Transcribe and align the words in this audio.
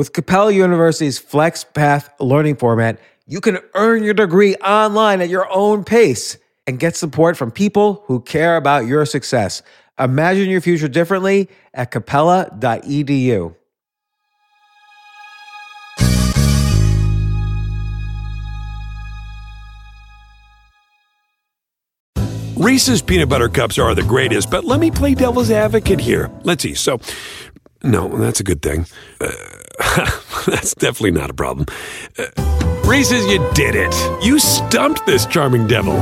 With 0.00 0.14
Capella 0.14 0.50
University's 0.50 1.18
Flex 1.18 1.62
Path 1.62 2.10
learning 2.20 2.56
format, 2.56 2.98
you 3.26 3.38
can 3.38 3.58
earn 3.74 4.02
your 4.02 4.14
degree 4.14 4.54
online 4.54 5.20
at 5.20 5.28
your 5.28 5.46
own 5.52 5.84
pace 5.84 6.38
and 6.66 6.78
get 6.78 6.96
support 6.96 7.36
from 7.36 7.50
people 7.50 8.02
who 8.06 8.22
care 8.22 8.56
about 8.56 8.86
your 8.86 9.04
success. 9.04 9.60
Imagine 9.98 10.48
your 10.48 10.62
future 10.62 10.88
differently 10.88 11.50
at 11.74 11.90
capella.edu. 11.90 13.54
Reese's 22.56 23.02
peanut 23.02 23.28
butter 23.28 23.50
cups 23.50 23.76
are 23.76 23.94
the 23.94 24.02
greatest, 24.02 24.50
but 24.50 24.64
let 24.64 24.80
me 24.80 24.90
play 24.90 25.14
devil's 25.14 25.50
advocate 25.50 26.00
here. 26.00 26.30
Let's 26.42 26.62
see. 26.62 26.72
So, 26.72 27.00
no, 27.82 28.08
that's 28.08 28.40
a 28.40 28.44
good 28.44 28.62
thing. 28.62 28.86
Uh, 29.20 29.28
that's 30.46 30.74
definitely 30.74 31.12
not 31.12 31.30
a 31.30 31.34
problem. 31.34 31.66
Uh, 32.18 32.26
Reese's, 32.84 33.26
you 33.26 33.38
did 33.54 33.74
it. 33.74 33.94
You 34.24 34.38
stumped 34.38 35.06
this 35.06 35.26
charming 35.26 35.66
devil. 35.66 35.94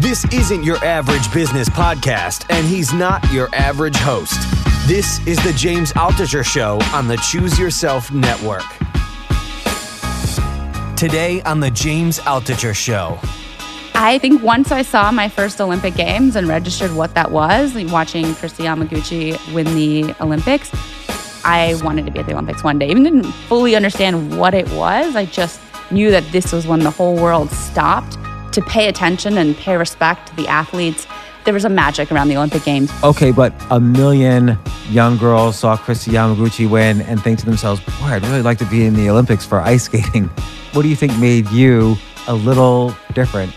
This 0.00 0.24
isn't 0.32 0.62
your 0.62 0.76
average 0.84 1.32
business 1.34 1.68
podcast, 1.68 2.46
and 2.50 2.66
he's 2.66 2.92
not 2.92 3.32
your 3.32 3.48
average 3.54 3.96
host. 3.96 4.38
This 4.86 5.24
is 5.26 5.36
the 5.44 5.52
James 5.52 5.92
Altucher 5.92 6.44
Show 6.44 6.78
on 6.94 7.08
the 7.08 7.16
Choose 7.16 7.58
Yourself 7.58 8.10
Network. 8.12 8.64
Today 10.96 11.42
on 11.42 11.60
the 11.60 11.70
James 11.70 12.18
Altucher 12.20 12.74
Show. 12.74 13.18
I 14.00 14.18
think 14.18 14.44
once 14.44 14.70
I 14.70 14.82
saw 14.82 15.10
my 15.10 15.28
first 15.28 15.60
Olympic 15.60 15.96
Games 15.96 16.36
and 16.36 16.46
registered 16.46 16.94
what 16.94 17.14
that 17.14 17.32
was, 17.32 17.74
watching 17.74 18.26
Kristi 18.26 18.64
Yamaguchi 18.64 19.36
win 19.52 19.66
the 19.74 20.14
Olympics, 20.20 20.70
I 21.44 21.74
wanted 21.82 22.06
to 22.06 22.12
be 22.12 22.20
at 22.20 22.26
the 22.26 22.32
Olympics 22.32 22.62
one 22.62 22.78
day. 22.78 22.90
Even 22.90 23.02
didn't 23.02 23.24
fully 23.24 23.74
understand 23.74 24.38
what 24.38 24.54
it 24.54 24.70
was. 24.70 25.16
I 25.16 25.24
just 25.24 25.60
knew 25.90 26.12
that 26.12 26.22
this 26.30 26.52
was 26.52 26.64
when 26.64 26.78
the 26.78 26.92
whole 26.92 27.16
world 27.16 27.50
stopped 27.50 28.16
to 28.52 28.62
pay 28.62 28.86
attention 28.86 29.36
and 29.36 29.56
pay 29.56 29.76
respect 29.76 30.28
to 30.28 30.36
the 30.36 30.46
athletes. 30.46 31.08
There 31.44 31.52
was 31.52 31.64
a 31.64 31.68
magic 31.68 32.12
around 32.12 32.28
the 32.28 32.36
Olympic 32.36 32.62
Games. 32.62 32.92
Okay, 33.02 33.32
but 33.32 33.52
a 33.68 33.80
million 33.80 34.56
young 34.90 35.16
girls 35.16 35.58
saw 35.58 35.76
Kristi 35.76 36.12
Yamaguchi 36.12 36.70
win 36.70 37.00
and 37.00 37.20
think 37.20 37.40
to 37.40 37.44
themselves, 37.44 37.80
boy, 37.80 38.06
I'd 38.06 38.24
really 38.26 38.42
like 38.42 38.58
to 38.58 38.66
be 38.66 38.84
in 38.84 38.94
the 38.94 39.10
Olympics 39.10 39.44
for 39.44 39.60
ice 39.60 39.86
skating. 39.86 40.26
What 40.72 40.82
do 40.82 40.88
you 40.88 40.94
think 40.94 41.18
made 41.18 41.50
you 41.50 41.96
a 42.28 42.34
little 42.34 42.94
different? 43.12 43.52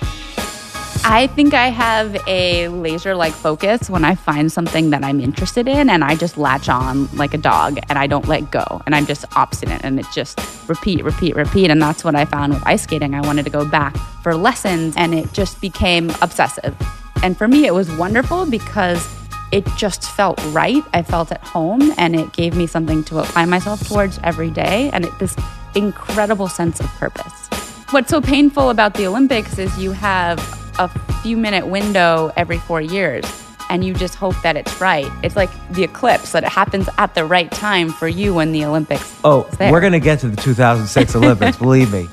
I 1.04 1.28
think 1.28 1.56
I 1.56 1.70
have 1.70 2.16
a 2.28 2.68
laser 2.68 3.16
like 3.16 3.34
focus 3.34 3.90
when 3.90 4.06
I 4.06 4.14
find 4.14 4.52
something 4.52 4.92
that 4.92 5.04
I'm 5.04 5.20
interested 5.20 5.68
in 5.68 5.90
and 5.90 6.04
I 6.04 6.16
just 6.16 6.38
latch 6.38 6.70
on 6.70 7.08
like 7.16 7.34
a 7.34 7.40
dog 7.40 7.80
and 7.90 7.98
I 7.98 8.06
don't 8.06 8.28
let 8.28 8.52
go 8.52 8.84
and 8.86 8.94
I'm 8.94 9.08
just 9.08 9.26
obstinate 9.36 9.84
and 9.84 10.00
it 10.00 10.06
just 10.14 10.40
repeat, 10.70 11.04
repeat, 11.04 11.36
repeat. 11.36 11.72
And 11.72 11.82
that's 11.82 12.04
what 12.04 12.14
I 12.14 12.26
found 12.26 12.54
with 12.54 12.62
ice 12.68 12.84
skating. 12.84 13.16
I 13.16 13.22
wanted 13.22 13.46
to 13.46 13.50
go 13.50 13.66
back 13.66 13.98
for 14.22 14.36
lessons 14.36 14.94
and 14.96 15.16
it 15.16 15.34
just 15.34 15.60
became 15.60 16.12
obsessive. 16.22 16.76
And 17.24 17.36
for 17.36 17.48
me, 17.48 17.66
it 17.66 17.74
was 17.74 17.92
wonderful 17.94 18.46
because 18.46 19.08
it 19.52 19.66
just 19.76 20.04
felt 20.04 20.40
right. 20.50 20.84
I 20.94 21.02
felt 21.02 21.32
at 21.32 21.44
home 21.44 21.94
and 21.98 22.16
it 22.16 22.32
gave 22.32 22.56
me 22.56 22.68
something 22.68 23.04
to 23.06 23.20
apply 23.20 23.46
myself 23.46 23.88
towards 23.88 24.20
every 24.24 24.52
day 24.52 24.92
and 24.94 25.06
it, 25.06 25.20
this 25.20 25.36
incredible 25.74 26.48
sense 26.48 26.80
of 26.80 26.86
purpose. 26.92 27.48
What's 27.90 28.12
so 28.12 28.22
painful 28.22 28.70
about 28.70 28.94
the 28.94 29.08
Olympics 29.08 29.58
is 29.58 29.76
you 29.80 29.92
have 29.94 30.61
few 31.22 31.38
minute 31.38 31.68
window 31.68 32.32
every 32.36 32.58
four 32.58 32.82
years 32.82 33.26
and 33.70 33.86
you 33.86 33.94
just 33.94 34.16
hope 34.16 34.36
that 34.42 34.58
it's 34.58 34.82
right. 34.82 35.10
It's 35.24 35.36
like 35.36 35.50
the 35.70 35.84
eclipse 35.84 36.34
that 36.34 36.44
it 36.44 36.50
happens 36.50 36.90
at 36.98 37.16
the 37.16 37.24
right 37.24 37.50
time 37.52 37.90
for 37.90 38.08
you 38.08 38.34
when 38.34 38.52
the 38.52 38.66
Olympics. 38.66 39.18
Oh, 39.24 39.50
we're 39.60 39.80
going 39.80 39.94
to 39.94 40.00
get 40.00 40.20
to 40.20 40.28
the 40.28 40.36
2006 40.36 41.16
Olympics, 41.16 41.58
believe 41.58 41.94
me. 41.94 42.08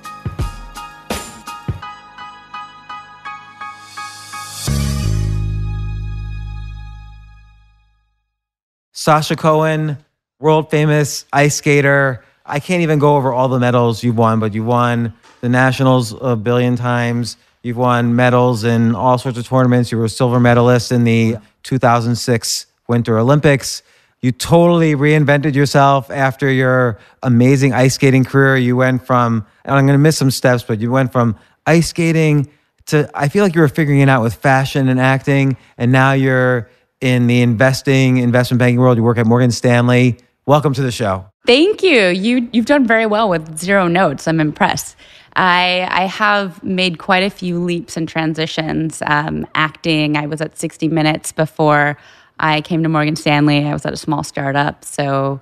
Sasha 8.93 9.35
Cohen, 9.35 9.97
world 10.39 10.71
famous 10.71 11.25
ice 11.33 11.57
skater. 11.57 12.23
I 12.45 12.61
can't 12.61 12.83
even 12.83 12.99
go 12.99 13.17
over 13.17 13.33
all 13.33 13.49
the 13.49 13.59
medals 13.59 14.05
you've 14.05 14.19
won, 14.19 14.39
but 14.39 14.55
you 14.55 14.63
won 14.63 15.15
the 15.41 15.49
nationals 15.49 16.15
a 16.21 16.37
billion 16.37 16.77
times. 16.77 17.37
You've 17.69 17.77
won 17.77 18.17
medals 18.17 18.65
in 18.65 18.95
all 18.95 19.19
sorts 19.19 19.37
of 19.37 19.47
tournaments. 19.47 19.93
You 19.93 19.99
were 19.99 20.07
a 20.07 20.09
silver 20.09 20.41
medalist 20.41 20.91
in 20.91 21.05
the 21.05 21.37
2006 21.65 22.65
Winter 22.89 23.19
Olympics. 23.19 23.83
You 24.23 24.33
totally 24.33 24.95
reinvented 24.95 25.55
yourself 25.55 26.11
after 26.11 26.51
your 26.51 26.99
amazing 27.23 27.75
ice 27.75 27.97
skating 27.97 28.25
career. 28.25 28.57
You 28.57 28.75
went 28.75 29.07
from, 29.07 29.45
and 29.67 29.75
I'm 29.75 29.85
going 29.85 29.99
to 29.99 30.03
miss 30.03 30.17
some 30.17 30.31
steps, 30.31 30.63
but 30.63 30.81
you 30.81 30.91
went 30.91 31.13
from 31.13 31.37
ice 31.67 31.89
skating 31.89 32.49
to, 32.87 33.11
I 33.13 33.29
feel 33.29 33.45
like 33.45 33.55
you 33.55 33.61
were 33.61 33.69
figuring 33.69 34.01
it 34.01 34.09
out 34.09 34.23
with 34.23 34.33
fashion 34.33 34.89
and 34.89 34.99
acting. 34.99 35.59
And 35.77 35.93
now 35.93 36.13
you're 36.13 36.71
in 37.03 37.27
the 37.27 37.43
investing, 37.43 38.17
investment 38.17 38.61
banking 38.61 38.81
world. 38.81 38.97
You 38.97 39.03
work 39.03 39.19
at 39.19 39.27
Morgan 39.27 39.51
Stanley. 39.51 40.17
Welcome 40.47 40.73
to 40.73 40.81
the 40.81 40.91
show. 40.91 41.27
Thank 41.47 41.83
you. 41.83 42.07
You 42.09 42.49
you've 42.51 42.65
done 42.65 42.87
very 42.87 43.05
well 43.05 43.29
with 43.29 43.59
zero 43.59 43.89
notes. 43.89 44.27
I'm 44.27 44.41
impressed. 44.41 44.97
I 45.39 45.87
I 45.91 46.07
have 46.07 46.63
made 46.65 46.99
quite 46.99 47.23
a 47.23 47.31
few 47.31 47.59
leaps 47.61 47.97
and 47.97 48.09
transitions. 48.09 49.03
Um, 49.07 49.47
acting. 49.55 50.17
I 50.17 50.27
was 50.27 50.41
at 50.41 50.59
60 50.59 50.89
Minutes 50.89 51.33
before 51.33 51.97
I 52.41 52.61
came 52.61 52.83
to 52.83 52.89
Morgan 52.89 53.17
Stanley. 53.17 53.65
I 53.65 53.73
was 53.73 53.87
at 53.87 53.93
a 53.93 53.97
small 53.97 54.25
startup, 54.25 54.85
so 54.85 55.41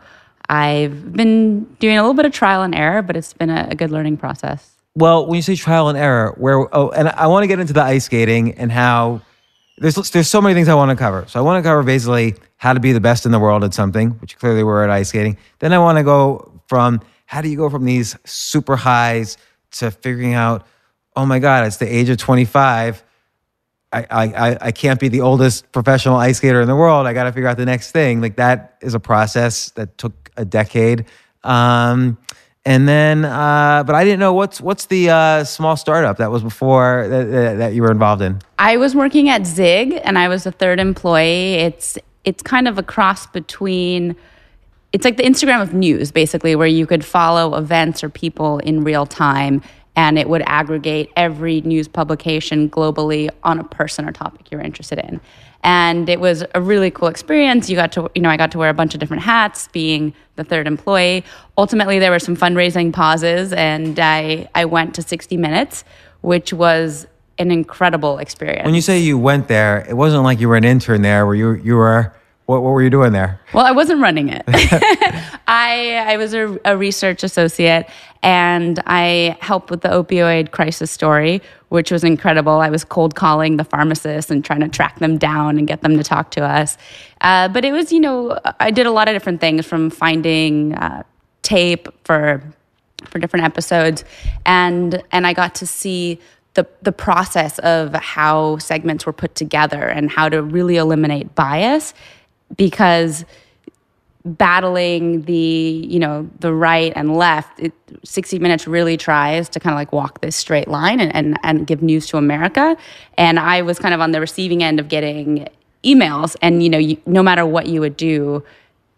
I've 0.48 1.12
been 1.12 1.64
doing 1.80 1.96
a 1.96 2.02
little 2.02 2.14
bit 2.14 2.26
of 2.26 2.32
trial 2.32 2.62
and 2.62 2.74
error, 2.74 3.02
but 3.02 3.16
it's 3.16 3.32
been 3.32 3.50
a, 3.50 3.68
a 3.70 3.74
good 3.74 3.90
learning 3.90 4.18
process. 4.18 4.70
Well, 4.94 5.26
when 5.26 5.36
you 5.36 5.42
say 5.42 5.56
trial 5.56 5.88
and 5.88 5.98
error, 5.98 6.34
where 6.36 6.74
oh, 6.74 6.90
and 6.90 7.08
I 7.08 7.26
want 7.26 7.44
to 7.44 7.48
get 7.48 7.58
into 7.58 7.72
the 7.72 7.82
ice 7.82 8.04
skating 8.04 8.52
and 8.54 8.70
how 8.70 9.22
there's 9.78 9.94
there's 10.10 10.28
so 10.28 10.42
many 10.42 10.54
things 10.54 10.68
I 10.68 10.74
want 10.74 10.90
to 10.90 10.96
cover. 10.96 11.24
So 11.28 11.38
I 11.38 11.42
want 11.42 11.62
to 11.62 11.68
cover 11.68 11.82
basically 11.82 12.34
how 12.58 12.74
to 12.74 12.80
be 12.80 12.92
the 12.92 13.00
best 13.00 13.24
in 13.24 13.32
the 13.32 13.38
world 13.38 13.64
at 13.64 13.72
something, 13.72 14.10
which 14.20 14.38
clearly 14.38 14.62
were 14.62 14.84
at 14.84 14.90
ice 14.90 15.08
skating. 15.08 15.38
Then 15.58 15.72
I 15.72 15.78
want 15.78 15.96
to 15.96 16.04
go 16.04 16.52
from 16.66 17.00
how 17.24 17.40
do 17.40 17.48
you 17.48 17.56
go 17.56 17.70
from 17.70 17.86
these 17.86 18.16
super 18.24 18.76
highs 18.76 19.38
to 19.80 19.90
figuring 19.90 20.34
out, 20.34 20.66
oh 21.14 21.26
my 21.26 21.38
God, 21.38 21.66
it's 21.66 21.78
the 21.78 21.86
age 21.86 22.08
of 22.08 22.18
25. 22.18 23.02
I, 23.92 24.06
I, 24.10 24.58
I 24.60 24.72
can't 24.72 25.00
be 25.00 25.08
the 25.08 25.20
oldest 25.22 25.70
professional 25.72 26.16
ice 26.16 26.38
skater 26.38 26.60
in 26.60 26.68
the 26.68 26.76
world. 26.76 27.06
I 27.06 27.12
got 27.12 27.24
to 27.24 27.32
figure 27.32 27.48
out 27.48 27.56
the 27.56 27.64
next 27.64 27.92
thing. 27.92 28.20
Like 28.20 28.36
that 28.36 28.76
is 28.82 28.94
a 28.94 29.00
process 29.00 29.70
that 29.70 29.96
took 29.96 30.30
a 30.36 30.44
decade. 30.44 31.06
Um, 31.44 32.18
and 32.66 32.88
then, 32.88 33.24
uh, 33.24 33.84
but 33.86 33.94
I 33.94 34.02
didn't 34.02 34.18
know 34.18 34.32
what's 34.32 34.60
what's 34.60 34.86
the 34.86 35.08
uh, 35.08 35.44
small 35.44 35.76
startup 35.76 36.16
that 36.16 36.32
was 36.32 36.42
before 36.42 37.06
that, 37.08 37.58
that 37.58 37.74
you 37.74 37.82
were 37.82 37.92
involved 37.92 38.22
in. 38.22 38.40
I 38.58 38.76
was 38.76 38.92
working 38.92 39.28
at 39.28 39.46
Zig, 39.46 40.00
and 40.02 40.18
I 40.18 40.26
was 40.26 40.42
the 40.42 40.50
third 40.50 40.80
employee. 40.80 41.54
It's 41.54 41.96
it's 42.24 42.42
kind 42.42 42.66
of 42.66 42.76
a 42.76 42.82
cross 42.82 43.28
between 43.28 44.16
it's 44.92 45.04
like 45.04 45.16
the 45.16 45.24
Instagram 45.24 45.62
of 45.62 45.74
news, 45.74 46.10
basically, 46.10 46.56
where 46.56 46.66
you 46.66 46.86
could 46.86 47.04
follow 47.04 47.54
events 47.56 48.02
or 48.02 48.08
people 48.08 48.58
in 48.58 48.84
real 48.84 49.06
time 49.06 49.62
and 49.96 50.18
it 50.18 50.28
would 50.28 50.42
aggregate 50.46 51.10
every 51.16 51.62
news 51.62 51.88
publication 51.88 52.68
globally 52.68 53.30
on 53.42 53.58
a 53.58 53.64
person 53.64 54.06
or 54.06 54.12
topic 54.12 54.50
you're 54.50 54.60
interested 54.60 54.98
in. 54.98 55.20
And 55.62 56.08
it 56.08 56.20
was 56.20 56.44
a 56.54 56.60
really 56.60 56.90
cool 56.90 57.08
experience. 57.08 57.68
You 57.70 57.76
got 57.76 57.92
to, 57.92 58.10
you 58.14 58.20
know, 58.20 58.28
I 58.28 58.36
got 58.36 58.52
to 58.52 58.58
wear 58.58 58.68
a 58.68 58.74
bunch 58.74 58.94
of 58.94 59.00
different 59.00 59.22
hats 59.22 59.68
being 59.68 60.14
the 60.36 60.44
third 60.44 60.66
employee. 60.66 61.24
Ultimately, 61.56 61.98
there 61.98 62.10
were 62.10 62.18
some 62.18 62.36
fundraising 62.36 62.92
pauses, 62.92 63.52
and 63.54 63.98
I, 63.98 64.48
I 64.54 64.66
went 64.66 64.94
to 64.96 65.02
60 65.02 65.36
Minutes, 65.38 65.82
which 66.20 66.52
was 66.52 67.06
an 67.38 67.50
incredible 67.50 68.18
experience. 68.18 68.64
When 68.66 68.74
you 68.74 68.82
say 68.82 68.98
you 68.98 69.18
went 69.18 69.48
there, 69.48 69.84
it 69.88 69.94
wasn't 69.94 70.22
like 70.24 70.40
you 70.40 70.48
were 70.48 70.56
an 70.56 70.64
intern 70.64 71.02
there 71.02 71.26
where 71.26 71.34
you, 71.34 71.54
you 71.54 71.74
were 71.74 72.14
what, 72.46 72.62
what 72.62 72.70
were 72.70 72.82
you 72.82 72.90
doing 72.90 73.12
there? 73.12 73.40
Well, 73.52 73.66
I 73.66 73.72
wasn't 73.72 74.00
running 74.00 74.28
it. 74.28 74.44
I 75.48 76.04
I 76.06 76.16
was 76.16 76.32
a, 76.32 76.58
a, 76.64 76.76
research 76.76 77.24
associate, 77.24 77.88
and 78.22 78.80
I 78.86 79.36
helped 79.40 79.70
with 79.70 79.80
the 79.80 79.88
opioid 79.88 80.52
crisis 80.52 80.90
story, 80.90 81.42
which 81.68 81.90
was 81.90 82.04
incredible. 82.04 82.52
I 82.52 82.70
was 82.70 82.84
cold 82.84 83.16
calling 83.16 83.56
the 83.56 83.64
pharmacists 83.64 84.30
and 84.30 84.44
trying 84.44 84.60
to 84.60 84.68
track 84.68 85.00
them 85.00 85.18
down 85.18 85.58
and 85.58 85.66
get 85.66 85.82
them 85.82 85.96
to 85.96 86.04
talk 86.04 86.30
to 86.32 86.44
us. 86.44 86.78
Uh, 87.20 87.48
but 87.48 87.64
it 87.64 87.72
was, 87.72 87.92
you 87.92 88.00
know, 88.00 88.38
I 88.60 88.70
did 88.70 88.86
a 88.86 88.92
lot 88.92 89.08
of 89.08 89.14
different 89.14 89.40
things 89.40 89.66
from 89.66 89.90
finding 89.90 90.74
uh, 90.74 91.02
tape 91.42 91.88
for 92.04 92.42
for 93.06 93.18
different 93.18 93.44
episodes, 93.44 94.04
and 94.44 95.02
and 95.10 95.26
I 95.26 95.32
got 95.32 95.56
to 95.56 95.66
see 95.66 96.20
the 96.54 96.66
the 96.82 96.92
process 96.92 97.58
of 97.60 97.92
how 97.94 98.58
segments 98.58 99.04
were 99.04 99.12
put 99.12 99.34
together 99.34 99.82
and 99.82 100.10
how 100.10 100.28
to 100.28 100.42
really 100.42 100.76
eliminate 100.76 101.34
bias 101.34 101.92
because 102.56 103.24
battling 104.24 105.22
the 105.22 105.86
you 105.88 106.00
know 106.00 106.28
the 106.40 106.52
right 106.52 106.92
and 106.96 107.16
left 107.16 107.60
it, 107.60 107.72
60 108.02 108.40
minutes 108.40 108.66
really 108.66 108.96
tries 108.96 109.48
to 109.48 109.60
kind 109.60 109.72
of 109.72 109.76
like 109.76 109.92
walk 109.92 110.20
this 110.20 110.34
straight 110.34 110.66
line 110.66 110.98
and, 110.98 111.14
and, 111.14 111.38
and 111.44 111.64
give 111.64 111.80
news 111.80 112.08
to 112.08 112.16
america 112.16 112.76
and 113.16 113.38
i 113.38 113.62
was 113.62 113.78
kind 113.78 113.94
of 113.94 114.00
on 114.00 114.10
the 114.10 114.20
receiving 114.20 114.64
end 114.64 114.80
of 114.80 114.88
getting 114.88 115.48
emails 115.84 116.34
and 116.42 116.60
you 116.60 116.68
know 116.68 116.76
you, 116.76 117.00
no 117.06 117.22
matter 117.22 117.46
what 117.46 117.66
you 117.66 117.80
would 117.80 117.96
do 117.96 118.44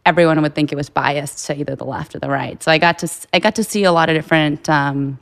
everyone 0.09 0.41
would 0.41 0.55
think 0.55 0.73
it 0.73 0.77
was 0.77 0.89
biased 0.89 1.47
to 1.47 1.57
either 1.57 1.77
the 1.77 1.85
left 1.85 2.15
or 2.15 2.19
the 2.19 2.31
right. 2.31 2.61
So 2.63 2.73
I 2.73 2.79
got 2.79 2.99
to 3.01 3.09
I 3.35 3.39
got 3.39 3.55
to 3.57 3.63
see 3.63 3.85
a 3.85 3.93
lot 3.93 4.09
of 4.09 4.17
different 4.17 4.69
um, 4.69 5.19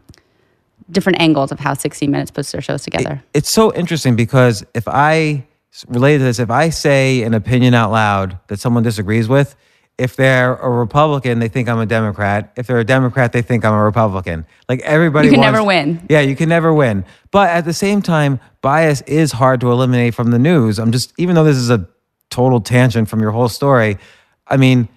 different 0.91 1.21
angles 1.21 1.51
of 1.51 1.59
how 1.59 1.75
60 1.75 2.07
Minutes 2.07 2.31
puts 2.31 2.53
their 2.53 2.61
shows 2.61 2.83
together. 2.83 3.23
It's 3.35 3.51
so 3.51 3.75
interesting 3.75 4.15
because 4.15 4.65
if 4.75 4.87
I 4.87 5.45
related 5.89 6.19
to 6.19 6.25
this, 6.25 6.39
if 6.39 6.51
I 6.51 6.71
say 6.71 7.23
an 7.23 7.35
opinion 7.35 7.75
out 7.75 7.91
loud 7.91 8.39
that 8.49 8.61
someone 8.61 8.83
disagrees 8.83 9.29
with, 9.29 9.57
if 9.99 10.15
they're 10.15 10.55
a 10.57 10.69
Republican, 10.69 11.39
they 11.39 11.49
think 11.49 11.69
I'm 11.69 11.79
a 11.79 11.87
Democrat. 11.87 12.53
If 12.57 12.67
they're 12.67 12.79
a 12.79 12.85
Democrat, 12.85 13.33
they 13.33 13.41
think 13.43 13.65
I'm 13.65 13.73
a 13.73 13.83
Republican. 13.83 14.45
Like 14.69 14.81
everybody, 14.83 15.29
You 15.29 15.33
can 15.33 15.41
wants- 15.41 15.53
never 15.55 15.65
win. 15.67 16.07
Yeah, 16.11 16.21
you 16.21 16.37
can 16.37 16.49
never 16.51 16.73
win. 16.73 17.05
But 17.31 17.49
at 17.51 17.65
the 17.65 17.73
same 17.73 18.03
time, 18.03 18.39
bias 18.61 19.01
is 19.03 19.33
hard 19.33 19.61
to 19.63 19.71
eliminate 19.73 20.15
from 20.15 20.31
the 20.33 20.39
news. 20.39 20.79
I'm 20.79 20.93
just, 20.93 21.15
even 21.17 21.35
though 21.35 21.45
this 21.45 21.57
is 21.57 21.71
a 21.71 21.87
total 22.29 22.61
tangent 22.61 23.09
from 23.09 23.21
your 23.21 23.31
whole 23.31 23.49
story, 23.49 23.97
I 24.47 24.59
mean, 24.59 24.89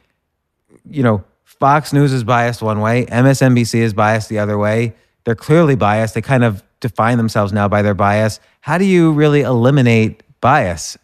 you 0.89 1.03
know, 1.03 1.23
Fox 1.45 1.93
News 1.93 2.11
is 2.13 2.23
biased 2.23 2.61
one 2.61 2.79
way, 2.81 3.05
MSNBC 3.05 3.75
is 3.79 3.93
biased 3.93 4.27
the 4.29 4.39
other 4.39 4.57
way. 4.57 4.95
They're 5.25 5.35
clearly 5.35 5.75
biased. 5.75 6.13
They 6.13 6.21
kind 6.21 6.43
of 6.43 6.63
define 6.79 7.17
themselves 7.17 7.51
now 7.53 7.67
by 7.67 7.81
their 7.81 7.93
bias. 7.93 8.39
How 8.61 8.77
do 8.77 8.85
you 8.85 9.11
really 9.11 9.41
eliminate 9.41 10.23
bias? 10.41 10.97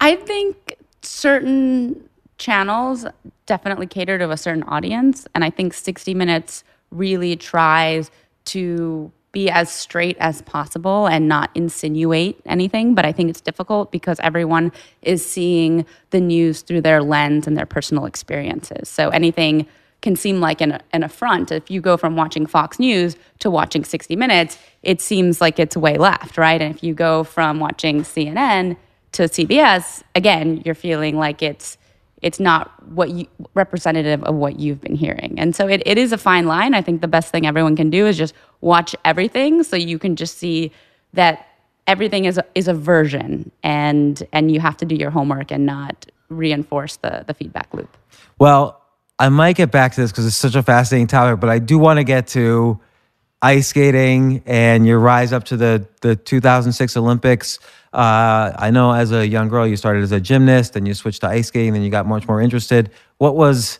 I 0.00 0.16
think 0.16 0.76
certain 1.02 2.08
channels 2.38 3.06
definitely 3.46 3.86
cater 3.86 4.18
to 4.18 4.30
a 4.30 4.36
certain 4.36 4.62
audience. 4.64 5.26
And 5.34 5.44
I 5.44 5.50
think 5.50 5.74
60 5.74 6.14
Minutes 6.14 6.64
really 6.90 7.36
tries 7.36 8.10
to 8.46 9.12
be 9.32 9.50
as 9.50 9.70
straight 9.70 10.16
as 10.20 10.40
possible 10.42 11.06
and 11.06 11.28
not 11.28 11.50
insinuate 11.54 12.40
anything. 12.46 12.94
But 12.94 13.04
I 13.04 13.12
think 13.12 13.28
it's 13.28 13.40
difficult 13.40 13.92
because 13.92 14.18
everyone 14.20 14.72
is 15.02 15.28
seeing 15.28 15.84
the 16.10 16.20
news 16.20 16.62
through 16.62 16.80
their 16.80 17.02
lens 17.02 17.46
and 17.46 17.56
their 17.56 17.66
personal 17.66 18.06
experiences. 18.06 18.88
So 18.88 19.10
anything 19.10 19.66
can 20.00 20.16
seem 20.16 20.40
like 20.40 20.60
an, 20.60 20.80
an 20.92 21.02
affront. 21.02 21.50
If 21.50 21.70
you 21.70 21.80
go 21.80 21.96
from 21.96 22.16
watching 22.16 22.46
Fox 22.46 22.78
News 22.78 23.16
to 23.40 23.50
watching 23.50 23.84
60 23.84 24.16
Minutes, 24.16 24.56
it 24.88 25.02
seems 25.02 25.38
like 25.38 25.58
it's 25.58 25.76
way 25.76 25.98
left, 25.98 26.38
right? 26.38 26.62
And 26.62 26.74
if 26.74 26.82
you 26.82 26.94
go 26.94 27.22
from 27.22 27.60
watching 27.60 28.00
CNN 28.04 28.78
to 29.12 29.24
CBS, 29.24 30.02
again, 30.14 30.62
you're 30.64 30.74
feeling 30.74 31.18
like 31.18 31.42
it's 31.42 31.76
it's 32.22 32.40
not 32.40 32.72
what 32.88 33.10
you 33.10 33.26
representative 33.52 34.24
of 34.24 34.34
what 34.34 34.58
you've 34.58 34.80
been 34.80 34.94
hearing. 34.94 35.34
And 35.38 35.54
so 35.54 35.68
it, 35.68 35.82
it 35.84 35.98
is 35.98 36.10
a 36.10 36.18
fine 36.18 36.46
line. 36.46 36.74
I 36.74 36.80
think 36.80 37.02
the 37.02 37.06
best 37.06 37.30
thing 37.30 37.46
everyone 37.46 37.76
can 37.76 37.90
do 37.90 38.06
is 38.06 38.16
just 38.16 38.32
watch 38.62 38.96
everything 39.04 39.62
so 39.62 39.76
you 39.76 39.98
can 39.98 40.16
just 40.16 40.38
see 40.38 40.72
that 41.12 41.46
everything 41.86 42.24
is 42.24 42.38
a, 42.38 42.44
is 42.54 42.66
a 42.66 42.74
version 42.74 43.52
and 43.62 44.26
and 44.32 44.50
you 44.50 44.58
have 44.58 44.78
to 44.78 44.86
do 44.86 44.94
your 44.94 45.10
homework 45.10 45.52
and 45.52 45.66
not 45.66 46.06
reinforce 46.30 46.96
the 46.96 47.24
the 47.26 47.34
feedback 47.34 47.68
loop. 47.74 47.94
Well, 48.38 48.82
I 49.18 49.28
might 49.28 49.56
get 49.56 49.70
back 49.70 49.92
to 49.96 50.00
this 50.00 50.12
because 50.12 50.26
it's 50.26 50.36
such 50.36 50.54
a 50.54 50.62
fascinating 50.62 51.08
topic, 51.08 51.40
but 51.40 51.50
I 51.50 51.58
do 51.58 51.78
want 51.78 51.98
to 51.98 52.04
get 52.04 52.26
to 52.28 52.80
ice 53.42 53.68
skating 53.68 54.42
and 54.46 54.86
your 54.86 54.98
rise 54.98 55.32
up 55.32 55.44
to 55.44 55.56
the, 55.56 55.86
the 56.00 56.16
2006 56.16 56.96
Olympics. 56.96 57.58
Uh, 57.92 58.52
I 58.56 58.70
know 58.70 58.92
as 58.92 59.12
a 59.12 59.26
young 59.26 59.48
girl, 59.48 59.66
you 59.66 59.76
started 59.76 60.02
as 60.02 60.12
a 60.12 60.20
gymnast, 60.20 60.74
then 60.74 60.86
you 60.86 60.94
switched 60.94 61.20
to 61.22 61.28
ice 61.28 61.48
skating, 61.48 61.72
then 61.72 61.82
you 61.82 61.90
got 61.90 62.06
much 62.06 62.26
more 62.26 62.40
interested. 62.40 62.90
What 63.18 63.36
was 63.36 63.78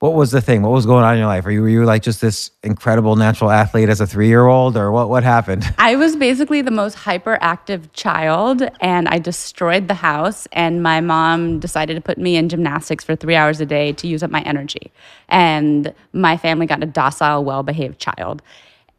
what 0.00 0.14
was 0.14 0.30
the 0.30 0.40
thing? 0.40 0.62
What 0.62 0.72
was 0.72 0.86
going 0.86 1.04
on 1.04 1.12
in 1.12 1.18
your 1.18 1.28
life? 1.28 1.44
Are 1.44 1.50
you 1.50 1.60
were 1.60 1.68
you 1.68 1.84
like 1.84 2.02
just 2.02 2.22
this 2.22 2.50
incredible 2.62 3.16
natural 3.16 3.50
athlete 3.50 3.90
as 3.90 4.00
a 4.00 4.06
three 4.06 4.28
year 4.28 4.46
old, 4.46 4.74
or 4.74 4.90
what 4.90 5.10
what 5.10 5.22
happened? 5.22 5.74
I 5.78 5.94
was 5.96 6.16
basically 6.16 6.62
the 6.62 6.70
most 6.70 6.96
hyperactive 6.96 7.92
child, 7.92 8.62
and 8.80 9.08
I 9.08 9.18
destroyed 9.18 9.88
the 9.88 9.94
house. 9.94 10.48
And 10.52 10.82
my 10.82 11.02
mom 11.02 11.60
decided 11.60 11.96
to 11.96 12.00
put 12.00 12.16
me 12.16 12.36
in 12.36 12.48
gymnastics 12.48 13.04
for 13.04 13.14
three 13.14 13.36
hours 13.36 13.60
a 13.60 13.66
day 13.66 13.92
to 13.92 14.08
use 14.08 14.22
up 14.22 14.30
my 14.30 14.40
energy. 14.42 14.90
And 15.28 15.92
my 16.14 16.38
family 16.38 16.64
got 16.64 16.82
a 16.82 16.86
docile, 16.86 17.44
well 17.44 17.62
behaved 17.62 17.98
child. 17.98 18.40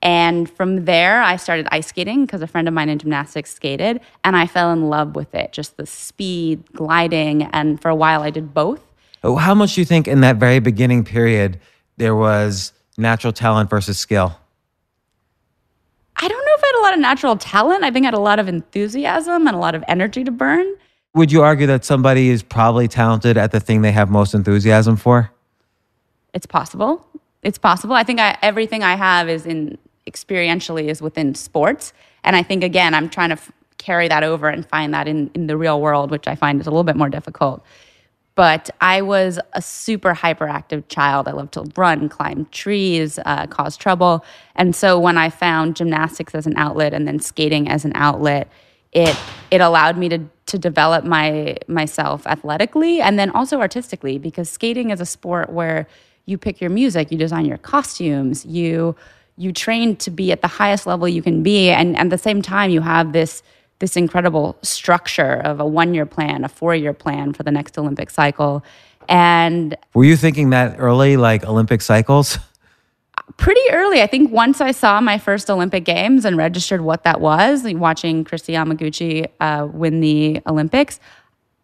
And 0.01 0.49
from 0.49 0.85
there, 0.85 1.21
I 1.21 1.35
started 1.35 1.67
ice 1.71 1.87
skating 1.87 2.25
because 2.25 2.41
a 2.41 2.47
friend 2.47 2.67
of 2.67 2.73
mine 2.73 2.89
in 2.89 2.97
gymnastics 2.97 3.53
skated, 3.53 4.01
and 4.23 4.35
I 4.35 4.47
fell 4.47 4.71
in 4.71 4.89
love 4.89 5.15
with 5.15 5.33
it 5.35 5.51
just 5.51 5.77
the 5.77 5.85
speed, 5.85 6.63
gliding. 6.73 7.43
And 7.43 7.79
for 7.81 7.89
a 7.89 7.95
while, 7.95 8.23
I 8.23 8.31
did 8.31 8.53
both. 8.53 8.81
Oh, 9.23 9.35
How 9.35 9.53
much 9.53 9.75
do 9.75 9.81
you 9.81 9.85
think 9.85 10.07
in 10.07 10.21
that 10.21 10.37
very 10.37 10.59
beginning 10.59 11.03
period 11.03 11.59
there 11.97 12.15
was 12.15 12.73
natural 12.97 13.31
talent 13.31 13.69
versus 13.69 13.99
skill? 13.99 14.35
I 16.15 16.27
don't 16.27 16.45
know 16.45 16.51
if 16.57 16.63
I 16.63 16.67
had 16.67 16.79
a 16.79 16.83
lot 16.83 16.93
of 16.93 16.99
natural 16.99 17.35
talent. 17.37 17.83
I 17.83 17.91
think 17.91 18.05
I 18.05 18.07
had 18.07 18.13
a 18.13 18.19
lot 18.19 18.39
of 18.39 18.47
enthusiasm 18.47 19.47
and 19.47 19.55
a 19.55 19.59
lot 19.59 19.75
of 19.75 19.83
energy 19.87 20.23
to 20.23 20.31
burn. 20.31 20.75
Would 21.13 21.31
you 21.31 21.41
argue 21.41 21.67
that 21.67 21.83
somebody 21.83 22.29
is 22.29 22.41
probably 22.41 22.87
talented 22.87 23.37
at 23.37 23.51
the 23.51 23.59
thing 23.59 23.81
they 23.81 23.91
have 23.91 24.09
most 24.09 24.33
enthusiasm 24.33 24.95
for? 24.95 25.31
It's 26.33 26.45
possible. 26.45 27.05
It's 27.43 27.57
possible. 27.57 27.95
I 27.95 28.03
think 28.03 28.19
I, 28.19 28.37
everything 28.41 28.83
I 28.83 28.95
have 28.95 29.27
is 29.29 29.45
in 29.45 29.77
experientially 30.11 30.89
is 30.89 31.01
within 31.01 31.35
sports, 31.35 31.93
and 32.23 32.35
I 32.35 32.43
think 32.43 32.63
again 32.63 32.93
I'm 32.93 33.09
trying 33.09 33.29
to 33.29 33.35
f- 33.35 33.51
carry 33.77 34.07
that 34.07 34.23
over 34.23 34.49
and 34.49 34.65
find 34.67 34.93
that 34.93 35.07
in 35.07 35.31
in 35.35 35.47
the 35.47 35.57
real 35.57 35.81
world, 35.81 36.11
which 36.11 36.27
I 36.27 36.35
find 36.35 36.59
is 36.61 36.67
a 36.67 36.71
little 36.71 36.83
bit 36.83 36.97
more 36.97 37.09
difficult. 37.09 37.63
But 38.35 38.69
I 38.81 39.01
was 39.01 39.39
a 39.53 39.61
super 39.61 40.13
hyperactive 40.15 40.87
child. 40.87 41.27
I 41.27 41.31
loved 41.31 41.53
to 41.53 41.65
run, 41.75 42.09
climb 42.09 42.47
trees, 42.51 43.19
uh, 43.25 43.47
cause 43.47 43.77
trouble, 43.77 44.25
and 44.55 44.75
so 44.75 44.99
when 44.99 45.17
I 45.17 45.29
found 45.29 45.75
gymnastics 45.75 46.35
as 46.35 46.47
an 46.47 46.57
outlet 46.57 46.93
and 46.93 47.07
then 47.07 47.19
skating 47.19 47.69
as 47.69 47.85
an 47.85 47.93
outlet, 47.95 48.49
it 48.91 49.15
it 49.51 49.61
allowed 49.61 49.97
me 49.97 50.09
to 50.09 50.19
to 50.47 50.57
develop 50.57 51.05
my 51.05 51.57
myself 51.67 52.27
athletically 52.27 53.01
and 53.01 53.17
then 53.17 53.29
also 53.31 53.59
artistically 53.59 54.17
because 54.17 54.49
skating 54.49 54.89
is 54.89 54.99
a 54.99 55.05
sport 55.05 55.49
where 55.49 55.87
you 56.25 56.37
pick 56.37 56.61
your 56.61 56.69
music, 56.69 57.11
you 57.11 57.17
design 57.17 57.45
your 57.45 57.57
costumes, 57.57 58.45
you 58.45 58.95
you 59.37 59.51
train 59.51 59.95
to 59.97 60.11
be 60.11 60.31
at 60.31 60.41
the 60.41 60.47
highest 60.47 60.85
level 60.85 61.07
you 61.07 61.21
can 61.21 61.41
be 61.43 61.69
and, 61.69 61.95
and 61.95 62.11
at 62.13 62.17
the 62.17 62.21
same 62.21 62.41
time 62.41 62.69
you 62.69 62.81
have 62.81 63.13
this 63.13 63.43
this 63.79 63.97
incredible 63.97 64.57
structure 64.61 65.41
of 65.43 65.59
a 65.59 65.65
one 65.65 65.93
year 65.93 66.05
plan, 66.05 66.43
a 66.43 66.49
four 66.49 66.75
year 66.75 66.93
plan 66.93 67.33
for 67.33 67.43
the 67.43 67.51
next 67.51 67.77
Olympic 67.77 68.09
cycle. 68.09 68.63
And 69.09 69.75
Were 69.95 70.05
you 70.05 70.15
thinking 70.15 70.51
that 70.51 70.75
early, 70.77 71.17
like 71.17 71.43
Olympic 71.43 71.81
cycles? 71.81 72.37
pretty 73.37 73.61
early. 73.71 74.01
I 74.01 74.07
think 74.07 74.31
once 74.31 74.61
I 74.61 74.71
saw 74.71 75.01
my 75.01 75.17
first 75.17 75.49
Olympic 75.49 75.83
Games 75.83 76.25
and 76.25 76.37
registered 76.37 76.81
what 76.81 77.03
that 77.03 77.19
was, 77.19 77.63
like 77.63 77.77
watching 77.77 78.23
Kristi 78.23 78.53
Yamaguchi 78.53 79.27
uh, 79.39 79.67
win 79.67 79.99
the 79.99 80.41
Olympics, 80.47 80.99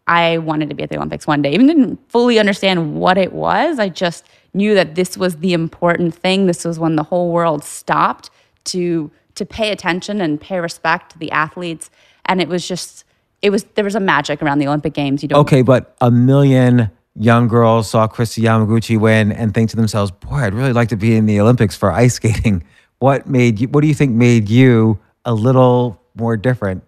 I 0.06 0.38
wanted 0.38 0.70
to 0.70 0.74
be 0.74 0.82
at 0.82 0.88
the 0.88 0.96
Olympics 0.96 1.26
one 1.26 1.42
day. 1.42 1.52
Even 1.52 1.66
didn't 1.66 2.10
fully 2.10 2.38
understand 2.38 2.96
what 2.96 3.18
it 3.18 3.32
was. 3.32 3.78
I 3.78 3.88
just 3.90 4.26
knew 4.58 4.74
that 4.74 4.96
this 4.96 5.16
was 5.16 5.36
the 5.36 5.54
important 5.54 6.14
thing. 6.14 6.46
This 6.46 6.64
was 6.64 6.78
when 6.78 6.96
the 6.96 7.04
whole 7.04 7.32
world 7.32 7.64
stopped 7.64 8.28
to 8.64 9.10
to 9.36 9.46
pay 9.46 9.70
attention 9.70 10.20
and 10.20 10.38
pay 10.40 10.58
respect 10.58 11.12
to 11.12 11.18
the 11.18 11.30
athletes. 11.30 11.90
And 12.26 12.42
it 12.42 12.48
was 12.48 12.68
just 12.68 13.04
it 13.40 13.50
was 13.50 13.64
there 13.76 13.84
was 13.84 13.94
a 13.94 14.00
magic 14.00 14.42
around 14.42 14.58
the 14.58 14.66
Olympic 14.66 14.92
Games. 14.92 15.22
You 15.22 15.28
don't 15.30 15.40
Okay, 15.40 15.62
but 15.62 15.96
a 16.00 16.10
million 16.10 16.90
young 17.14 17.48
girls 17.48 17.88
saw 17.88 18.06
Kristi 18.08 18.42
Yamaguchi 18.42 18.98
win 18.98 19.32
and 19.32 19.54
think 19.54 19.70
to 19.70 19.76
themselves, 19.76 20.10
"Boy, 20.10 20.36
I'd 20.36 20.54
really 20.54 20.74
like 20.74 20.88
to 20.90 20.96
be 20.96 21.16
in 21.16 21.24
the 21.26 21.40
Olympics 21.40 21.76
for 21.76 21.90
ice 21.90 22.14
skating." 22.14 22.64
What 22.98 23.28
made 23.28 23.60
you? 23.60 23.68
What 23.68 23.82
do 23.82 23.86
you 23.86 23.94
think 23.94 24.12
made 24.12 24.48
you 24.48 24.98
a 25.24 25.32
little 25.32 26.02
more 26.16 26.36
different? 26.36 26.82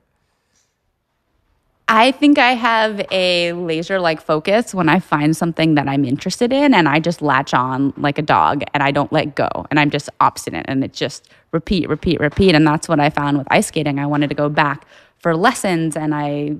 I 1.93 2.13
think 2.13 2.39
I 2.39 2.53
have 2.53 3.05
a 3.11 3.53
laser 3.53 3.99
like 3.99 4.21
focus 4.21 4.73
when 4.73 4.89
I 4.89 5.01
find 5.01 5.37
something 5.37 5.75
that 5.75 5.89
I'm 5.89 6.05
interested 6.05 6.53
in 6.53 6.73
and 6.73 6.89
I 6.89 7.01
just 7.01 7.21
latch 7.21 7.53
on 7.53 7.93
like 7.97 8.17
a 8.17 8.23
dog 8.23 8.63
and 8.73 8.81
I 8.81 8.93
don't 8.93 9.13
let 9.13 9.35
go 9.35 9.49
and 9.71 9.81
I'm 9.81 9.91
just 9.91 10.09
obstinate 10.21 10.67
and 10.69 10.85
it 10.85 10.93
just 10.93 11.29
repeat, 11.51 11.89
repeat, 11.89 12.21
repeat. 12.21 12.55
And 12.55 12.65
that's 12.65 12.89
what 12.89 13.01
I 13.01 13.11
found 13.11 13.39
with 13.39 13.49
ice 13.51 13.67
skating. 13.67 13.99
I 13.99 14.07
wanted 14.07 14.29
to 14.29 14.37
go 14.37 14.49
back 14.49 14.87
for 15.19 15.35
lessons 15.35 15.97
and 15.97 16.15
I, 16.15 16.59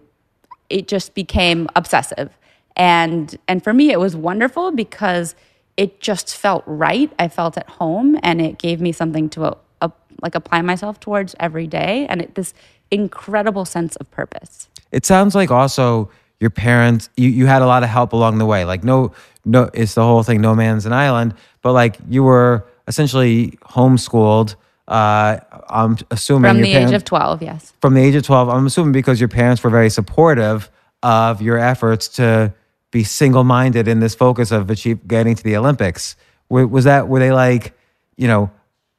it 0.69 0.89
just 0.89 1.15
became 1.15 1.69
obsessive. 1.77 2.37
And, 2.75 3.39
and 3.47 3.63
for 3.63 3.73
me, 3.73 3.93
it 3.93 4.01
was 4.01 4.17
wonderful 4.17 4.73
because 4.73 5.37
it 5.77 6.01
just 6.01 6.37
felt 6.37 6.65
right. 6.67 7.13
I 7.21 7.29
felt 7.29 7.57
at 7.57 7.71
home 7.71 8.19
and 8.25 8.41
it 8.41 8.59
gave 8.59 8.81
me 8.81 8.91
something 8.91 9.31
to 9.31 9.45
uh, 9.45 9.55
uh, 9.81 9.91
like 10.23 10.35
apply 10.35 10.63
myself 10.63 10.99
towards 10.99 11.37
every 11.39 11.69
day. 11.69 12.09
And 12.09 12.23
it, 12.23 12.35
this 12.35 12.53
incredible 12.91 13.65
sense 13.65 13.95
of 13.95 14.11
purpose. 14.11 14.70
It 14.93 15.07
sounds 15.07 15.35
like 15.35 15.51
also 15.51 16.11
your 16.41 16.51
parents. 16.51 17.09
You 17.17 17.29
you 17.29 17.47
had 17.47 17.63
a 17.63 17.67
lot 17.67 17.83
of 17.83 17.89
help 17.89 18.13
along 18.13 18.39
the 18.39 18.47
way. 18.47 18.65
Like 18.65 18.85
no 18.85 19.13
no, 19.45 19.71
it's 19.75 19.95
the 19.95 20.03
whole 20.03 20.23
thing. 20.23 20.41
No 20.41 20.55
man's 20.55 20.87
an 20.87 20.93
island. 20.93 21.35
But 21.63 21.73
like 21.73 21.97
you 22.09 22.23
were 22.23 22.67
essentially 22.87 23.53
homeschooled. 23.63 24.55
Uh, 24.89 25.39
I'm 25.69 25.97
assuming 26.11 26.51
From 26.51 26.61
the 26.63 26.73
parents- 26.73 26.91
age 26.93 26.97
of 26.97 27.05
12, 27.05 27.43
yes. 27.43 27.73
from 27.81 27.95
the 27.95 28.01
age 28.03 28.17
of 28.17 28.25
12 28.25 28.49
i'm 28.49 28.67
assuming 28.67 28.91
because 28.91 29.21
your 29.21 29.29
parents 29.29 29.63
were 29.63 29.71
very 29.71 29.89
supportive 29.89 30.69
of 31.05 31.41
your 31.41 31.59
efforts 31.59 32.09
to 32.09 32.53
be 32.91 33.05
single-minded 33.05 33.87
in 33.87 34.01
this 34.01 34.17
focus 34.17 34.51
of 34.51 34.69
achieve, 34.69 34.99
getting 35.07 35.37
to 35.37 35.45
the 35.45 35.57
olympics 35.57 36.17
Wa- 36.49 36.65
was 36.65 36.85
that 36.87 37.07
were 37.07 37.21
they 37.21 37.31
like 37.31 37.73
you 38.17 38.27
know 38.27 38.51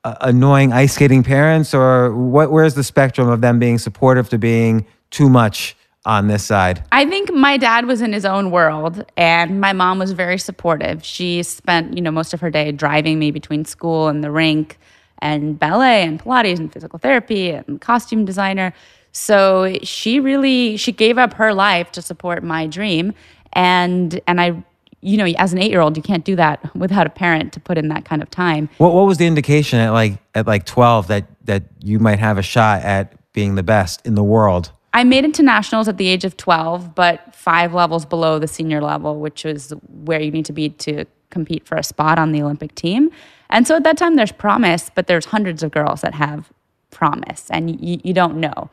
uh, 0.05 0.15
annoying 0.21 0.71
ice 0.71 0.93
skating 0.93 1.24
parents 1.24 1.74
or 1.74 2.15
what 2.15 2.53
where's 2.53 2.74
the 2.75 2.86
spectrum 2.86 3.27
of 3.27 3.41
them 3.41 3.60
being 3.60 3.77
supportive 3.77 4.29
to 4.29 4.38
being 4.38 4.86
too 5.10 5.27
much 5.29 5.75
on 6.05 6.27
this 6.27 6.43
side? 6.43 6.84
I 6.91 7.05
think 7.05 7.34
my 7.34 7.58
dad 7.58 7.86
was 7.86 8.01
in 8.01 8.13
his 8.13 8.25
own 8.25 8.51
world 8.51 9.05
and 9.17 9.62
my 9.62 9.74
mom 9.74 10.00
was 10.00 10.12
very 10.12 10.38
supportive. 10.38 11.03
She 11.05 11.43
spent, 11.43 11.96
you 11.96 12.01
know, 12.01 12.12
most 12.12 12.34
of 12.34 12.41
her 12.41 12.50
day 12.50 12.72
driving 12.72 13.20
me 13.20 13.31
between 13.31 13.65
school 13.65 14.08
and 14.08 14.24
the 14.24 14.31
rink 14.31 14.77
and 15.20 15.60
ballet 15.60 16.03
and 16.03 16.20
Pilates 16.20 16.58
and 16.58 16.74
physical 16.74 16.98
therapy 16.98 17.51
and 17.51 17.79
costume 17.79 18.25
designer. 18.25 18.74
So 19.12 19.77
she 19.84 20.20
really 20.20 20.77
she 20.77 20.91
gave 20.91 21.17
up 21.17 21.34
her 21.34 21.53
life 21.53 21.91
to 21.93 22.01
support 22.01 22.43
my 22.43 22.65
dream 22.65 23.13
and 23.53 24.20
and 24.27 24.41
I 24.41 24.63
you 25.03 25.17
know, 25.17 25.25
as 25.39 25.51
an 25.51 25.58
8-year-old, 25.58 25.98
you 25.98 26.03
can't 26.03 26.24
do 26.24 26.36
that 26.36 26.75
without 26.75 27.08
a 27.08 27.10
parent 27.10 27.53
to 27.53 27.60
put 27.60 27.79
in 27.79 27.88
that 27.88 28.05
kind 28.05 28.22
of 28.22 28.29
time. 28.29 28.70
What 28.77 28.93
what 28.93 29.08
was 29.08 29.17
the 29.17 29.25
indication 29.25 29.79
at 29.79 29.89
like 29.89 30.20
at 30.36 30.48
like 30.48 30.65
12 30.65 31.08
that 31.08 31.25
that 31.46 31.63
you 31.79 32.00
might 32.00 32.20
have 32.20 32.38
a 32.38 32.43
shot 32.43 32.84
at 32.84 33.13
being 33.34 33.55
the 33.55 33.63
best 33.63 34.05
in 34.05 34.15
the 34.15 34.24
world? 34.24 34.72
I 34.93 35.03
made 35.03 35.24
it 35.24 35.33
to 35.36 35.43
nationals 35.43 35.88
at 35.88 35.98
the 35.98 36.07
age 36.07 36.25
of 36.25 36.36
12, 36.36 36.95
but 36.95 37.33
five 37.33 37.74
levels 37.74 38.05
below 38.05 38.39
the 38.39 38.48
senior 38.48 38.81
level, 38.81 39.19
which 39.19 39.45
is 39.45 39.74
where 40.03 40.19
you 40.19 40.31
need 40.31 40.45
to 40.45 40.53
be 40.53 40.69
to 40.69 41.05
compete 41.29 41.65
for 41.65 41.77
a 41.77 41.83
spot 41.83 42.19
on 42.19 42.33
the 42.33 42.41
Olympic 42.41 42.75
team. 42.75 43.10
And 43.50 43.65
so 43.65 43.75
at 43.75 43.83
that 43.83 43.98
time, 43.98 44.15
there's 44.15 44.31
promise, 44.31 44.91
but 44.93 45.07
there's 45.07 45.25
hundreds 45.25 45.63
of 45.63 45.71
girls 45.71 46.01
that 46.01 46.13
have 46.15 46.51
promise, 46.89 47.50
and 47.50 47.83
you, 47.83 48.00
you 48.03 48.13
don't 48.13 48.38
know. 48.38 48.69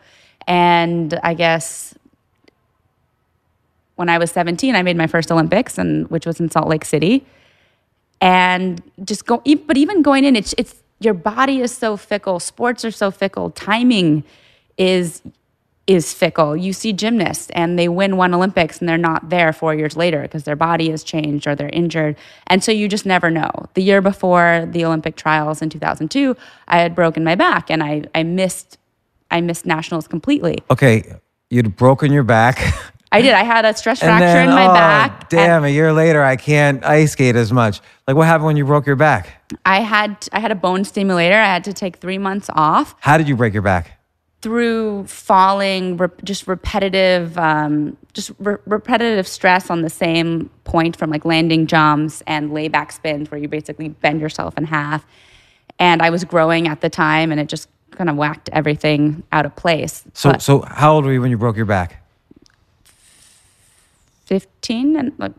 And 0.47 1.19
I 1.23 1.35
guess 1.35 1.95
when 3.95 4.09
I 4.09 4.19
was 4.19 4.31
17, 4.33 4.75
I 4.75 4.83
made 4.83 4.97
my 4.97 5.07
first 5.07 5.31
Olympics, 5.31 5.79
and 5.79 6.09
which 6.11 6.27
was 6.27 6.41
in 6.41 6.51
Salt 6.51 6.69
Lake 6.69 6.85
City. 6.85 7.27
And 8.21 8.83
just 9.05 9.27
go, 9.27 9.43
but 9.67 9.77
even 9.77 10.03
going 10.03 10.25
in, 10.25 10.35
it's 10.35 10.55
it's 10.59 10.83
your 11.01 11.15
body 11.15 11.61
is 11.61 11.73
so 11.73 11.97
fickle. 11.97 12.41
Sports 12.41 12.85
are 12.85 12.91
so 12.91 13.13
fickle. 13.13 13.51
Timing 13.51 14.25
is 14.77 15.23
is 15.89 16.13
fickle. 16.13 16.55
You 16.55 16.75
see 16.75 16.93
gymnasts 16.93 17.51
and 17.55 17.79
they 17.79 17.89
win 17.89 18.19
one 18.19 18.35
Olympics 18.35 18.79
and 18.79 18.89
they're 18.89 18.99
not 18.99 19.31
there 19.31 19.55
four 19.55 19.75
years 19.75 19.97
later 19.97 20.21
because 20.21 20.45
their 20.45 20.55
body 20.55 20.91
has 20.91 21.03
changed 21.03 21.47
or 21.47 21.55
they're 21.55 21.71
injured. 21.71 22.17
And 22.47 22.63
so 22.63 22.71
you 22.71 22.89
just 22.89 23.07
never 23.07 23.31
know. 23.31 23.51
The 23.73 23.83
year 23.83 24.03
before 24.03 24.69
the 24.71 24.85
Olympic 24.85 25.17
trials 25.17 25.63
in 25.63 25.71
2002, 25.71 26.37
I 26.69 26.79
had 26.79 26.95
broken 26.95 27.25
my 27.25 27.35
back 27.35 27.71
and 27.71 27.83
I, 27.83 28.05
I 28.15 28.23
missed 28.23 28.77
I 29.31 29.41
missed 29.41 29.67
nationals 29.67 30.09
completely. 30.09 30.59
Okay, 30.71 31.17
you'd 31.51 31.77
broken 31.77 32.13
your 32.13 32.23
back. 32.23 32.59
I 33.13 33.23
did. 33.23 33.33
I 33.33 33.43
had 33.43 33.65
a 33.65 33.75
stress 33.75 34.01
fracture 34.01 34.27
then, 34.27 34.49
in 34.49 34.55
my 34.55 34.67
oh, 34.67 34.75
back. 34.75 35.31
Damn, 35.31 35.65
a 35.65 35.69
year 35.69 35.93
later, 35.93 36.23
I 36.23 36.37
can't 36.37 36.85
ice 36.85 37.13
skate 37.13 37.37
as 37.37 37.53
much. 37.53 37.81
Like, 38.07 38.17
what 38.17 38.27
happened 38.27 38.47
when 38.47 38.57
you 38.57 38.67
broke 38.67 38.87
your 38.87 38.97
back? 38.97 39.43
I 39.65 39.81
had 39.81 40.29
I 40.33 40.41
had 40.41 40.51
a 40.51 40.55
bone 40.55 40.85
stimulator. 40.85 41.37
I 41.37 41.47
had 41.47 41.65
to 41.65 41.73
take 41.73 41.97
three 41.97 42.19
months 42.19 42.51
off. 42.55 42.95
How 43.01 43.17
did 43.17 43.29
you 43.29 43.37
break 43.37 43.53
your 43.53 43.63
back? 43.63 43.98
Through 44.41 45.05
falling, 45.07 45.97
rep- 45.97 46.23
just 46.23 46.47
repetitive, 46.47 47.37
um, 47.39 47.97
just 48.13 48.31
re- 48.39 48.57
repetitive 48.67 49.27
stress 49.27 49.69
on 49.69 49.83
the 49.83 49.91
same 49.91 50.49
point 50.65 50.97
from 50.97 51.11
like 51.11 51.25
landing 51.25 51.67
jumps 51.67 52.23
and 52.27 52.53
layback 52.53 52.93
spins, 52.93 53.31
where 53.31 53.41
you 53.41 53.49
basically 53.49 53.89
bend 53.89 54.21
yourself 54.21 54.57
in 54.57 54.65
half. 54.65 55.05
And 55.79 56.03
I 56.03 56.11
was 56.11 56.25
growing 56.25 56.69
at 56.69 56.81
the 56.81 56.91
time, 56.91 57.31
and 57.33 57.41
it 57.41 57.49
just 57.49 57.69
kind 57.91 58.09
of 58.09 58.17
whacked 58.17 58.49
everything 58.53 59.25
out 59.33 59.45
of 59.45 59.57
place. 59.57 60.05
So, 60.15 60.33
But 60.33 60.43
so 60.43 60.61
how 60.61 60.95
old 60.95 61.05
were 61.05 61.13
you 61.13 61.21
when 61.21 61.31
you 61.31 61.39
broke 61.39 61.57
your 61.57 61.67
back? 61.67 62.05
15 64.27 64.97
and 64.97 65.13
like 65.19 65.33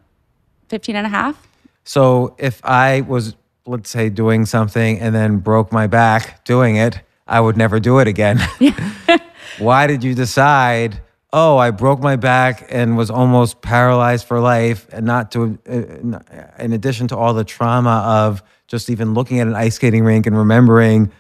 15 0.68 0.96
and 0.96 1.06
a 1.06 1.10
half. 1.10 1.48
So, 1.84 2.36
if 2.38 2.63
I 2.63 3.01
was, 3.01 3.36
let's 3.65 3.89
say, 3.89 4.10
doing 4.10 4.46
something 4.46 5.00
and 5.00 5.15
then 5.15 5.38
broke 5.38 5.72
my 5.72 5.88
back 5.88 6.44
doing 6.44 6.75
it, 6.75 7.00
I 7.29 7.39
would 7.39 7.55
never 7.57 7.79
do 7.79 8.00
it 8.00 8.07
again. 8.07 8.39
Why 9.59 9.88
did 9.88 10.03
you 10.03 10.15
decide? 10.15 11.00
Oh, 11.31 11.57
I 11.57 11.69
broke 11.71 12.00
my 12.00 12.15
back 12.15 12.67
and 12.69 12.98
was 12.98 13.12
almost 13.12 13.62
paralyzed 13.62 14.25
for 14.25 14.39
life, 14.39 14.88
and 14.91 15.05
not 15.05 15.31
to, 15.33 15.59
uh, 15.69 16.19
in 16.63 16.74
addition 16.74 17.07
to 17.09 17.17
all 17.17 17.33
the 17.36 17.43
trauma 17.43 18.03
of 18.25 18.41
just 18.67 18.89
even 18.89 19.13
looking 19.13 19.39
at 19.39 19.48
an 19.48 19.55
ice 19.55 19.75
skating 19.75 20.03
rink 20.03 20.25
and 20.25 20.36
remembering. 20.38 21.12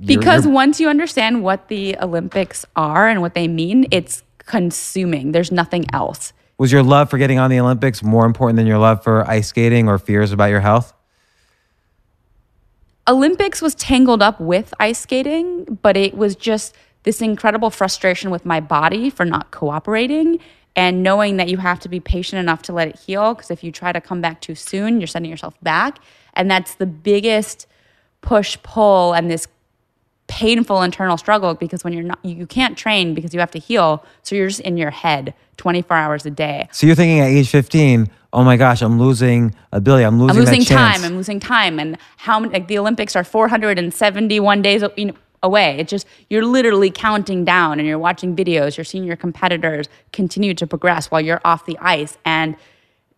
your- 0.00 0.06
Because 0.18 0.44
your- 0.44 0.54
once 0.54 0.80
you 0.80 0.88
understand 0.88 1.42
what 1.42 1.68
the 1.68 1.96
Olympics 2.00 2.64
are 2.76 3.08
and 3.08 3.20
what 3.20 3.34
they 3.34 3.46
mean, 3.48 3.86
it's 3.90 4.22
consuming. 4.38 5.32
There's 5.32 5.52
nothing 5.52 5.84
else. 5.92 6.32
was 6.56 6.72
your 6.72 6.82
love 6.82 7.08
for 7.08 7.18
getting 7.18 7.38
on 7.38 7.50
the 7.50 7.60
Olympics 7.60 8.02
more 8.02 8.24
important 8.26 8.56
than 8.56 8.66
your 8.66 8.78
love 8.78 9.04
for 9.04 9.24
ice 9.30 9.46
skating 9.48 9.88
or 9.88 9.96
fears 9.98 10.32
about 10.32 10.46
your 10.50 10.58
health? 10.60 10.92
Olympics 13.08 13.62
was 13.62 13.74
tangled 13.74 14.22
up 14.22 14.38
with 14.38 14.74
ice 14.78 15.00
skating, 15.00 15.78
but 15.82 15.96
it 15.96 16.14
was 16.14 16.36
just 16.36 16.76
this 17.04 17.22
incredible 17.22 17.70
frustration 17.70 18.30
with 18.30 18.44
my 18.44 18.60
body 18.60 19.08
for 19.08 19.24
not 19.24 19.50
cooperating 19.50 20.38
and 20.76 21.02
knowing 21.02 21.38
that 21.38 21.48
you 21.48 21.56
have 21.56 21.80
to 21.80 21.88
be 21.88 22.00
patient 22.00 22.38
enough 22.38 22.60
to 22.62 22.72
let 22.72 22.86
it 22.86 22.98
heal 22.98 23.34
because 23.34 23.50
if 23.50 23.64
you 23.64 23.72
try 23.72 23.92
to 23.92 24.00
come 24.00 24.20
back 24.20 24.42
too 24.42 24.54
soon, 24.54 25.00
you're 25.00 25.06
sending 25.06 25.30
yourself 25.30 25.54
back. 25.62 25.98
And 26.34 26.50
that's 26.50 26.74
the 26.74 26.86
biggest 26.86 27.66
push 28.20 28.58
pull 28.62 29.14
and 29.14 29.30
this 29.30 29.48
painful 30.28 30.82
internal 30.82 31.16
struggle 31.16 31.54
because 31.54 31.82
when 31.82 31.92
you're 31.92 32.04
not 32.04 32.18
you 32.22 32.46
can't 32.46 32.78
train 32.78 33.14
because 33.14 33.34
you 33.34 33.40
have 33.40 33.50
to 33.50 33.58
heal, 33.58 34.04
so 34.22 34.36
you're 34.36 34.48
just 34.48 34.60
in 34.60 34.76
your 34.76 34.90
head 34.90 35.34
24 35.56 35.96
hours 35.96 36.24
a 36.26 36.30
day. 36.30 36.68
So 36.72 36.86
you're 36.86 36.96
thinking 36.96 37.20
at 37.20 37.28
age 37.28 37.50
15, 37.50 38.08
oh 38.32 38.44
my 38.44 38.56
gosh, 38.56 38.82
I'm 38.82 38.98
losing 38.98 39.54
ability. 39.72 40.04
I'm 40.04 40.20
losing, 40.20 40.30
I'm 40.30 40.44
losing 40.44 40.60
that 40.60 40.66
chance. 40.66 40.96
time. 40.98 41.04
I'm 41.04 41.16
losing 41.16 41.40
time. 41.40 41.78
And 41.78 41.98
how 42.16 42.38
many, 42.38 42.52
like 42.52 42.68
the 42.68 42.78
Olympics 42.78 43.16
are 43.16 43.24
471 43.24 44.62
days 44.62 44.82
you 44.96 45.06
know, 45.06 45.14
away. 45.42 45.78
It's 45.78 45.90
just, 45.90 46.06
you're 46.30 46.44
literally 46.44 46.90
counting 46.90 47.44
down 47.44 47.78
and 47.78 47.86
you're 47.86 47.98
watching 47.98 48.34
videos. 48.34 48.76
You're 48.76 48.84
seeing 48.84 49.04
your 49.04 49.16
competitors 49.16 49.88
continue 50.12 50.54
to 50.54 50.66
progress 50.66 51.10
while 51.10 51.20
you're 51.20 51.40
off 51.44 51.66
the 51.66 51.78
ice. 51.78 52.18
And 52.24 52.56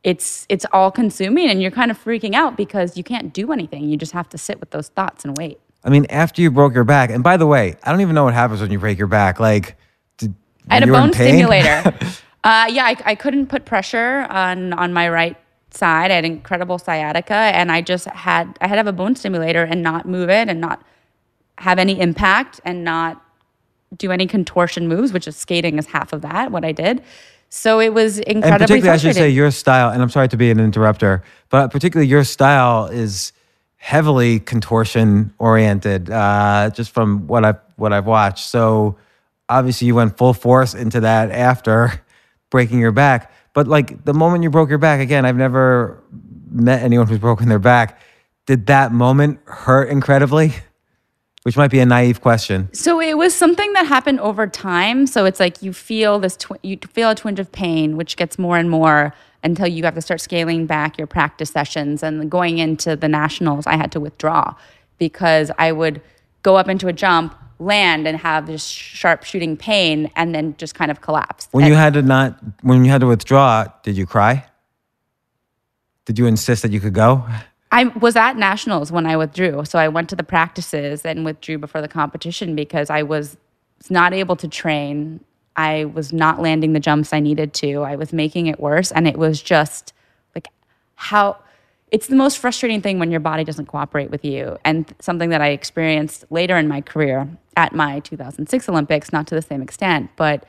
it's, 0.02 0.47
it's 0.49 0.67
all 0.73 0.90
consuming 0.90 1.49
and 1.49 1.61
you're 1.61 1.71
kind 1.71 1.90
of 1.90 2.02
freaking 2.02 2.35
out 2.35 2.57
because 2.57 2.97
you 2.97 3.05
can't 3.05 3.33
do 3.33 3.52
anything. 3.52 3.88
You 3.88 3.97
just 3.97 4.12
have 4.12 4.29
to 4.31 4.38
sit 4.38 4.61
with 4.61 4.71
those 4.71 4.88
thoughts 4.88 5.25
and 5.25 5.37
wait. 5.37 5.61
I 5.85 5.89
mean, 5.89 6.07
after 6.11 6.43
you 6.43 6.51
broke 6.51 6.75
your 6.75 6.85
back, 6.85 7.11
and 7.11 7.23
by 7.23 7.37
the 7.37 7.47
way, 7.47 7.77
I 7.83 7.91
don't 7.91 8.01
even 8.01 8.15
know 8.15 8.25
what 8.25 8.35
happens 8.35 8.61
when 8.61 8.71
you 8.71 8.79
break 8.79 8.99
your 8.99 9.07
back. 9.07 9.41
Like, 9.41 9.77
did, 10.19 10.35
I 10.69 10.75
had 10.75 10.83
a 10.83 10.87
you 10.87 10.93
were 10.93 10.99
in 10.99 11.05
bone 11.05 11.13
stimulator. 11.15 11.95
uh, 12.45 12.67
yeah, 12.71 12.85
I, 12.85 12.97
I 13.05 13.15
couldn't 13.15 13.47
put 13.47 13.65
pressure 13.65 14.27
on 14.29 14.73
on 14.75 14.93
my 14.93 15.09
right 15.09 15.37
side. 15.71 16.11
I 16.11 16.15
had 16.15 16.25
incredible 16.25 16.79
sciatica, 16.79 17.35
and 17.35 17.73
I 17.73 17.81
just 17.81 18.07
had 18.07 18.59
I 18.61 18.69
had 18.69 18.75
to 18.75 18.79
have 18.79 18.87
a 18.87 18.93
bone 18.93 19.17
stimulator 19.17 19.63
and 19.65 19.83
not 19.83 20.07
move 20.07 20.29
it 20.29 20.49
and 20.49 20.61
not 20.61 20.83
have 21.59 21.79
any 21.79 21.99
impact 21.99 22.61
and 22.65 22.85
not 22.85 23.23
do 23.97 24.13
any 24.13 24.27
contortion 24.27 24.87
moves, 24.87 25.13
which 25.13 25.27
is 25.27 25.37
skating 25.37 25.79
is 25.79 25.87
half 25.87 26.13
of 26.13 26.23
that. 26.23 26.53
What 26.53 26.65
I 26.65 26.73
did. 26.73 27.03
So 27.49 27.81
it 27.81 27.93
was 27.93 28.19
and 28.19 28.37
incredibly 28.37 28.67
particularly, 28.67 28.91
I 28.91 28.97
should 28.99 29.15
say, 29.15 29.29
your 29.29 29.51
style, 29.51 29.91
and 29.91 30.01
I'm 30.01 30.11
sorry 30.11 30.29
to 30.29 30.37
be 30.37 30.51
an 30.53 30.61
interrupter, 30.61 31.25
but 31.49 31.73
particularly 31.73 32.09
your 32.09 32.23
style 32.23 32.87
is 32.87 33.33
heavily 33.81 34.39
contortion 34.39 35.33
oriented, 35.39 36.11
uh, 36.11 36.71
just 36.71 36.93
from 36.93 37.27
what 37.27 37.45
I've 37.45 37.59
what 37.77 37.93
I've 37.93 38.07
watched. 38.07 38.47
So 38.47 38.97
obviously, 39.49 39.87
you 39.89 39.95
went 39.95 40.17
full 40.17 40.35
force 40.35 40.75
into 40.75 41.01
that 41.01 41.31
after 41.31 42.01
breaking 42.51 42.79
your 42.79 42.93
back. 42.93 43.33
But 43.55 43.67
like 43.67 44.05
the 44.05 44.15
moment 44.15 44.45
you 44.45 44.51
broke 44.51 44.69
your 44.69 44.79
back, 44.79 45.01
again, 45.01 45.25
I've 45.25 45.37
never 45.37 46.01
met 46.53 46.83
anyone 46.83 47.09
who's 47.09 47.19
broken 47.19 47.49
their 47.49 47.59
back. 47.59 47.99
Did 48.47 48.67
that 48.67 48.93
moment 48.93 49.41
hurt 49.47 49.89
incredibly? 49.89 50.53
Which 51.43 51.57
might 51.57 51.71
be 51.71 51.81
a 51.81 51.87
naive 51.87 52.21
question. 52.21 52.69
So 52.75 53.01
it 53.01 53.17
was 53.17 53.35
something 53.35 53.73
that 53.73 53.87
happened 53.87 54.21
over 54.21 54.47
time. 54.47 55.07
So 55.07 55.25
it's 55.25 55.41
like 55.41 55.63
you 55.63 55.73
feel 55.73 56.19
this, 56.19 56.37
twi- 56.37 56.59
you 56.63 56.77
feel 56.93 57.09
a 57.09 57.15
twinge 57.15 57.41
of 57.41 57.51
pain, 57.51 57.97
which 57.97 58.19
gets 58.19 58.39
more 58.39 58.59
and 58.59 58.69
more 58.69 59.15
until 59.42 59.66
you 59.66 59.85
have 59.85 59.94
to 59.94 60.02
start 60.02 60.20
scaling 60.20 60.66
back 60.66 60.99
your 60.99 61.06
practice 61.06 61.50
sessions. 61.50 62.02
And 62.02 62.30
going 62.30 62.59
into 62.59 62.97
the 62.97 63.09
nationals, 63.09 63.66
I 63.66 63.76
had 63.76 63.90
to 63.92 64.00
withdraw 64.00 64.54
because 64.99 65.50
I 65.59 65.73
would 65.73 66.02
go 66.42 66.56
up 66.56 66.68
into 66.68 66.88
a 66.88 66.92
jump, 66.92 67.35
land, 67.59 68.06
and 68.06 68.18
have 68.18 68.47
this 68.47 68.64
sharp 68.64 69.25
shooting 69.25 69.56
pain, 69.56 70.11
and 70.16 70.35
then 70.35 70.54
just 70.56 70.75
kind 70.75 70.90
of 70.90 71.00
collapse. 71.00 71.49
When 71.52 71.64
And- 71.64 71.73
you 71.73 71.76
had 71.76 71.94
to 71.94 72.02
not, 72.02 72.38
when 72.62 72.85
you 72.85 72.90
had 72.90 73.00
to 73.00 73.06
withdraw, 73.06 73.66
did 73.82 73.97
you 73.97 74.06
cry? 74.06 74.44
Did 76.06 76.18
you 76.18 76.26
insist 76.26 76.62
that 76.62 76.73
you 76.73 76.80
could 76.80 76.94
go? 76.94 77.25
I 77.73 77.85
was 77.85 78.16
at 78.16 78.37
nationals 78.37 78.90
when 78.90 79.06
I 79.06 79.16
withdrew. 79.16 79.64
So 79.64 79.78
I 79.78 79.88
went 79.88 80.09
to 80.09 80.16
the 80.16 80.25
practices 80.25 81.04
and 81.04 81.25
withdrew 81.25 81.59
before 81.59 81.80
the 81.80 81.88
competition 81.88 82.56
because 82.56 82.90
I 82.90 83.02
was 83.02 83.37
not 83.88 84.12
able 84.12 84.37
to 84.37 84.49
train. 84.49 85.20
I 85.57 85.85
was 85.87 86.12
not 86.12 86.40
landing 86.40 86.73
the 86.73 86.80
jumps 86.80 87.12
I 87.12 87.21
needed 87.21 87.52
to. 87.54 87.83
I 87.83 87.97
was 87.97 88.12
making 88.12 88.47
it 88.47 88.61
worse. 88.61 88.92
And 88.92 89.07
it 89.07 89.16
was 89.16 89.42
just 89.42 89.92
like 90.35 90.49
how 90.95 91.37
it's 91.90 92.07
the 92.07 92.16
most 92.16 92.38
frustrating 92.38 92.80
thing 92.80 92.99
when 92.99 93.11
your 93.11 93.21
body 93.21 93.45
doesn't 93.45 93.66
cooperate 93.66 94.11
with 94.11 94.25
you. 94.25 94.57
And 94.64 94.92
something 95.00 95.30
that 95.30 95.40
I 95.40 95.49
experienced 95.49 96.25
later 96.30 96.57
in 96.57 96.69
my 96.69 96.80
career 96.80 97.28
at 97.57 97.75
my 97.75 98.00
2006 98.00 98.69
Olympics, 98.69 99.12
not 99.12 99.26
to 99.28 99.35
the 99.35 99.42
same 99.42 99.61
extent, 99.61 100.11
but 100.16 100.47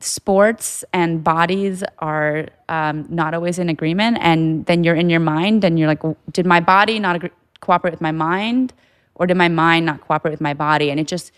sports 0.00 0.84
and 0.92 1.24
bodies 1.24 1.82
are 1.98 2.48
um, 2.68 3.06
not 3.08 3.34
always 3.34 3.58
in 3.58 3.68
agreement 3.68 4.18
and 4.20 4.66
then 4.66 4.84
you're 4.84 4.94
in 4.94 5.08
your 5.08 5.20
mind 5.20 5.64
and 5.64 5.78
you're 5.78 5.88
like 5.88 6.02
did 6.32 6.44
my 6.44 6.60
body 6.60 6.98
not 6.98 7.16
agree- 7.16 7.30
cooperate 7.60 7.92
with 7.92 8.00
my 8.02 8.12
mind 8.12 8.74
or 9.14 9.26
did 9.26 9.36
my 9.36 9.48
mind 9.48 9.86
not 9.86 10.00
cooperate 10.02 10.30
with 10.30 10.40
my 10.40 10.52
body 10.52 10.90
and 10.90 11.00
it 11.00 11.08
just 11.08 11.32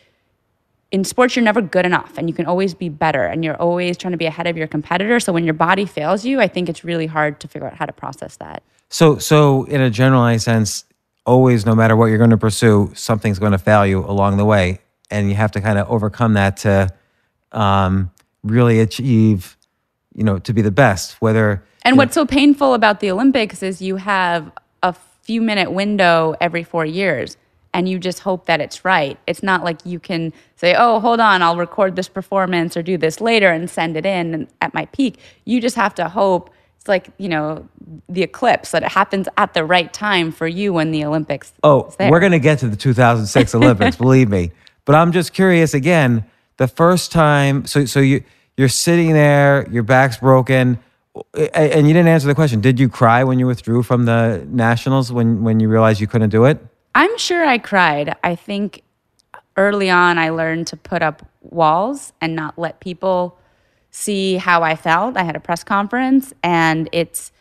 in 0.91 1.05
sports 1.05 1.37
you're 1.37 1.45
never 1.45 1.61
good 1.61 1.85
enough 1.85 2.17
and 2.17 2.29
you 2.29 2.35
can 2.35 2.47
always 2.47 2.75
be 2.75 2.89
better 2.89 3.25
and 3.25 3.45
you're 3.45 3.57
always 3.57 3.97
trying 3.97 4.13
to 4.13 4.19
be 4.19 4.27
ahead 4.27 4.47
of 4.47 4.57
your 4.57 4.67
competitor 4.67 5.21
so 5.21 5.33
when 5.33 5.45
your 5.45 5.55
body 5.55 5.85
fails 5.85 6.25
you 6.25 6.41
i 6.41 6.49
think 6.49 6.69
it's 6.69 6.83
really 6.83 7.07
hard 7.07 7.39
to 7.41 7.47
figure 7.47 7.69
out 7.69 7.75
how 7.75 7.85
to 7.87 7.93
process 7.93 8.37
that 8.37 8.63
So, 8.91 9.19
so 9.19 9.65
in 9.65 9.81
a 9.81 9.91
generalized 9.91 10.45
sense, 10.45 10.85
always, 11.27 11.67
no 11.67 11.75
matter 11.75 11.95
what 11.95 12.07
you're 12.07 12.19
going 12.19 12.31
to 12.31 12.39
pursue, 12.39 12.91
something's 12.95 13.39
going 13.39 13.53
to 13.53 13.59
fail 13.59 13.87
you 13.87 14.01
along 14.01 14.39
the 14.39 14.45
way, 14.45 14.81
and 15.11 15.29
you 15.29 15.37
have 15.37 15.53
to 15.53 15.61
kind 15.61 15.79
of 15.79 15.89
overcome 15.91 16.35
that 16.35 16.57
to 16.59 16.89
um, 17.53 18.11
really 18.43 18.81
achieve, 18.81 19.57
you 20.15 20.25
know, 20.25 20.39
to 20.39 20.53
be 20.53 20.63
the 20.63 20.71
best. 20.71 21.21
Whether 21.21 21.63
and 21.83 21.97
what's 21.97 22.15
so 22.15 22.27
painful 22.27 22.75
about 22.75 23.01
the 23.01 23.11
olympics 23.11 23.63
is 23.63 23.81
you 23.81 23.97
have 23.97 24.51
a 24.83 24.95
few 25.23 25.41
minute 25.41 25.71
window 25.71 26.35
every 26.41 26.65
four 26.65 26.85
years 26.85 27.37
and 27.75 27.89
you 27.89 27.99
just 27.99 28.21
hope 28.21 28.47
that 28.47 28.61
it's 28.61 28.85
right 28.85 29.19
it's 29.27 29.43
not 29.43 29.65
like 29.65 29.85
you 29.85 29.99
can 29.99 30.33
say 30.57 30.75
oh 30.77 31.01
hold 31.01 31.21
on 31.21 31.43
i'll 31.43 31.57
record 31.57 31.97
this 31.97 32.09
performance 32.09 32.77
or 32.77 32.83
do 32.83 32.97
this 32.97 33.21
later 33.21 33.51
and 33.51 33.69
send 33.69 33.97
it 33.97 34.07
in 34.07 34.49
at 34.61 34.73
my 34.75 34.87
peak 34.87 35.19
you 35.45 35.61
just 35.61 35.77
have 35.77 35.95
to 35.95 36.09
hope 36.09 36.51
it's 36.77 36.89
like 36.89 37.11
you 37.19 37.29
know 37.29 37.69
the 38.09 38.23
eclipse 38.23 38.71
that 38.71 38.83
it 38.83 38.91
happens 38.91 39.29
at 39.37 39.55
the 39.55 39.65
right 39.65 39.93
time 39.93 40.31
for 40.31 40.47
you 40.47 40.73
when 40.73 40.91
the 40.91 41.05
olympics 41.05 41.53
oh, 41.63 41.87
is 41.87 41.97
there. 41.97 42.11
we're 42.11 42.21
going 42.21 42.33
to 42.33 42.39
get 42.39 42.59
to 42.61 42.69
the 42.69 42.77
2006 42.77 43.55
Olympics, 43.55 43.97
believe 44.09 44.29
me. 44.29 44.53
But 44.85 44.95
I'm 44.95 45.13
just 45.13 45.33
curious 45.33 45.75
again. 45.75 46.25
The 46.57 46.67
first 46.67 47.13
time, 47.13 47.67
so 47.67 47.85
so 47.85 48.01
you 48.01 48.25
you're 48.57 48.69
sitting 48.69 49.13
there, 49.13 49.69
your 49.71 49.83
back's 49.83 50.17
broken, 50.17 50.79
and 51.37 51.87
you 51.87 51.93
didn't 51.93 52.09
answer 52.09 52.27
the 52.27 52.35
question. 52.35 52.61
Did 52.61 52.81
you 52.81 52.89
cry 52.89 53.23
when 53.23 53.39
you 53.39 53.47
withdrew 53.47 53.83
from 53.83 54.07
the 54.07 54.47
nationals 54.51 55.13
when 55.13 55.45
when 55.45 55.61
you 55.61 55.69
realized 55.69 56.01
you 56.01 56.07
couldn't 56.07 56.31
do 56.31 56.47
it? 56.47 56.59
I'm 56.95 57.17
sure 57.19 57.45
I 57.45 57.59
cried. 57.59 58.17
I 58.25 58.35
think 58.35 58.83
early 59.57 59.91
on 59.91 60.19
I 60.19 60.31
learned 60.31 60.67
to 60.69 60.77
put 60.77 61.03
up 61.03 61.27
walls 61.43 62.13
and 62.21 62.35
not 62.35 62.59
let 62.59 62.81
people 62.81 63.39
see 63.91 64.37
how 64.37 64.63
I 64.63 64.77
felt. 64.77 65.17
I 65.17 65.25
had 65.25 65.37
a 65.37 65.41
press 65.41 65.65
conference 65.65 66.33
and 66.43 66.89
it's 66.93 67.33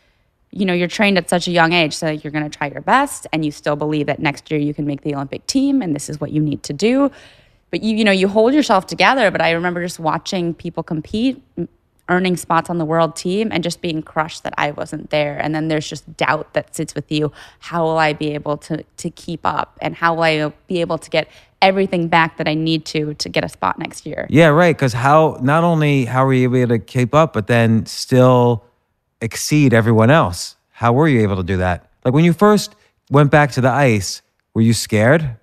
you 0.50 0.64
know, 0.64 0.72
you're 0.72 0.88
trained 0.88 1.18
at 1.18 1.28
such 1.28 1.46
a 1.46 1.50
young 1.50 1.74
age 1.74 1.94
so 1.94 2.08
you're 2.08 2.32
going 2.32 2.48
to 2.48 2.58
try 2.58 2.68
your 2.68 2.80
best 2.80 3.26
and 3.34 3.44
you 3.44 3.50
still 3.50 3.76
believe 3.76 4.06
that 4.06 4.18
next 4.18 4.50
year 4.50 4.58
you 4.58 4.72
can 4.72 4.86
make 4.86 5.02
the 5.02 5.14
Olympic 5.14 5.46
team 5.46 5.82
and 5.82 5.94
this 5.94 6.08
is 6.08 6.20
what 6.20 6.30
you 6.30 6.40
need 6.40 6.62
to 6.62 6.72
do. 6.72 7.10
But 7.70 7.82
you 7.82 7.96
you 7.96 8.04
know, 8.04 8.12
you 8.12 8.28
hold 8.28 8.54
yourself 8.54 8.86
together, 8.86 9.30
but 9.30 9.42
I 9.42 9.50
remember 9.50 9.82
just 9.82 10.00
watching 10.00 10.54
people 10.54 10.82
compete 10.82 11.42
earning 12.08 12.36
spots 12.36 12.70
on 12.70 12.78
the 12.78 12.84
world 12.84 13.16
team 13.16 13.50
and 13.52 13.62
just 13.62 13.80
being 13.80 14.02
crushed 14.02 14.42
that 14.42 14.54
I 14.56 14.70
wasn't 14.70 15.10
there. 15.10 15.38
And 15.38 15.54
then 15.54 15.68
there's 15.68 15.88
just 15.88 16.16
doubt 16.16 16.54
that 16.54 16.74
sits 16.74 16.94
with 16.94 17.10
you. 17.10 17.32
How 17.58 17.84
will 17.84 17.98
I 17.98 18.12
be 18.12 18.34
able 18.34 18.56
to 18.58 18.82
to 18.82 19.10
keep 19.10 19.40
up? 19.44 19.78
And 19.80 19.94
how 19.94 20.14
will 20.14 20.22
I 20.22 20.48
be 20.66 20.80
able 20.80 20.98
to 20.98 21.10
get 21.10 21.28
everything 21.60 22.08
back 22.08 22.36
that 22.38 22.48
I 22.48 22.54
need 22.54 22.84
to 22.86 23.14
to 23.14 23.28
get 23.28 23.44
a 23.44 23.48
spot 23.48 23.78
next 23.78 24.06
year? 24.06 24.26
Yeah, 24.30 24.48
right. 24.48 24.76
Because 24.76 24.92
how 24.92 25.38
not 25.42 25.64
only 25.64 26.04
how 26.04 26.24
were 26.24 26.32
you 26.32 26.54
able 26.54 26.76
to 26.76 26.78
keep 26.78 27.14
up, 27.14 27.32
but 27.32 27.46
then 27.46 27.86
still 27.86 28.64
exceed 29.20 29.74
everyone 29.74 30.10
else? 30.10 30.56
How 30.70 30.92
were 30.92 31.08
you 31.08 31.20
able 31.22 31.36
to 31.36 31.42
do 31.42 31.58
that? 31.58 31.90
Like 32.04 32.14
when 32.14 32.24
you 32.24 32.32
first 32.32 32.74
went 33.10 33.30
back 33.30 33.52
to 33.52 33.60
the 33.60 33.70
ice, 33.70 34.22
were 34.54 34.62
you 34.62 34.72
scared? 34.72 35.36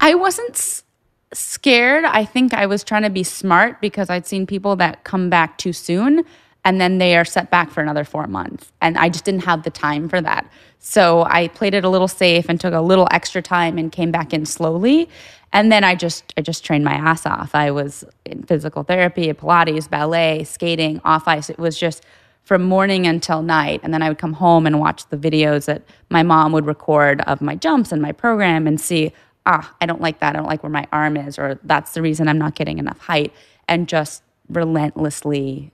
I 0.00 0.14
wasn't 0.14 0.82
scared. 1.32 2.04
I 2.04 2.24
think 2.24 2.54
I 2.54 2.66
was 2.66 2.82
trying 2.84 3.02
to 3.02 3.10
be 3.10 3.22
smart 3.22 3.80
because 3.80 4.10
I'd 4.10 4.26
seen 4.26 4.46
people 4.46 4.76
that 4.76 5.04
come 5.04 5.28
back 5.28 5.58
too 5.58 5.72
soon 5.72 6.24
and 6.64 6.80
then 6.80 6.98
they 6.98 7.16
are 7.16 7.24
set 7.24 7.50
back 7.50 7.70
for 7.70 7.80
another 7.80 8.04
four 8.04 8.26
months. 8.26 8.72
And 8.80 8.98
I 8.98 9.08
just 9.08 9.24
didn't 9.24 9.44
have 9.44 9.62
the 9.62 9.70
time 9.70 10.08
for 10.08 10.20
that. 10.20 10.50
So 10.78 11.24
I 11.24 11.48
played 11.48 11.74
it 11.74 11.84
a 11.84 11.88
little 11.88 12.08
safe 12.08 12.48
and 12.48 12.60
took 12.60 12.74
a 12.74 12.80
little 12.80 13.08
extra 13.10 13.42
time 13.42 13.78
and 13.78 13.90
came 13.90 14.10
back 14.10 14.32
in 14.32 14.44
slowly. 14.44 15.08
And 15.52 15.72
then 15.72 15.82
I 15.82 15.94
just 15.94 16.34
I 16.36 16.42
just 16.42 16.64
trained 16.64 16.84
my 16.84 16.92
ass 16.92 17.24
off. 17.24 17.54
I 17.54 17.70
was 17.70 18.04
in 18.24 18.42
physical 18.42 18.82
therapy, 18.82 19.32
Pilates, 19.32 19.88
ballet, 19.88 20.44
skating, 20.44 21.00
off 21.04 21.26
ice. 21.26 21.48
It 21.48 21.58
was 21.58 21.78
just 21.78 22.04
from 22.42 22.62
morning 22.62 23.06
until 23.06 23.42
night. 23.42 23.80
And 23.82 23.92
then 23.92 24.02
I 24.02 24.08
would 24.08 24.18
come 24.18 24.34
home 24.34 24.66
and 24.66 24.80
watch 24.80 25.06
the 25.08 25.16
videos 25.16 25.66
that 25.66 25.82
my 26.10 26.22
mom 26.22 26.52
would 26.52 26.66
record 26.66 27.20
of 27.22 27.40
my 27.40 27.54
jumps 27.54 27.92
and 27.92 28.00
my 28.00 28.12
program 28.12 28.66
and 28.66 28.80
see, 28.80 29.12
ah, 29.48 29.74
I 29.80 29.86
don't 29.86 30.00
like 30.00 30.20
that. 30.20 30.36
I 30.36 30.38
don't 30.38 30.46
like 30.46 30.62
where 30.62 30.70
my 30.70 30.86
arm 30.92 31.16
is, 31.16 31.38
or 31.38 31.58
that's 31.64 31.94
the 31.94 32.02
reason 32.02 32.28
I'm 32.28 32.38
not 32.38 32.54
getting 32.54 32.78
enough 32.78 32.98
height. 32.98 33.32
And 33.66 33.88
just 33.88 34.22
relentlessly 34.48 35.72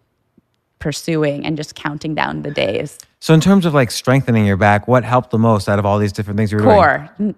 pursuing 0.78 1.44
and 1.44 1.56
just 1.56 1.74
counting 1.74 2.14
down 2.14 2.42
the 2.42 2.50
days. 2.50 2.98
So 3.20 3.34
in 3.34 3.40
terms 3.40 3.66
of 3.66 3.74
like 3.74 3.90
strengthening 3.90 4.46
your 4.46 4.56
back, 4.56 4.88
what 4.88 5.04
helped 5.04 5.30
the 5.30 5.38
most 5.38 5.68
out 5.68 5.78
of 5.78 5.86
all 5.86 5.98
these 5.98 6.12
different 6.12 6.36
things 6.36 6.52
you 6.52 6.58
were 6.58 6.64
doing? 6.64 6.74
Core. 6.74 7.34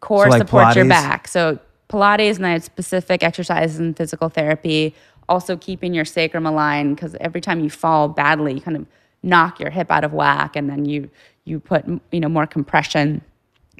Core 0.00 0.24
So, 0.24 0.30
like, 0.30 0.38
supports 0.40 0.76
your 0.76 0.84
back. 0.86 1.28
So 1.28 1.58
Pilates 1.88 2.36
and 2.36 2.44
then 2.44 2.50
I 2.50 2.52
had 2.52 2.64
specific 2.64 3.22
exercises 3.22 3.78
and 3.78 3.96
physical 3.96 4.28
therapy. 4.28 4.94
Also 5.28 5.56
keeping 5.56 5.94
your 5.94 6.04
sacrum 6.04 6.46
aligned 6.46 6.96
because 6.96 7.14
every 7.20 7.40
time 7.40 7.60
you 7.60 7.70
fall 7.70 8.08
badly, 8.08 8.54
you 8.54 8.60
kind 8.60 8.76
of 8.76 8.86
knock 9.22 9.60
your 9.60 9.70
hip 9.70 9.90
out 9.90 10.04
of 10.04 10.12
whack, 10.12 10.56
and 10.56 10.68
then 10.68 10.84
you 10.84 11.10
you 11.44 11.60
put 11.60 11.86
you 12.10 12.20
know 12.20 12.28
more 12.28 12.46
compression 12.46 13.22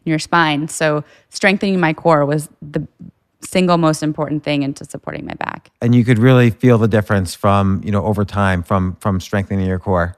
your 0.04 0.18
spine. 0.18 0.68
So 0.68 1.04
strengthening 1.28 1.80
my 1.80 1.92
core 1.92 2.24
was 2.26 2.48
the 2.62 2.86
single 3.42 3.78
most 3.78 4.02
important 4.02 4.44
thing 4.44 4.62
into 4.62 4.84
supporting 4.84 5.24
my 5.26 5.34
back. 5.34 5.70
And 5.80 5.94
you 5.94 6.04
could 6.04 6.18
really 6.18 6.50
feel 6.50 6.78
the 6.78 6.88
difference 6.88 7.34
from, 7.34 7.80
you 7.84 7.90
know, 7.90 8.04
over 8.04 8.24
time 8.24 8.62
from 8.62 8.96
from 9.00 9.20
strengthening 9.20 9.66
your 9.66 9.78
core. 9.78 10.16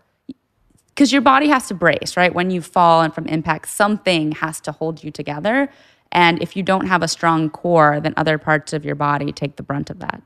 because 0.94 1.12
your 1.12 1.22
body 1.22 1.48
has 1.48 1.68
to 1.68 1.74
brace, 1.74 2.16
right? 2.16 2.34
When 2.34 2.50
you 2.50 2.60
fall 2.60 3.00
and 3.02 3.14
from 3.14 3.26
impact, 3.26 3.68
something 3.68 4.32
has 4.32 4.60
to 4.62 4.72
hold 4.72 5.02
you 5.04 5.10
together. 5.10 5.68
And 6.10 6.42
if 6.42 6.56
you 6.56 6.62
don't 6.62 6.86
have 6.86 7.02
a 7.02 7.08
strong 7.08 7.48
core, 7.48 8.00
then 8.00 8.12
other 8.16 8.36
parts 8.38 8.72
of 8.74 8.84
your 8.84 8.94
body 8.96 9.32
take 9.32 9.56
the 9.56 9.62
brunt 9.62 9.88
of 9.90 9.98
that. 10.00 10.22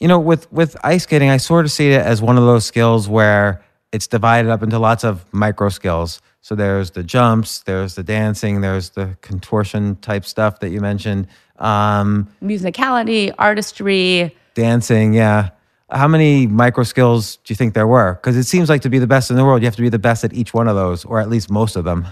you 0.00 0.08
know, 0.08 0.18
with 0.18 0.50
with 0.52 0.76
ice 0.84 1.04
skating, 1.04 1.30
I 1.30 1.38
sort 1.38 1.64
of 1.64 1.72
see 1.72 1.92
it 1.92 2.02
as 2.02 2.20
one 2.20 2.36
of 2.36 2.44
those 2.44 2.64
skills 2.66 3.08
where 3.08 3.62
it's 3.92 4.06
divided 4.06 4.50
up 4.50 4.62
into 4.62 4.78
lots 4.78 5.04
of 5.04 5.24
micro 5.32 5.68
skills. 5.70 6.20
So 6.46 6.54
there's 6.54 6.92
the 6.92 7.02
jumps, 7.02 7.58
there's 7.64 7.96
the 7.96 8.04
dancing, 8.04 8.60
there's 8.60 8.90
the 8.90 9.16
contortion 9.20 9.96
type 9.96 10.24
stuff 10.24 10.60
that 10.60 10.68
you 10.68 10.80
mentioned. 10.80 11.26
Um, 11.58 12.28
Musicality, 12.40 13.34
artistry, 13.36 14.32
dancing, 14.54 15.12
yeah. 15.12 15.50
How 15.90 16.06
many 16.06 16.46
micro 16.46 16.84
skills 16.84 17.38
do 17.38 17.50
you 17.50 17.56
think 17.56 17.74
there 17.74 17.88
were? 17.88 18.14
Because 18.14 18.36
it 18.36 18.44
seems 18.44 18.68
like 18.68 18.82
to 18.82 18.88
be 18.88 19.00
the 19.00 19.08
best 19.08 19.28
in 19.28 19.36
the 19.36 19.44
world, 19.44 19.60
you 19.60 19.66
have 19.66 19.74
to 19.74 19.82
be 19.82 19.88
the 19.88 19.98
best 19.98 20.22
at 20.22 20.32
each 20.34 20.54
one 20.54 20.68
of 20.68 20.76
those, 20.76 21.04
or 21.04 21.18
at 21.18 21.28
least 21.28 21.50
most 21.50 21.74
of 21.74 21.82
them. 21.82 22.06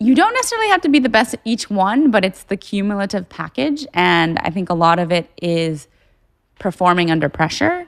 you 0.00 0.14
don't 0.14 0.32
necessarily 0.32 0.68
have 0.68 0.80
to 0.80 0.88
be 0.88 0.98
the 0.98 1.10
best 1.10 1.34
at 1.34 1.40
each 1.44 1.68
one, 1.68 2.10
but 2.10 2.24
it's 2.24 2.44
the 2.44 2.56
cumulative 2.56 3.28
package. 3.28 3.86
And 3.92 4.38
I 4.38 4.48
think 4.48 4.70
a 4.70 4.74
lot 4.74 4.98
of 4.98 5.12
it 5.12 5.28
is 5.42 5.88
performing 6.58 7.10
under 7.10 7.28
pressure. 7.28 7.86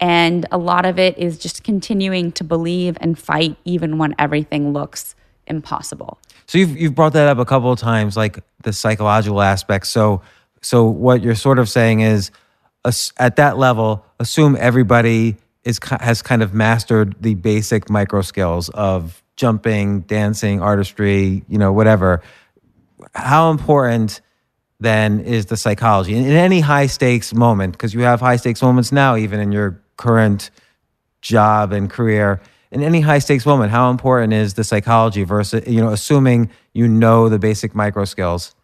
And 0.00 0.46
a 0.52 0.58
lot 0.58 0.86
of 0.86 0.98
it 0.98 1.18
is 1.18 1.38
just 1.38 1.64
continuing 1.64 2.32
to 2.32 2.44
believe 2.44 2.96
and 3.00 3.18
fight 3.18 3.56
even 3.64 3.98
when 3.98 4.14
everything 4.18 4.72
looks 4.72 5.14
impossible. 5.46 6.18
So 6.46 6.58
you've 6.58 6.76
you've 6.76 6.94
brought 6.94 7.12
that 7.14 7.28
up 7.28 7.38
a 7.38 7.44
couple 7.44 7.72
of 7.72 7.78
times, 7.78 8.16
like 8.16 8.38
the 8.62 8.72
psychological 8.72 9.42
aspect. 9.42 9.86
So 9.86 10.22
so 10.62 10.84
what 10.86 11.22
you're 11.22 11.34
sort 11.34 11.58
of 11.58 11.68
saying 11.68 12.00
is, 12.00 12.30
at 13.18 13.36
that 13.36 13.58
level, 13.58 14.04
assume 14.18 14.56
everybody 14.58 15.36
is 15.64 15.78
has 16.00 16.22
kind 16.22 16.42
of 16.42 16.54
mastered 16.54 17.16
the 17.20 17.34
basic 17.34 17.90
micro 17.90 18.22
skills 18.22 18.68
of 18.70 19.22
jumping, 19.36 20.00
dancing, 20.02 20.62
artistry, 20.62 21.44
you 21.48 21.58
know, 21.58 21.72
whatever. 21.72 22.22
How 23.14 23.50
important 23.50 24.20
then 24.80 25.20
is 25.20 25.46
the 25.46 25.56
psychology 25.56 26.14
in, 26.14 26.24
in 26.24 26.32
any 26.32 26.60
high 26.60 26.86
stakes 26.86 27.34
moment? 27.34 27.72
Because 27.72 27.94
you 27.94 28.00
have 28.00 28.20
high 28.20 28.36
stakes 28.36 28.62
moments 28.62 28.90
now, 28.90 29.16
even 29.16 29.40
in 29.40 29.52
your 29.52 29.80
current 29.98 30.50
job 31.20 31.72
and 31.72 31.90
career 31.90 32.40
in 32.70 32.82
any 32.82 33.00
high 33.00 33.18
stakes 33.18 33.44
moment 33.44 33.70
how 33.70 33.90
important 33.90 34.32
is 34.32 34.54
the 34.54 34.64
psychology 34.64 35.24
versus 35.24 35.66
you 35.66 35.80
know 35.80 35.90
assuming 35.90 36.50
you 36.72 36.88
know 36.88 37.28
the 37.28 37.38
basic 37.38 37.74
micro 37.74 38.04
skills 38.04 38.54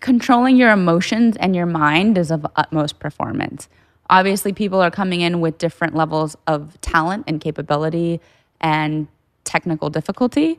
controlling 0.00 0.56
your 0.56 0.70
emotions 0.70 1.36
and 1.36 1.54
your 1.54 1.66
mind 1.66 2.18
is 2.18 2.30
of 2.30 2.46
utmost 2.56 2.98
performance. 2.98 3.68
Obviously, 4.08 4.52
people 4.52 4.80
are 4.80 4.90
coming 4.90 5.20
in 5.20 5.40
with 5.40 5.58
different 5.58 5.94
levels 5.94 6.36
of 6.46 6.80
talent 6.80 7.24
and 7.26 7.40
capability 7.40 8.20
and 8.60 9.06
technical 9.44 9.88
difficulty. 9.88 10.58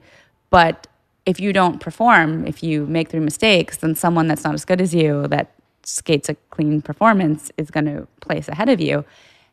But 0.50 0.88
if 1.26 1.40
you 1.40 1.52
don't 1.54 1.80
perform, 1.80 2.48
if 2.48 2.64
you 2.64 2.86
make 2.86 3.10
three 3.10 3.20
mistakes, 3.20 3.78
then 3.78 3.96
someone 3.96 4.28
that's 4.28 4.44
not 4.44 4.54
as 4.54 4.64
good 4.64 4.80
as 4.80 4.94
you 4.94 5.28
that 5.28 5.52
skates 5.84 6.30
a 6.30 6.36
clean 6.52 6.82
performance 6.82 7.52
is 7.58 7.72
going 7.72 7.86
to 7.86 8.08
place 8.22 8.48
ahead 8.48 8.70
of 8.70 8.80
you. 8.80 9.04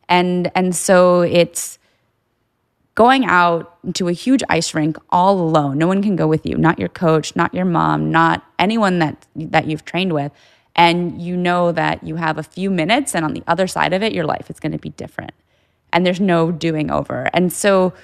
And 0.08 0.50
and 0.54 0.74
so 0.74 1.22
it's 1.22 1.78
going 2.94 3.24
out 3.26 3.78
to 3.94 4.08
a 4.08 4.12
huge 4.12 4.42
ice 4.48 4.74
rink 4.74 4.96
all 5.10 5.38
alone. 5.38 5.78
No 5.78 5.86
one 5.86 6.02
can 6.02 6.16
go 6.16 6.26
with 6.26 6.44
you, 6.44 6.56
not 6.56 6.78
your 6.78 6.88
coach, 6.88 7.36
not 7.36 7.54
your 7.54 7.64
mom, 7.64 8.10
not 8.10 8.44
anyone 8.58 8.98
that 8.98 9.26
that 9.36 9.66
you've 9.66 9.84
trained 9.84 10.12
with. 10.12 10.32
And 10.74 11.20
you 11.20 11.36
know 11.36 11.72
that 11.72 12.04
you 12.04 12.16
have 12.16 12.38
a 12.38 12.42
few 12.42 12.70
minutes 12.70 13.14
and 13.14 13.24
on 13.24 13.34
the 13.34 13.42
other 13.46 13.66
side 13.66 13.92
of 13.92 14.02
it 14.02 14.12
your 14.12 14.24
life 14.24 14.48
is 14.50 14.60
going 14.60 14.72
to 14.72 14.78
be 14.78 14.90
different. 14.90 15.32
And 15.92 16.04
there's 16.04 16.20
no 16.20 16.52
doing 16.52 16.90
over. 16.90 17.28
And 17.32 17.52
so 17.52 17.94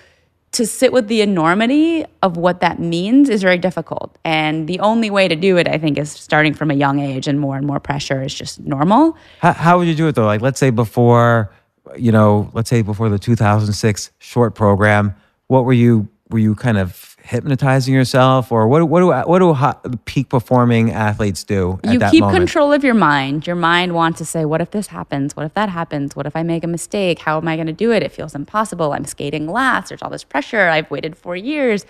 to 0.55 0.64
sit 0.64 0.93
with 0.93 1.09
the 1.09 1.21
enormity 1.21 2.05
of 2.23 2.37
what 2.37 2.61
that 2.61 2.79
means 2.79 3.29
is 3.29 3.43
very 3.43 3.59
difficult. 3.59 4.17
And 4.25 4.69
the 4.69 4.79
only 4.79 5.11
way 5.11 5.27
to 5.27 5.35
do 5.35 5.57
it, 5.57 5.67
I 5.67 5.79
think, 5.79 5.99
is 5.99 6.12
starting 6.12 6.55
from 6.55 6.71
a 6.71 6.75
young 6.75 7.01
age 7.01 7.27
and 7.27 7.40
more 7.40 7.57
and 7.57 7.67
more 7.67 7.81
pressure 7.81 8.23
is 8.23 8.33
just 8.33 8.61
normal. 8.61 9.17
How, 9.40 9.53
how 9.53 9.79
would 9.79 9.88
you 9.88 9.97
do 9.97 10.07
it 10.07 10.14
though? 10.14 10.27
Like, 10.27 10.40
let's 10.40 10.61
say 10.61 10.71
before, 10.71 11.51
you 11.97 12.12
know, 12.12 12.51
let's 12.53 12.70
say 12.70 12.83
before 12.83 13.09
the 13.09 13.18
2006 13.18 14.11
short 14.18 14.55
program, 14.55 15.14
what 15.47 15.64
were 15.64 15.73
you, 15.73 16.09
were 16.31 16.38
you 16.38 16.55
kind 16.55 16.79
of 16.79 17.16
hypnotizing 17.23 17.94
yourself 17.94 18.53
or 18.53 18.68
what, 18.68 18.87
what 18.88 19.01
do, 19.01 19.31
what 19.31 19.38
do 19.38 19.53
hot, 19.55 20.05
peak 20.05 20.29
performing 20.29 20.90
athletes 20.90 21.42
do 21.42 21.81
at 21.85 21.92
you 21.92 21.99
keep 22.11 22.20
moment? 22.20 22.38
control 22.38 22.73
of 22.73 22.85
your 22.85 22.94
mind. 22.94 23.47
Your 23.47 23.57
mind 23.57 23.94
wants 23.94 24.18
to 24.18 24.25
say, 24.25 24.44
what 24.44 24.61
if 24.61 24.70
this 24.70 24.88
happens? 24.88 25.35
What 25.35 25.47
if 25.47 25.55
that 25.55 25.68
happens? 25.70 26.14
What 26.14 26.27
if 26.27 26.37
I 26.37 26.42
make 26.42 26.64
a 26.64 26.66
mistake? 26.68 27.20
How 27.20 27.38
am 27.38 27.49
I 27.49 27.57
going 27.57 27.66
to 27.66 27.73
do 27.73 27.92
it? 27.92 28.03
It 28.03 28.12
feels 28.12 28.35
impossible. 28.35 28.92
I'm 28.92 29.07
skating 29.07 29.47
last. 29.47 29.88
There's 29.88 30.03
all 30.03 30.11
this 30.11 30.25
pressure. 30.25 30.68
I've 30.68 30.90
waited 30.90 31.16
four 31.16 31.37
years. 31.37 31.87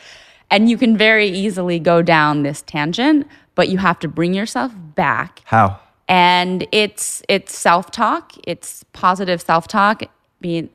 And 0.50 0.70
you 0.70 0.76
can 0.76 0.96
very 0.96 1.28
easily 1.28 1.78
go 1.78 2.02
down 2.02 2.42
this 2.42 2.62
tangent, 2.62 3.26
but 3.54 3.68
you 3.68 3.78
have 3.78 3.98
to 4.00 4.08
bring 4.08 4.34
yourself 4.34 4.72
back 4.94 5.40
How? 5.44 5.80
And 6.08 6.66
it's 6.72 7.22
it's 7.28 7.56
self-talk. 7.56 8.32
It's 8.44 8.84
positive 8.92 9.40
self-talk. 9.40 10.02
Being 10.40 10.68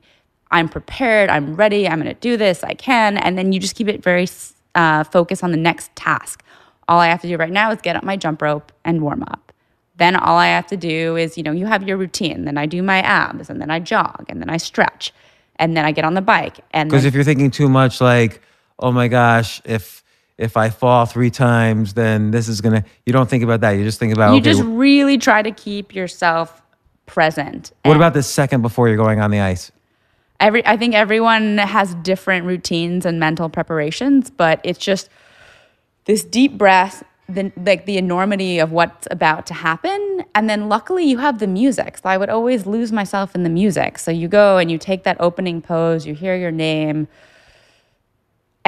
i'm 0.51 0.67
prepared. 0.67 1.29
I'm 1.29 1.55
ready. 1.55 1.87
I'm 1.87 2.01
going 2.01 2.13
to 2.13 2.19
do 2.19 2.37
this. 2.37 2.63
I 2.63 2.73
can. 2.73 3.17
And 3.17 3.37
then 3.37 3.53
you 3.53 3.59
just 3.59 3.75
keep 3.75 3.87
it 3.87 4.03
very 4.03 4.27
uh, 4.75 5.03
focused 5.03 5.43
on 5.43 5.51
the 5.51 5.57
next 5.57 5.95
task. 5.95 6.43
All 6.87 6.99
i 6.99 7.07
have 7.07 7.21
to 7.21 7.27
do 7.27 7.37
right 7.37 7.51
now 7.51 7.71
is 7.71 7.81
get 7.81 7.95
up 7.95 8.03
my 8.03 8.17
jump 8.17 8.41
rope 8.41 8.71
and 8.83 9.01
warm 9.01 9.23
up. 9.23 9.53
Then 9.97 10.15
all 10.15 10.37
i 10.37 10.47
have 10.47 10.67
to 10.67 10.77
do 10.77 11.15
is 11.15 11.37
you 11.37 11.43
know 11.43 11.51
you 11.51 11.67
have 11.67 11.87
your 11.87 11.97
routine. 11.97 12.45
Then 12.45 12.57
i 12.57 12.65
do 12.65 12.81
my 12.81 12.99
abs 12.99 13.49
and 13.49 13.61
then 13.61 13.69
i 13.69 13.79
jog 13.79 14.25
and 14.27 14.41
then 14.41 14.49
i 14.49 14.57
stretch 14.57 15.13
and 15.57 15.77
then 15.77 15.85
i 15.85 15.91
get 15.91 16.05
on 16.05 16.15
the 16.15 16.21
bike 16.21 16.61
and 16.71 16.89
Because 16.89 17.05
if 17.05 17.13
you're 17.13 17.23
thinking 17.23 17.51
too 17.51 17.69
much, 17.69 18.01
like, 18.01 18.41
oh 18.79 18.91
my 18.91 19.07
gosh, 19.07 19.61
if 19.65 20.03
if 20.39 20.57
I 20.57 20.69
fall 20.69 21.05
three 21.05 21.29
times, 21.29 21.93
then 21.93 22.31
this 22.31 22.47
is 22.47 22.61
gonna. 22.61 22.83
You 23.05 23.13
don't 23.13 23.29
think 23.29 23.43
about 23.43 23.61
that. 23.61 23.71
You 23.71 23.83
just 23.83 23.99
think 23.99 24.13
about. 24.13 24.31
you 24.31 24.39
okay, 24.39 24.51
just 24.51 24.63
really 24.63 25.17
try 25.17 25.41
to 25.41 25.51
keep 25.51 25.93
yourself 25.93 26.61
present 27.05 27.71
what 27.83 27.97
about 27.97 28.13
the 28.13 28.21
second 28.21 28.61
before 28.61 28.87
you're 28.87 28.95
going 28.95 29.19
on 29.19 29.31
the 29.31 29.39
ice? 29.39 29.71
every 30.39 30.65
I 30.65 30.77
think 30.77 30.95
everyone 30.95 31.57
has 31.57 31.95
different 31.95 32.45
routines 32.45 33.05
and 33.05 33.19
mental 33.19 33.49
preparations, 33.49 34.29
but 34.29 34.61
it's 34.63 34.79
just 34.79 35.09
this 36.05 36.23
deep 36.23 36.57
breath, 36.57 37.03
the 37.27 37.51
like 37.57 37.85
the 37.85 37.97
enormity 37.97 38.59
of 38.59 38.71
what's 38.71 39.07
about 39.11 39.45
to 39.47 39.53
happen, 39.53 40.23
and 40.33 40.49
then 40.49 40.69
luckily 40.69 41.03
you 41.03 41.17
have 41.17 41.39
the 41.39 41.47
music. 41.47 41.97
So 41.97 42.09
I 42.09 42.17
would 42.17 42.29
always 42.29 42.65
lose 42.65 42.91
myself 42.91 43.35
in 43.35 43.43
the 43.43 43.49
music. 43.49 43.99
So 43.99 44.11
you 44.11 44.27
go 44.27 44.57
and 44.57 44.71
you 44.71 44.77
take 44.77 45.03
that 45.03 45.17
opening 45.19 45.61
pose, 45.61 46.05
you 46.05 46.13
hear 46.13 46.35
your 46.35 46.51
name, 46.51 47.07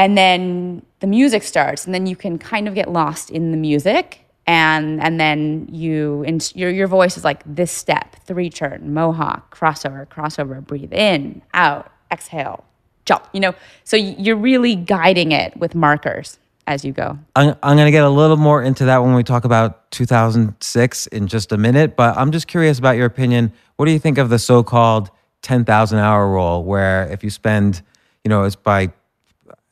and 0.02 0.18
then 0.18 0.84
the 1.00 1.06
music 1.06 1.44
starts, 1.44 1.86
and 1.86 1.94
then 1.94 2.08
you 2.08 2.16
can 2.16 2.40
kind 2.40 2.68
of 2.68 2.74
get 2.74 2.92
lost 2.92 3.30
in 3.30 3.52
the 3.52 3.58
music. 3.58 4.26
And, 4.48 5.00
and 5.00 5.20
then 5.20 5.68
you 5.72 6.26
your, 6.56 6.72
your 6.72 6.88
voice 6.88 7.16
is 7.18 7.24
like 7.24 7.44
this 7.46 7.72
step 7.72 8.16
three 8.26 8.50
turn 8.50 8.92
mohawk 8.92 9.56
crossover 9.56 10.06
crossover 10.08 10.66
breathe 10.66 10.92
in 10.92 11.44
out 11.54 11.92
exhale 12.12 12.66
jump 13.06 13.28
you 13.34 13.40
know 13.40 13.54
so 13.84 13.96
you're 13.96 14.36
really 14.36 14.76
guiding 14.76 15.32
it 15.32 15.56
with 15.56 15.76
markers 15.76 16.40
as 16.66 16.84
you 16.84 16.92
go 16.92 17.18
I'm, 17.36 17.56
I'm 17.62 17.78
going 17.78 17.86
to 17.86 17.92
get 17.92 18.04
a 18.04 18.10
little 18.10 18.36
more 18.36 18.64
into 18.64 18.86
that 18.86 18.98
when 18.98 19.14
we 19.14 19.24
talk 19.24 19.46
about 19.46 19.90
2006 19.92 21.08
in 21.08 21.28
just 21.28 21.52
a 21.52 21.58
minute, 21.58 21.96
but 21.96 22.18
I'm 22.18 22.32
just 22.32 22.48
curious 22.48 22.80
about 22.80 22.98
your 22.98 23.06
opinion. 23.06 23.54
What 23.76 23.86
do 23.86 23.92
you 23.92 24.00
think 24.00 24.18
of 24.18 24.30
the 24.30 24.40
so 24.40 24.64
called 24.64 25.12
10,000 25.44 26.00
hour 26.00 26.28
rule, 26.28 26.64
where 26.64 27.08
if 27.12 27.24
you 27.24 27.30
spend, 27.30 27.84
you 28.24 28.30
know, 28.30 28.44
it's 28.44 28.56
by 28.56 28.92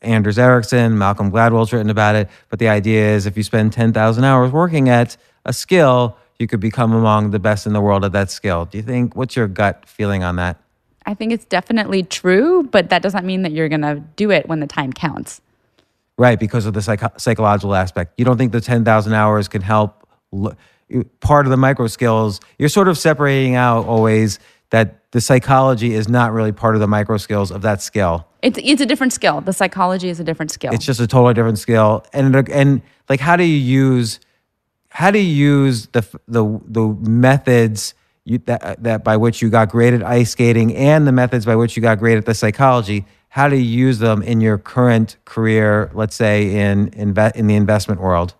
Anders 0.01 0.39
Ericsson, 0.39 0.97
Malcolm 0.97 1.29
Gladwell's 1.31 1.73
written 1.73 1.89
about 1.89 2.15
it, 2.15 2.29
but 2.49 2.59
the 2.59 2.69
idea 2.69 3.15
is 3.15 3.25
if 3.25 3.35
you 3.35 3.43
spend 3.43 3.73
10,000 3.73 4.23
hours 4.23 4.51
working 4.51 4.87
at 4.89 5.17
a 5.45 5.53
skill, 5.53 6.15
you 6.37 6.47
could 6.47 6.59
become 6.61 6.93
among 6.93 7.31
the 7.31 7.39
best 7.39 7.65
in 7.67 7.73
the 7.73 7.81
world 7.81 8.05
at 8.05 8.13
that 8.13 8.31
skill. 8.31 8.65
Do 8.65 8.77
you 8.77 8.83
think, 8.83 9.15
what's 9.15 9.35
your 9.35 9.47
gut 9.47 9.87
feeling 9.87 10.23
on 10.23 10.37
that? 10.37 10.57
i 11.05 11.13
think 11.13 11.31
it's 11.31 11.45
definitely 11.45 12.03
true 12.03 12.61
but 12.61 12.89
that 12.89 13.01
doesn't 13.01 13.25
mean 13.25 13.41
that 13.43 13.53
you're 13.53 13.69
going 13.69 13.81
to 13.81 13.95
do 14.17 14.29
it 14.31 14.47
when 14.49 14.59
the 14.59 14.67
time 14.67 14.91
counts 14.91 15.41
Right, 16.19 16.37
because 16.37 16.65
of 16.65 16.73
the 16.73 16.81
psycho- 16.81 17.13
psychological 17.17 17.73
aspect. 17.73 18.15
You 18.17 18.25
don't 18.25 18.37
think 18.37 18.51
the 18.51 18.59
10,000 18.59 19.13
hours 19.13 19.47
can 19.47 19.61
help 19.61 20.05
l- 20.33 20.53
part 21.21 21.45
of 21.45 21.49
the 21.49 21.55
micro 21.55 21.87
skills. 21.87 22.41
You're 22.59 22.67
sort 22.67 22.89
of 22.89 22.97
separating 22.97 23.55
out 23.55 23.85
always 23.85 24.37
that 24.71 25.09
the 25.11 25.21
psychology 25.21 25.93
is 25.93 26.09
not 26.09 26.33
really 26.33 26.51
part 26.51 26.75
of 26.75 26.81
the 26.81 26.87
micro 26.87 27.15
skills 27.15 27.51
of 27.51 27.61
that 27.61 27.81
skill. 27.81 28.27
It's, 28.41 28.59
it's 28.61 28.81
a 28.81 28.85
different 28.85 29.13
skill 29.13 29.41
the 29.41 29.53
psychology 29.53 30.09
is 30.09 30.19
a 30.19 30.23
different 30.23 30.51
skill 30.51 30.73
It's 30.73 30.85
just 30.85 30.99
a 30.99 31.07
totally 31.07 31.33
different 31.33 31.59
skill. 31.59 32.05
And 32.13 32.35
and 32.49 32.81
like 33.07 33.19
how 33.19 33.35
do 33.35 33.43
you 33.43 33.57
use 33.57 34.19
how 34.89 35.11
do 35.11 35.19
you 35.19 35.33
use 35.33 35.87
the 35.87 36.05
the 36.27 36.59
the 36.65 36.87
methods 37.09 37.93
you, 38.25 38.37
that 38.39 38.83
that 38.83 39.03
by 39.03 39.17
which 39.17 39.41
you 39.41 39.49
got 39.49 39.69
great 39.69 39.93
at 39.93 40.03
ice 40.03 40.31
skating 40.31 40.75
and 40.75 41.07
the 41.07 41.11
methods 41.11 41.45
by 41.45 41.55
which 41.55 41.75
you 41.75 41.81
got 41.81 41.99
great 41.99 42.17
at 42.17 42.25
the 42.25 42.33
psychology? 42.33 43.05
How 43.29 43.47
do 43.47 43.55
you 43.55 43.85
use 43.85 43.99
them 43.99 44.23
in 44.23 44.41
your 44.41 44.57
current 44.57 45.17
career? 45.25 45.91
Let's 45.93 46.15
say 46.15 46.55
in 46.55 46.89
inve- 46.91 47.35
in 47.35 47.47
the 47.47 47.55
investment 47.55 48.01
world. 48.01 48.33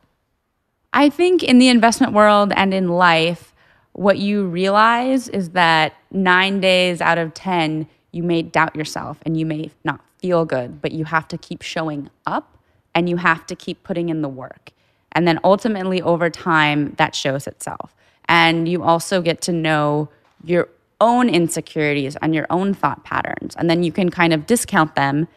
I 0.92 1.10
think 1.10 1.44
in 1.44 1.60
the 1.60 1.70
investment 1.70 2.14
world 2.14 2.52
and 2.56 2.74
in 2.74 2.90
life, 2.90 3.54
what 3.94 4.18
you 4.18 4.46
realize 4.46 5.28
is 5.30 5.52
that 5.52 5.94
nine 6.10 6.60
days 6.60 7.00
out 7.00 7.20
of 7.20 7.34
10, 7.36 7.88
you 8.12 8.24
may 8.24 8.42
doubt 8.42 8.76
yourself 8.76 9.18
and 9.26 9.38
you 9.38 9.46
may 9.46 9.72
not 9.84 10.02
feel 10.20 10.46
good, 10.46 10.82
but 10.82 10.92
you 10.92 11.06
have 11.06 11.28
to 11.30 11.38
keep 11.38 11.62
showing 11.62 12.10
up 12.26 12.58
and 12.96 13.10
you 13.10 13.18
have 13.18 13.46
to 13.48 13.56
keep 13.56 13.84
putting 13.84 14.10
in 14.10 14.22
the 14.22 14.30
work. 14.30 14.72
And 15.12 15.28
then 15.28 15.40
ultimately, 15.44 16.02
over 16.02 16.30
time, 16.30 16.94
that 16.98 17.16
shows 17.16 17.48
itself. 17.48 17.96
And 18.28 18.68
you 18.68 18.84
also 18.84 19.22
get 19.22 19.42
to 19.42 19.52
know 19.52 20.10
your 20.44 20.70
own 21.02 21.30
insecurities 21.30 22.16
and 22.22 22.36
your 22.36 22.46
own 22.50 22.74
thought 22.74 23.04
patterns. 23.04 23.56
And 23.58 23.70
then 23.70 23.84
you 23.84 23.92
can 23.92 24.10
kind 24.10 24.34
of 24.34 24.46
discount 24.46 24.96
them 24.96 25.28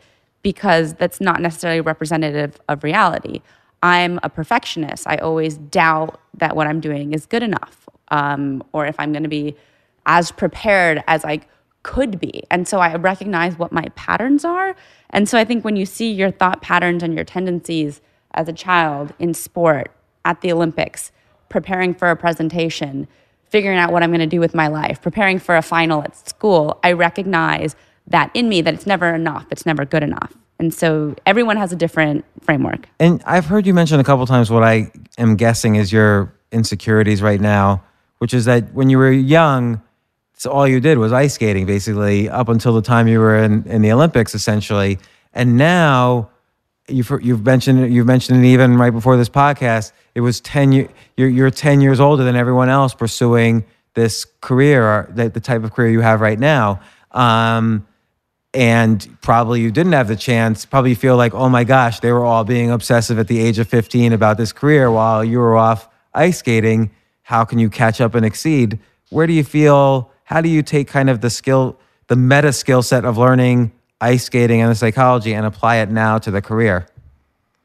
because 0.42 0.94
that's 0.94 1.20
not 1.20 1.40
necessarily 1.40 1.80
representative 1.80 2.60
of 2.68 2.84
reality. 2.84 3.40
I'm 3.82 4.20
a 4.22 4.28
perfectionist. 4.28 5.06
I 5.06 5.16
always 5.16 5.56
doubt 5.56 6.20
that 6.34 6.54
what 6.54 6.66
I'm 6.66 6.80
doing 6.80 7.14
is 7.14 7.26
good 7.26 7.42
enough, 7.42 7.88
um, 8.08 8.62
or 8.72 8.86
if 8.86 8.96
I'm 8.98 9.12
going 9.12 9.22
to 9.22 9.28
be 9.28 9.56
as 10.06 10.32
prepared 10.32 11.02
as 11.06 11.24
I 11.24 11.40
could 11.82 12.20
be. 12.20 12.44
And 12.50 12.66
so 12.68 12.78
I 12.78 12.94
recognize 12.96 13.58
what 13.58 13.72
my 13.72 13.86
patterns 13.94 14.44
are. 14.44 14.76
And 15.10 15.28
so 15.28 15.38
I 15.38 15.44
think 15.44 15.64
when 15.64 15.76
you 15.76 15.86
see 15.86 16.12
your 16.12 16.30
thought 16.30 16.62
patterns 16.62 17.02
and 17.02 17.14
your 17.14 17.24
tendencies 17.24 18.00
as 18.34 18.48
a 18.48 18.52
child 18.52 19.12
in 19.18 19.34
sport, 19.34 19.90
at 20.24 20.40
the 20.40 20.52
Olympics, 20.52 21.12
preparing 21.48 21.94
for 21.94 22.10
a 22.10 22.16
presentation, 22.16 23.08
figuring 23.44 23.78
out 23.78 23.92
what 23.92 24.02
I'm 24.02 24.10
going 24.10 24.20
to 24.20 24.26
do 24.26 24.40
with 24.40 24.54
my 24.54 24.68
life, 24.68 25.02
preparing 25.02 25.38
for 25.38 25.56
a 25.56 25.62
final 25.62 26.02
at 26.02 26.28
school, 26.28 26.78
I 26.82 26.92
recognize 26.92 27.76
that 28.06 28.30
in 28.34 28.48
me 28.48 28.62
that 28.62 28.74
it's 28.74 28.86
never 28.86 29.14
enough, 29.14 29.46
it's 29.50 29.66
never 29.66 29.84
good 29.84 30.02
enough. 30.02 30.32
And 30.58 30.72
so 30.72 31.14
everyone 31.26 31.56
has 31.56 31.72
a 31.72 31.76
different 31.76 32.24
framework. 32.40 32.88
And 33.00 33.22
I've 33.26 33.46
heard 33.46 33.66
you 33.66 33.74
mention 33.74 34.00
a 34.00 34.04
couple 34.04 34.26
times 34.26 34.50
what 34.50 34.62
I 34.62 34.92
am 35.18 35.36
guessing 35.36 35.74
is 35.76 35.92
your 35.92 36.32
insecurities 36.52 37.20
right 37.22 37.40
now, 37.40 37.82
which 38.18 38.32
is 38.32 38.44
that 38.44 38.72
when 38.72 38.88
you 38.88 38.98
were 38.98 39.10
young, 39.10 39.82
so 40.42 40.50
all 40.50 40.66
you 40.66 40.80
did 40.80 40.98
was 40.98 41.12
ice 41.12 41.34
skating 41.34 41.66
basically 41.66 42.28
up 42.28 42.48
until 42.48 42.74
the 42.74 42.82
time 42.82 43.06
you 43.06 43.20
were 43.20 43.36
in, 43.36 43.62
in 43.68 43.80
the 43.80 43.92
Olympics 43.92 44.34
essentially. 44.34 44.98
And 45.32 45.56
now 45.56 46.30
you've 46.88 47.12
you've 47.22 47.44
mentioned 47.44 47.94
you've 47.94 48.08
mentioned 48.08 48.44
it 48.44 48.48
even 48.48 48.76
right 48.76 48.90
before 48.90 49.16
this 49.16 49.28
podcast. 49.28 49.92
It 50.16 50.20
was 50.20 50.40
ten 50.40 50.72
year, 50.72 50.88
you're 51.16 51.28
you're 51.28 51.50
ten 51.52 51.80
years 51.80 52.00
older 52.00 52.24
than 52.24 52.34
everyone 52.34 52.68
else 52.68 52.92
pursuing 52.92 53.64
this 53.94 54.24
career 54.40 54.84
or 54.84 55.12
the, 55.14 55.28
the 55.28 55.38
type 55.38 55.62
of 55.62 55.72
career 55.74 55.92
you 55.92 56.00
have 56.00 56.20
right 56.20 56.40
now. 56.40 56.80
Um, 57.12 57.86
and 58.52 59.16
probably 59.20 59.60
you 59.60 59.70
didn't 59.70 59.92
have 59.92 60.08
the 60.08 60.16
chance. 60.16 60.66
Probably 60.66 60.96
feel 60.96 61.16
like, 61.16 61.34
oh 61.34 61.50
my 61.50 61.62
gosh, 61.62 62.00
they 62.00 62.10
were 62.10 62.24
all 62.24 62.42
being 62.42 62.72
obsessive 62.72 63.16
at 63.20 63.28
the 63.28 63.38
age 63.38 63.60
of 63.60 63.68
15 63.68 64.12
about 64.12 64.38
this 64.38 64.52
career 64.52 64.90
while 64.90 65.22
you 65.22 65.38
were 65.38 65.56
off 65.56 65.88
ice 66.12 66.40
skating. 66.40 66.90
How 67.22 67.44
can 67.44 67.60
you 67.60 67.70
catch 67.70 68.00
up 68.00 68.16
and 68.16 68.26
exceed? 68.26 68.80
Where 69.10 69.28
do 69.28 69.34
you 69.34 69.44
feel? 69.44 70.11
How 70.24 70.40
do 70.40 70.48
you 70.48 70.62
take 70.62 70.88
kind 70.88 71.10
of 71.10 71.20
the 71.20 71.30
skill, 71.30 71.78
the 72.08 72.16
meta 72.16 72.52
skill 72.52 72.82
set 72.82 73.04
of 73.04 73.18
learning 73.18 73.72
ice 74.00 74.24
skating 74.24 74.60
and 74.60 74.70
the 74.70 74.74
psychology 74.74 75.34
and 75.34 75.46
apply 75.46 75.76
it 75.76 75.90
now 75.90 76.18
to 76.18 76.30
the 76.30 76.42
career? 76.42 76.86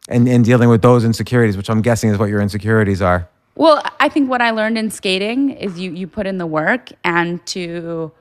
And, 0.10 0.28
and 0.28 0.46
dealing 0.46 0.70
with 0.70 0.82
those 0.82 1.04
insecurities, 1.04 1.58
which 1.58 1.70
I'm 1.70 1.82
guessing 1.82 2.10
is 2.10 2.18
what 2.18 2.30
your 2.30 2.42
insecurities 2.42 3.02
are? 3.02 3.28
Well, 3.56 3.84
I 4.00 4.08
think 4.08 4.30
what 4.30 4.40
I 4.40 4.52
learned 4.52 4.78
in 4.78 4.92
skating 4.92 5.50
is 5.50 5.80
you 5.80 5.92
you 5.92 6.06
put 6.06 6.28
in 6.28 6.38
the 6.38 6.46
work 6.46 6.90
and 7.04 7.44
to 7.48 8.12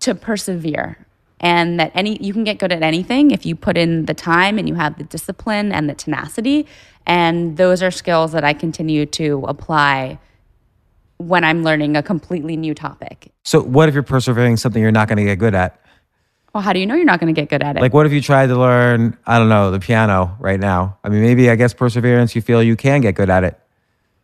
to 0.00 0.14
persevere. 0.14 1.04
And 1.40 1.78
that 1.78 1.92
any 1.94 2.22
you 2.22 2.32
can 2.32 2.44
get 2.44 2.58
good 2.58 2.72
at 2.72 2.82
anything 2.82 3.32
if 3.32 3.44
you 3.44 3.56
put 3.56 3.76
in 3.76 4.06
the 4.06 4.14
time 4.14 4.58
and 4.58 4.68
you 4.68 4.76
have 4.76 4.96
the 4.96 5.04
discipline 5.04 5.72
and 5.72 5.90
the 5.90 5.94
tenacity. 5.94 6.66
And 7.04 7.56
those 7.56 7.82
are 7.82 7.90
skills 7.90 8.32
that 8.32 8.44
I 8.44 8.54
continue 8.54 9.06
to 9.06 9.44
apply 9.48 10.18
when 11.18 11.44
I'm 11.44 11.62
learning 11.62 11.96
a 11.96 12.02
completely 12.02 12.56
new 12.56 12.74
topic. 12.74 13.32
So, 13.44 13.60
what 13.60 13.88
if 13.88 13.94
you're 13.94 14.02
persevering 14.02 14.56
something 14.56 14.82
you're 14.82 14.90
not 14.90 15.08
going 15.08 15.18
to 15.18 15.24
get 15.24 15.38
good 15.38 15.54
at? 15.54 15.80
Well, 16.54 16.62
how 16.62 16.72
do 16.72 16.80
you 16.80 16.86
know 16.86 16.94
you're 16.94 17.04
not 17.04 17.20
going 17.20 17.32
to 17.32 17.38
get 17.38 17.50
good 17.50 17.62
at 17.62 17.76
it? 17.76 17.80
Like, 17.80 17.92
what 17.92 18.06
if 18.06 18.12
you 18.12 18.20
tried 18.20 18.46
to 18.46 18.56
learn, 18.56 19.16
I 19.26 19.38
don't 19.38 19.48
know, 19.48 19.70
the 19.70 19.80
piano 19.80 20.36
right 20.40 20.58
now? 20.58 20.98
I 21.04 21.08
mean, 21.08 21.20
maybe 21.20 21.50
I 21.50 21.56
guess 21.56 21.74
perseverance, 21.74 22.34
you 22.34 22.40
feel 22.40 22.62
you 22.62 22.76
can 22.76 23.00
get 23.00 23.14
good 23.14 23.28
at 23.28 23.44
it. 23.44 23.60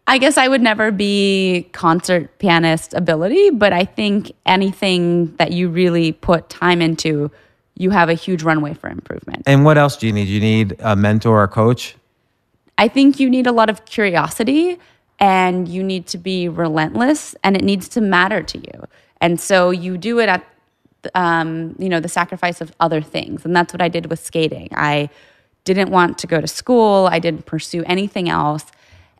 I 0.07 0.19
guess 0.19 0.37
I 0.37 0.49
would 0.49 0.61
never 0.61 0.91
be 0.91 1.69
concert 1.73 2.39
pianist 2.39 2.93
ability, 2.95 3.51
but 3.51 3.73
I 3.73 3.85
think 3.85 4.33
anything 4.45 5.35
that 5.37 5.53
you 5.53 5.69
really 5.69 6.13
put 6.13 6.49
time 6.49 6.83
into, 6.83 7.31
you 7.77 7.91
have 7.91 8.09
a 8.09 8.15
huge 8.15 8.43
runway 8.43 8.75
for 8.75 8.89
improvement. 8.89 9.43
And 9.47 9.65
what 9.65 9.79
else 9.79 9.97
do 9.97 10.07
you 10.07 10.13
need? 10.13 10.29
You 10.29 10.41
need 10.41 10.77
a 10.81 10.95
mentor 10.95 11.41
or 11.41 11.45
a 11.45 11.49
coach? 11.49 11.97
I 12.77 12.89
think 12.89 13.19
you 13.19 13.31
need 13.31 13.47
a 13.47 13.53
lot 13.53 13.71
of 13.71 13.85
curiosity 13.87 14.79
and 15.19 15.69
you 15.69 15.83
need 15.83 16.07
to 16.09 16.19
be 16.19 16.49
relentless 16.49 17.35
and 17.45 17.57
it 17.57 17.63
needs 17.63 17.89
to 17.91 18.01
matter 18.01 18.43
to 18.43 18.59
you. 18.59 18.87
And 19.21 19.41
so 19.41 19.71
you 19.71 19.97
do 19.97 20.19
it 20.19 20.29
at 20.29 20.45
um, 21.15 21.77
you 21.79 21.89
know 21.89 22.01
the 22.01 22.09
sacrifice 22.09 22.61
of 22.61 22.73
other 22.81 23.03
things, 23.03 23.45
and 23.45 23.55
that's 23.55 23.73
what 23.75 23.83
I 23.83 23.89
did 23.89 24.07
with 24.07 24.25
skating. 24.25 24.69
I 24.73 25.11
didn't 25.65 25.91
want 25.91 26.19
to 26.19 26.27
go 26.27 26.41
to 26.41 26.47
school. 26.47 27.09
I 27.11 27.19
didn't 27.19 27.47
pursue 27.47 27.83
anything 27.85 28.29
else. 28.29 28.67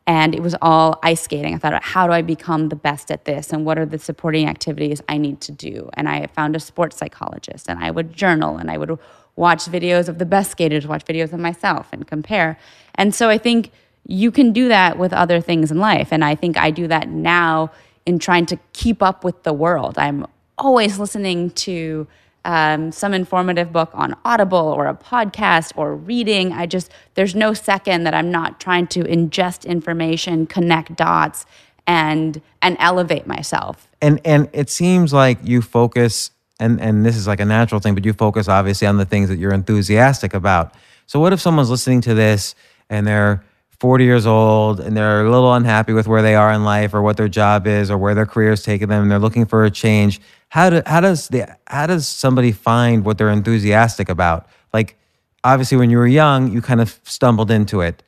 And 0.07 0.35
it 0.35 0.41
was 0.43 0.55
all 0.61 0.99
ice 1.01 1.21
skating. 1.21 1.55
I 1.55 1.57
thought, 1.57 1.81
how 1.83 2.05
do 2.05 2.13
I 2.13 2.21
become 2.21 2.69
the 2.69 2.75
best 2.75 3.09
at 3.09 3.25
this? 3.25 3.51
And 3.51 3.65
what 3.65 3.79
are 3.79 3.87
the 3.87 3.97
supporting 3.97 4.47
activities 4.47 5.01
I 5.09 5.17
need 5.17 5.41
to 5.41 5.51
do? 5.51 5.89
And 5.93 6.07
I 6.07 6.27
found 6.27 6.55
a 6.55 6.59
sports 6.59 6.97
psychologist 6.97 7.67
and 7.67 7.83
I 7.83 7.89
would 7.89 8.13
journal 8.13 8.57
and 8.57 8.69
I 8.69 8.77
would 8.77 8.99
watch 9.35 9.65
videos 9.65 10.07
of 10.07 10.19
the 10.19 10.25
best 10.25 10.51
skaters, 10.51 10.85
watch 10.85 11.03
videos 11.05 11.33
of 11.33 11.39
myself 11.39 11.89
and 11.91 12.05
compare. 12.07 12.59
And 12.93 13.15
so 13.15 13.29
I 13.29 13.39
think 13.39 13.71
you 14.07 14.31
can 14.31 14.53
do 14.53 14.67
that 14.67 14.97
with 14.97 15.13
other 15.13 15.41
things 15.41 15.71
in 15.71 15.79
life. 15.79 16.09
And 16.11 16.23
I 16.23 16.35
think 16.35 16.57
I 16.57 16.71
do 16.71 16.87
that 16.87 17.09
now 17.09 17.71
in 18.05 18.19
trying 18.19 18.45
to 18.47 18.59
keep 18.73 19.01
up 19.01 19.23
with 19.23 19.43
the 19.43 19.53
world. 19.53 19.97
I'm 19.97 20.27
always 20.57 20.99
listening 20.99 21.49
to 21.51 22.07
um, 22.45 22.91
some 22.91 23.13
informative 23.13 23.73
book 23.73 23.89
on 23.93 24.15
Audible 24.23 24.57
or 24.57 24.85
a 24.85 24.93
podcast 24.93 25.71
or 25.75 25.95
reading. 25.95 26.53
I 26.53 26.67
just, 26.67 26.91
there's 27.15 27.33
no 27.33 27.53
second 27.53 28.03
that 28.03 28.13
I'm 28.13 28.29
not 28.29 28.59
trying 28.59 28.85
to 28.87 29.03
ingest 29.03 29.65
information, 29.65 30.45
connect 30.45 30.95
dots, 30.95 31.45
and 31.87 32.41
and 32.61 32.77
elevate 32.79 33.27
myself. 33.27 33.87
And 34.01 34.19
and 34.25 34.49
it 34.53 34.69
seems 34.69 35.13
like 35.13 35.37
you 35.43 35.61
focus 35.61 36.31
and 36.59 36.81
and 36.81 37.05
this 37.05 37.15
is 37.15 37.27
like 37.27 37.39
a 37.39 37.45
natural 37.45 37.79
thing, 37.79 37.93
but 37.93 38.05
you 38.05 38.13
focus 38.13 38.47
obviously 38.47 38.87
on 38.87 38.97
the 38.97 39.05
things 39.05 39.29
that 39.29 39.37
you're 39.37 39.53
enthusiastic 39.53 40.33
about. 40.33 40.73
So 41.05 41.19
what 41.19 41.33
if 41.33 41.39
someone's 41.39 41.69
listening 41.69 42.01
to 42.01 42.13
this 42.13 42.55
and 42.89 43.05
they're 43.05 43.43
40 43.79 44.03
years 44.03 44.25
old 44.25 44.79
and 44.79 44.95
they're 44.95 45.25
a 45.25 45.31
little 45.31 45.53
unhappy 45.53 45.93
with 45.93 46.07
where 46.07 46.21
they 46.21 46.35
are 46.35 46.51
in 46.51 46.63
life 46.63 46.93
or 46.93 47.01
what 47.01 47.17
their 47.17 47.27
job 47.27 47.67
is 47.67 47.91
or 47.91 47.97
where 47.97 48.15
their 48.15 48.25
career 48.25 48.51
is 48.51 48.63
taking 48.63 48.87
them 48.87 49.03
and 49.03 49.11
they're 49.11 49.19
looking 49.19 49.45
for 49.45 49.65
a 49.65 49.71
change 49.71 50.21
how 50.49 50.69
do 50.69 50.81
how 50.85 51.01
does 51.01 51.27
the 51.29 51.47
how 51.67 51.85
does 51.85 52.07
somebody 52.07 52.51
find 52.51 53.03
what 53.03 53.17
they're 53.17 53.29
enthusiastic 53.29 54.09
about? 54.09 54.47
Like 54.73 54.97
obviously 55.43 55.77
when 55.77 55.89
you 55.89 55.97
were 55.97 56.07
young 56.07 56.51
you 56.51 56.61
kind 56.61 56.81
of 56.81 56.99
stumbled 57.03 57.51
into 57.51 57.81
it 57.81 58.03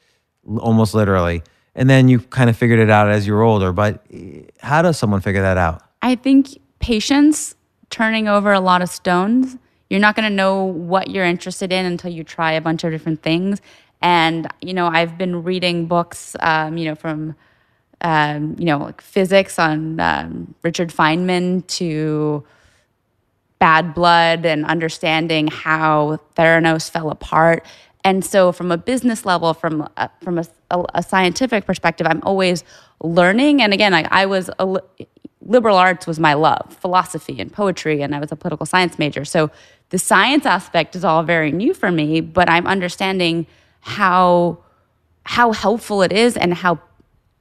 almost 0.59 0.93
literally 0.93 1.43
and 1.75 1.89
then 1.89 2.07
you 2.07 2.19
kind 2.19 2.49
of 2.49 2.55
figured 2.55 2.79
it 2.79 2.89
out 2.89 3.09
as 3.09 3.27
you 3.27 3.33
were 3.33 3.43
older 3.43 3.71
but 3.71 4.05
eh, 4.13 4.43
how 4.61 4.81
does 4.81 4.97
someone 4.97 5.21
figure 5.21 5.41
that 5.41 5.57
out? 5.57 5.81
I 6.01 6.15
think 6.15 6.57
patience 6.79 7.55
turning 7.89 8.27
over 8.27 8.53
a 8.53 8.59
lot 8.59 8.81
of 8.81 8.89
stones 8.89 9.57
you're 9.89 9.99
not 9.99 10.15
going 10.15 10.29
to 10.29 10.35
know 10.35 10.63
what 10.63 11.09
you're 11.09 11.25
interested 11.25 11.71
in 11.71 11.85
until 11.85 12.11
you 12.11 12.23
try 12.23 12.51
a 12.51 12.61
bunch 12.61 12.83
of 12.83 12.91
different 12.91 13.21
things 13.21 13.61
and 14.01 14.47
you 14.61 14.73
know 14.73 14.87
i've 14.87 15.17
been 15.17 15.43
reading 15.43 15.85
books 15.85 16.35
um, 16.39 16.77
you 16.77 16.85
know 16.85 16.95
from 16.95 17.35
um, 18.01 18.55
you 18.59 18.65
know, 18.65 18.77
like 18.77 19.01
physics 19.01 19.57
on 19.57 19.99
um, 19.99 20.53
Richard 20.61 20.89
Feynman 20.89 21.65
to 21.67 22.43
Bad 23.59 23.93
Blood 23.93 24.45
and 24.45 24.65
understanding 24.65 25.47
how 25.47 26.19
Theranos 26.35 26.89
fell 26.89 27.09
apart. 27.09 27.65
And 28.03 28.23
so, 28.23 28.51
from 28.51 28.71
a 28.71 28.77
business 28.77 29.25
level, 29.25 29.53
from 29.53 29.89
a, 29.97 30.09
from 30.21 30.37
a, 30.37 30.45
a, 30.93 31.01
scientific 31.01 31.65
perspective, 31.65 32.05
I'm 32.07 32.21
always 32.23 32.63
learning. 33.01 33.61
And 33.61 33.73
again, 33.73 33.93
I, 33.93 34.07
I 34.11 34.25
was 34.27 34.49
a, 34.59 34.79
liberal 35.41 35.75
arts 35.75 36.05
was 36.05 36.19
my 36.19 36.33
love, 36.33 36.77
philosophy 36.79 37.39
and 37.39 37.51
poetry, 37.51 38.01
and 38.01 38.13
I 38.13 38.19
was 38.19 38.31
a 38.31 38.35
political 38.35 38.65
science 38.65 38.99
major. 38.99 39.25
So 39.25 39.49
the 39.89 39.97
science 39.97 40.45
aspect 40.45 40.95
is 40.95 41.03
all 41.03 41.23
very 41.23 41.51
new 41.51 41.73
for 41.73 41.91
me, 41.91 42.21
but 42.21 42.49
I'm 42.49 42.67
understanding 42.67 43.47
how 43.81 44.59
how 45.23 45.51
helpful 45.51 46.01
it 46.01 46.13
is 46.13 46.37
and 46.37 46.53
how 46.53 46.79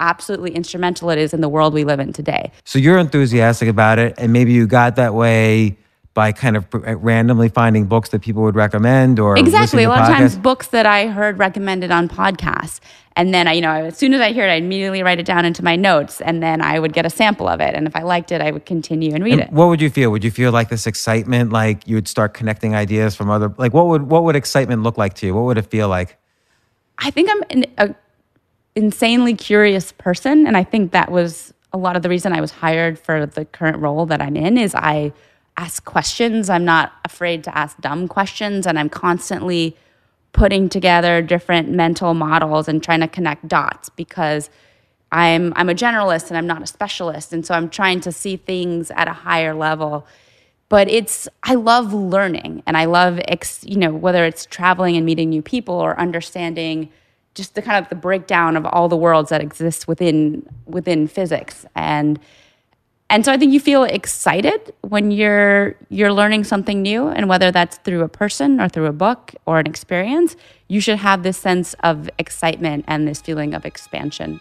absolutely 0.01 0.51
instrumental 0.51 1.09
it 1.11 1.19
is 1.19 1.33
in 1.33 1.41
the 1.41 1.49
world 1.49 1.73
we 1.73 1.85
live 1.85 2.01
in 2.01 2.13
today. 2.13 2.51
So 2.65 2.79
you're 2.79 2.99
enthusiastic 2.99 3.69
about 3.69 3.99
it, 3.99 4.15
and 4.19 4.33
maybe 4.33 4.53
you 4.53 4.67
got 4.67 4.97
that 4.97 5.15
way 5.15 5.77
by 6.17 6.33
kind 6.33 6.57
of 6.57 6.67
uh, 6.75 6.97
randomly 6.97 7.51
finding 7.51 7.85
books 7.85 8.09
that 8.09 8.23
people 8.23 8.43
would 8.43 8.57
recommend 8.57 9.21
or 9.21 9.39
exactly. 9.39 9.85
A 9.85 9.89
lot 9.89 9.99
podcasts. 9.99 10.11
of 10.11 10.17
times 10.17 10.37
books 10.39 10.67
that 10.69 10.87
i 10.87 11.09
heard 11.09 11.39
recommended 11.39 11.91
on 11.91 12.09
podcasts 12.09 12.81
and 13.17 13.35
then 13.35 13.47
I, 13.47 13.53
you 13.53 13.61
know 13.61 13.71
as 13.71 13.99
soon 13.99 14.15
as 14.15 14.23
i 14.23 14.33
hear 14.33 14.47
it 14.47 14.51
i 14.51 14.55
immediately 14.55 15.03
write 15.03 15.21
it 15.21 15.27
down 15.27 15.45
into 15.45 15.63
my 15.63 15.77
notes 15.77 16.23
and 16.23 16.43
then 16.43 16.63
i 16.63 16.79
would 16.79 16.95
get 16.95 17.05
a 17.05 17.11
sample 17.11 17.47
of 17.47 17.61
it 17.61 17.75
and 17.75 17.87
if 17.87 17.95
i 17.95 18.03
liked 18.03 18.33
it 18.33 18.41
i 18.41 18.51
would 18.51 18.65
continue 18.65 19.15
and 19.15 19.23
read 19.23 19.35
and 19.35 19.43
it. 19.43 19.53
what 19.53 19.69
would 19.69 19.81
you 19.81 19.91
feel? 19.91 20.11
Would 20.11 20.25
you 20.25 20.31
feel 20.31 20.53
like 20.53 20.71
this 20.71 20.87
excitement 20.87 21.53
like 21.53 21.87
you 21.87 21.97
would 21.97 22.09
start 22.09 22.33
connecting 22.33 22.75
ideas 22.75 23.15
from 23.15 23.29
other 23.29 23.55
like 23.59 23.75
what 23.75 23.87
would 23.87 24.05
what 24.05 24.25
would 24.25 24.37
excitement 24.37 24.83
look 24.83 24.97
like 24.97 25.13
to 25.15 25.27
you? 25.27 25.35
What 25.35 25.43
would 25.43 25.59
it 25.59 25.67
feel 25.67 25.89
like 25.89 26.17
i 26.99 27.11
think 27.11 27.31
i'm 27.31 27.43
an 27.51 27.65
a 27.79 27.95
insanely 28.75 29.35
curious 29.35 29.93
person 29.93 30.47
and 30.47 30.57
i 30.57 30.63
think 30.63 30.93
that 30.93 31.11
was 31.11 31.55
a 31.73 31.79
lot 31.79 31.97
of 31.97 32.03
the 32.03 32.09
reason 32.09 32.33
i 32.33 32.41
was 32.41 32.51
hired 32.51 32.99
for 32.99 33.27
the 33.27 33.45
current 33.47 33.79
role 33.79 34.07
that 34.07 34.21
i'm 34.21 34.37
in 34.37 34.59
is 34.59 34.75
i 34.75 35.13
ask 35.57 35.85
questions. 35.85 36.51
I'm 36.51 36.65
not 36.65 36.93
afraid 37.05 37.45
to 37.45 37.57
ask 37.57 37.79
dumb 37.81 38.09
questions 38.09 38.67
and 38.67 38.79
i'm 38.79 38.89
constantly 38.89 39.77
putting 40.33 40.69
together 40.69 41.23
different 41.23 41.71
mental 41.71 42.13
models 42.13 42.69
and 42.69 42.83
trying 42.83 43.01
to 43.01 43.09
connect 43.09 43.49
dots 43.49 43.89
because 43.91 44.51
i'm 45.13 45.53
i'm 45.57 45.71
a 45.71 45.75
generalist 45.75 46.29
and 46.29 46.37
i'm 46.37 46.47
not 46.47 46.63
a 46.63 46.67
specialist 46.67 47.33
and 47.33 47.47
so 47.47 47.55
i'm 47.55 47.71
trying 47.71 48.01
to 48.01 48.13
see 48.13 48.37
things 48.37 48.91
at 48.91 49.09
a 49.09 49.13
higher 49.13 49.55
level 49.55 50.07
but 50.69 50.89
it's 50.89 51.29
i 51.43 51.55
love 51.55 51.93
learning 51.93 52.63
and 52.67 52.77
i 52.77 52.85
love 52.85 53.21
ex, 53.29 53.63
you 53.65 53.77
know 53.77 53.93
whether 53.93 54.25
it's 54.25 54.47
traveling 54.47 54.97
and 54.97 55.07
meeting 55.07 55.31
new 55.31 55.43
people 55.43 55.75
or 55.75 55.99
understanding 55.99 56.89
just 57.35 57.55
the 57.55 57.63
kind 57.63 57.83
of 57.83 57.89
the 57.91 57.95
breakdown 57.95 58.57
of 58.57 58.65
all 58.67 58.89
the 58.89 58.97
worlds 58.97 59.31
that 59.31 59.41
exist 59.41 59.87
within 59.87 60.47
within 60.67 61.07
physics 61.07 61.67
and 61.75 62.19
and 63.09 63.25
so 63.25 63.33
I 63.33 63.37
think 63.37 63.53
you 63.53 63.61
feel 63.61 63.85
excited 63.85 64.75
when 64.81 65.13
you're 65.13 65.77
you're 65.91 66.13
learning 66.13 66.43
something 66.43 66.83
new 66.83 67.07
and 67.07 67.29
whether 67.29 67.53
that's 67.53 67.77
through 67.79 68.03
a 68.03 68.09
person 68.09 68.61
or 68.61 68.69
through 68.69 68.87
a 68.87 68.93
book 68.93 69.33
or 69.47 69.61
an 69.61 69.67
experience 69.67 70.35
you 70.69 70.81
should 70.81 70.99
have 70.99 71.23
this 71.23 71.39
sense 71.39 71.75
of 71.85 72.11
excitement 72.19 72.85
and 72.89 73.07
this 73.07 73.21
feeling 73.21 73.55
of 73.55 73.65
expansion. 73.65 74.41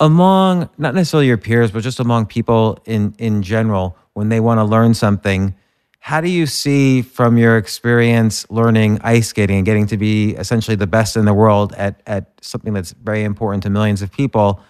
Among 0.00 0.68
not 0.78 0.94
necessarily 0.94 1.28
your 1.28 1.38
peers, 1.38 1.70
but 1.70 1.82
just 1.82 2.00
among 2.00 2.26
people 2.26 2.78
in 2.84 3.14
in 3.18 3.42
general, 3.42 3.96
when 4.14 4.28
they 4.28 4.40
want 4.40 4.58
to 4.58 4.64
learn 4.64 4.94
something, 4.94 5.54
how 6.00 6.20
do 6.20 6.28
you 6.28 6.46
see 6.46 7.02
from 7.02 7.38
your 7.38 7.56
experience 7.56 8.44
learning 8.50 8.98
ice 9.04 9.28
skating 9.28 9.58
and 9.58 9.66
getting 9.66 9.86
to 9.86 9.96
be 9.96 10.30
essentially 10.30 10.74
the 10.74 10.86
best 10.86 11.16
in 11.16 11.24
the 11.24 11.34
world 11.34 11.72
at 11.74 12.02
at 12.06 12.32
something 12.40 12.72
that's 12.72 12.92
very 12.92 13.22
important 13.22 13.62
to 13.62 13.70
millions 13.70 14.02
of 14.02 14.10
people? 14.10 14.60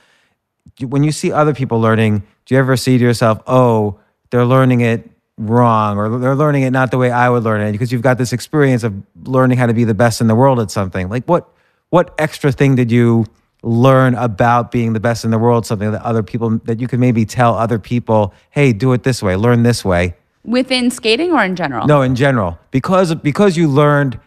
When 0.80 1.02
you 1.02 1.12
see 1.12 1.32
other 1.32 1.54
people 1.54 1.80
learning, 1.80 2.22
do 2.44 2.54
you 2.54 2.58
ever 2.58 2.76
see 2.76 2.98
to 2.98 3.04
yourself, 3.04 3.40
"Oh, 3.46 3.98
they're 4.30 4.44
learning 4.44 4.82
it 4.82 5.10
wrong 5.38 5.96
or 5.96 6.18
they're 6.18 6.34
learning 6.34 6.62
it 6.62 6.70
not 6.72 6.90
the 6.90 6.98
way 6.98 7.10
I 7.10 7.30
would 7.30 7.42
learn 7.42 7.62
it 7.62 7.72
because 7.72 7.90
you've 7.90 8.02
got 8.02 8.18
this 8.18 8.32
experience 8.34 8.84
of 8.84 8.92
learning 9.24 9.56
how 9.56 9.66
to 9.66 9.74
be 9.74 9.84
the 9.84 9.94
best 9.94 10.20
in 10.20 10.26
the 10.26 10.34
world 10.34 10.60
at 10.60 10.70
something." 10.70 11.08
Like 11.08 11.24
what 11.24 11.48
what 11.88 12.14
extra 12.18 12.52
thing 12.52 12.74
did 12.74 12.92
you 12.92 13.24
learn 13.62 14.14
about 14.14 14.70
being 14.70 14.92
the 14.92 15.00
best 15.00 15.24
in 15.24 15.30
the 15.30 15.38
world? 15.38 15.66
Something 15.66 15.92
that 15.92 16.02
other 16.02 16.22
people 16.22 16.58
that 16.64 16.80
you 16.80 16.88
can 16.88 17.00
maybe 17.00 17.24
tell 17.24 17.54
other 17.54 17.78
people, 17.78 18.34
hey, 18.50 18.72
do 18.72 18.92
it 18.92 19.02
this 19.02 19.22
way, 19.22 19.36
learn 19.36 19.62
this 19.62 19.84
way. 19.84 20.14
Within 20.44 20.90
skating 20.90 21.32
or 21.32 21.44
in 21.44 21.56
general? 21.56 21.86
No, 21.86 22.02
in 22.02 22.14
general, 22.16 22.58
because 22.70 23.14
because 23.14 23.56
you 23.56 23.68
learned. 23.68 24.18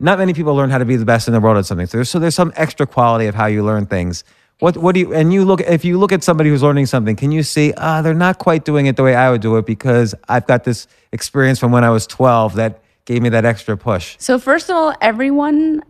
Not 0.00 0.18
many 0.18 0.34
people 0.34 0.54
learn 0.54 0.70
how 0.70 0.78
to 0.78 0.84
be 0.84 0.96
the 0.96 1.04
best 1.04 1.28
in 1.28 1.34
the 1.34 1.40
world 1.40 1.56
at 1.56 1.66
something. 1.66 1.86
So 1.86 1.98
there's, 1.98 2.10
so 2.10 2.18
there's 2.18 2.34
some 2.34 2.52
extra 2.56 2.84
quality 2.84 3.26
of 3.26 3.34
how 3.36 3.46
you 3.46 3.64
learn 3.64 3.86
things. 3.86 4.24
What 4.58 4.76
what 4.76 4.94
do 4.94 5.00
you 5.00 5.14
and 5.14 5.32
you 5.32 5.44
look 5.44 5.60
if 5.60 5.84
you 5.84 5.98
look 5.98 6.12
at 6.12 6.22
somebody 6.22 6.50
who's 6.50 6.62
learning 6.62 6.86
something, 6.86 7.16
can 7.16 7.32
you 7.32 7.42
see 7.42 7.72
ah 7.76 8.02
they're 8.02 8.12
not 8.12 8.38
quite 8.38 8.64
doing 8.64 8.86
it 8.86 8.96
the 8.96 9.02
way 9.02 9.14
I 9.14 9.30
would 9.30 9.40
do 9.40 9.56
it 9.56 9.66
because 9.66 10.14
I've 10.28 10.46
got 10.46 10.64
this 10.64 10.86
experience 11.12 11.58
from 11.58 11.72
when 11.72 11.84
I 11.84 11.90
was 11.90 12.06
12 12.06 12.54
that 12.54 12.80
gave 13.04 13.22
me 13.22 13.28
that 13.30 13.44
extra 13.44 13.76
push. 13.76 14.16
So, 14.18 14.38
first 14.38 14.70
of 14.70 14.76
all, 14.76 14.94
everyone 15.00 15.82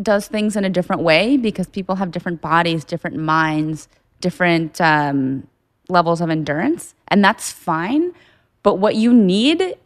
does 0.00 0.28
things 0.28 0.56
in 0.56 0.64
a 0.64 0.70
different 0.70 1.02
way 1.02 1.36
because 1.36 1.66
people 1.66 1.96
have 1.96 2.10
different 2.10 2.40
bodies, 2.40 2.84
different 2.84 3.16
minds, 3.16 3.88
different 4.20 4.80
um, 4.80 5.46
levels 5.88 6.20
of 6.20 6.30
endurance, 6.30 6.94
and 7.08 7.24
that's 7.24 7.50
fine. 7.50 8.12
But 8.62 8.76
what 8.76 8.94
you 8.94 9.12
need 9.12 9.76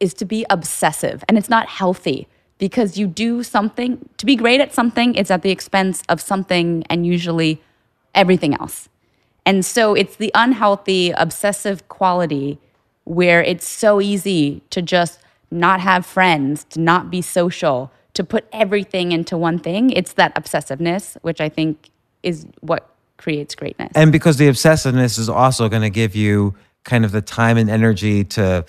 is 0.00 0.14
to 0.14 0.24
be 0.24 0.46
obsessive, 0.48 1.24
and 1.28 1.36
it's 1.36 1.50
not 1.50 1.68
healthy 1.68 2.28
because 2.58 2.96
you 2.96 3.06
do 3.06 3.42
something 3.42 4.08
to 4.16 4.24
be 4.24 4.36
great 4.36 4.60
at 4.60 4.72
something, 4.72 5.14
it's 5.14 5.30
at 5.30 5.42
the 5.42 5.50
expense 5.50 6.02
of 6.08 6.20
something 6.20 6.84
and 6.88 7.06
usually 7.06 7.60
everything 8.14 8.54
else. 8.54 8.88
And 9.44 9.64
so, 9.64 9.94
it's 9.94 10.16
the 10.16 10.30
unhealthy, 10.34 11.10
obsessive 11.10 11.88
quality 11.88 12.58
where 13.04 13.42
it's 13.42 13.66
so 13.66 14.00
easy 14.00 14.62
to 14.70 14.82
just 14.82 15.20
not 15.50 15.80
have 15.80 16.04
friends, 16.04 16.64
to 16.64 16.80
not 16.80 17.10
be 17.10 17.22
social, 17.22 17.92
to 18.16 18.24
put 18.24 18.46
everything 18.52 19.12
into 19.12 19.36
one 19.36 19.58
thing. 19.58 19.90
It's 19.90 20.14
that 20.14 20.34
obsessiveness, 20.34 21.16
which 21.22 21.40
I 21.40 21.48
think 21.48 21.90
is 22.22 22.46
what 22.60 22.88
creates 23.18 23.54
greatness. 23.54 23.92
And 23.94 24.10
because 24.12 24.36
the 24.36 24.48
obsessiveness 24.48 25.18
is 25.18 25.28
also 25.28 25.68
going 25.68 25.82
to 25.82 25.90
give 25.90 26.14
you 26.16 26.54
kind 26.84 27.04
of 27.04 27.12
the 27.12 27.22
time 27.22 27.56
and 27.56 27.70
energy 27.70 28.24
to 28.24 28.64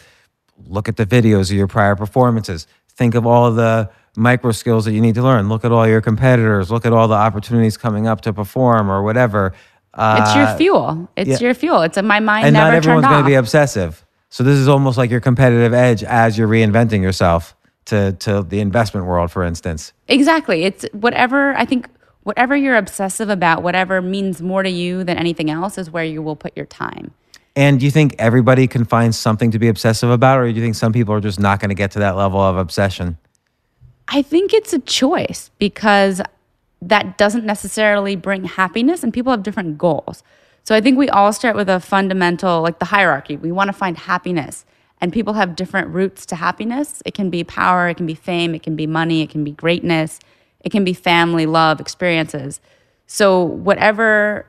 look 0.68 0.88
at 0.90 0.98
the 0.98 1.06
videos 1.06 1.50
of 1.50 1.58
your 1.58 1.68
prior 1.68 1.96
performances, 1.96 2.68
think 2.90 3.16
of 3.16 3.26
all 3.26 3.52
the 3.52 3.90
micro 4.16 4.52
skills 4.52 4.86
that 4.86 4.94
you 4.94 5.02
need 5.02 5.16
to 5.16 5.22
learn, 5.24 5.50
look 5.50 5.64
at 5.64 5.72
all 5.72 5.88
your 5.88 6.02
competitors, 6.02 6.72
look 6.72 6.86
at 6.86 6.94
all 6.94 7.08
the 7.08 7.16
opportunities 7.16 7.78
coming 7.78 8.08
up 8.08 8.22
to 8.22 8.34
perform 8.34 8.90
or 8.90 9.04
whatever. 9.04 9.54
it's 9.98 10.36
your 10.36 10.46
Uh, 10.46 10.58
fuel. 10.58 11.10
It's 11.16 11.30
yeah. 11.30 11.38
your 11.40 11.54
fuel. 11.54 11.82
It's 11.84 11.98
a, 11.98 12.02
my 12.02 12.20
mind 12.20 12.48
and 12.48 12.54
never 12.54 12.72
not 12.72 12.76
everyone's 12.76 13.06
going 13.08 13.24
to 13.24 13.28
be 13.28 13.36
obsessive. 13.36 14.04
So 14.30 14.44
this 14.44 14.58
is 14.58 14.68
almost 14.68 14.98
like 14.98 15.10
your 15.10 15.22
competitive 15.22 15.74
edge 15.74 16.04
as 16.04 16.38
you're 16.38 16.50
reinventing 16.50 17.02
yourself 17.02 17.56
to 17.88 18.14
to 18.14 18.44
the 18.44 18.60
investment 18.60 19.06
world, 19.06 19.32
for 19.32 19.44
instance. 19.44 19.94
Exactly. 20.08 20.64
It's 20.64 20.86
whatever 20.94 21.56
I 21.58 21.66
think 21.66 21.90
whatever 22.24 22.56
you're 22.56 22.78
obsessive 22.78 23.30
about, 23.30 23.64
whatever 23.64 24.02
means 24.02 24.42
more 24.42 24.62
to 24.62 24.70
you 24.70 25.04
than 25.04 25.18
anything 25.18 25.50
else 25.50 25.78
is 25.78 25.90
where 25.90 26.04
you 26.04 26.22
will 26.22 26.36
put 26.36 26.56
your 26.56 26.66
time. 26.66 27.12
And 27.56 27.80
do 27.80 27.86
you 27.86 27.92
think 27.92 28.16
everybody 28.20 28.68
can 28.68 28.86
find 28.86 29.16
something 29.16 29.50
to 29.52 29.58
be 29.58 29.68
obsessive 29.68 30.10
about, 30.10 30.38
or 30.38 30.48
do 30.48 30.54
you 30.54 30.62
think 30.62 30.76
some 30.76 30.94
people 30.94 31.14
are 31.14 31.22
just 31.22 31.40
not 31.40 31.60
going 31.60 31.70
to 31.70 31.76
get 31.76 31.92
to 31.92 32.00
that 32.00 32.16
level 32.16 32.40
of 32.40 32.58
obsession? 32.58 33.18
I 34.10 34.22
think 34.22 34.54
it's 34.54 34.74
a 34.74 34.80
choice 34.80 35.50
because 35.58 36.22
that 36.82 37.18
doesn't 37.18 37.46
necessarily 37.46 38.16
bring 38.16 38.44
happiness 38.44 39.04
and 39.04 39.12
people 39.12 39.32
have 39.32 39.42
different 39.42 39.78
goals. 39.78 40.22
So 40.64 40.76
I 40.76 40.82
think 40.82 40.98
we 40.98 41.10
all 41.10 41.34
start 41.34 41.56
with 41.56 41.70
a 41.70 41.80
fundamental 41.80 42.62
like 42.62 42.80
the 42.80 42.86
hierarchy. 42.86 43.38
We 43.38 43.52
want 43.52 43.70
to 43.70 43.74
find 43.74 43.98
happiness 43.98 44.66
and 45.00 45.14
people 45.14 45.34
have 45.34 45.56
different 45.56 45.90
routes 45.90 46.26
to 46.28 46.36
happiness. 46.36 47.02
It 47.06 47.14
can 47.14 47.30
be 47.30 47.44
power, 47.44 47.90
it 47.90 47.98
can 47.98 48.06
be 48.06 48.16
fame, 48.16 48.56
it 48.56 48.64
can 48.64 48.76
be 48.76 48.88
money, 48.88 49.22
it 49.22 49.30
can 49.30 49.44
be 49.44 49.52
greatness, 49.52 50.20
it 50.62 50.72
can 50.72 50.84
be 50.84 50.94
family, 50.94 51.46
love, 51.46 51.80
experiences. 51.80 52.60
So 53.06 53.44
whatever 53.44 54.46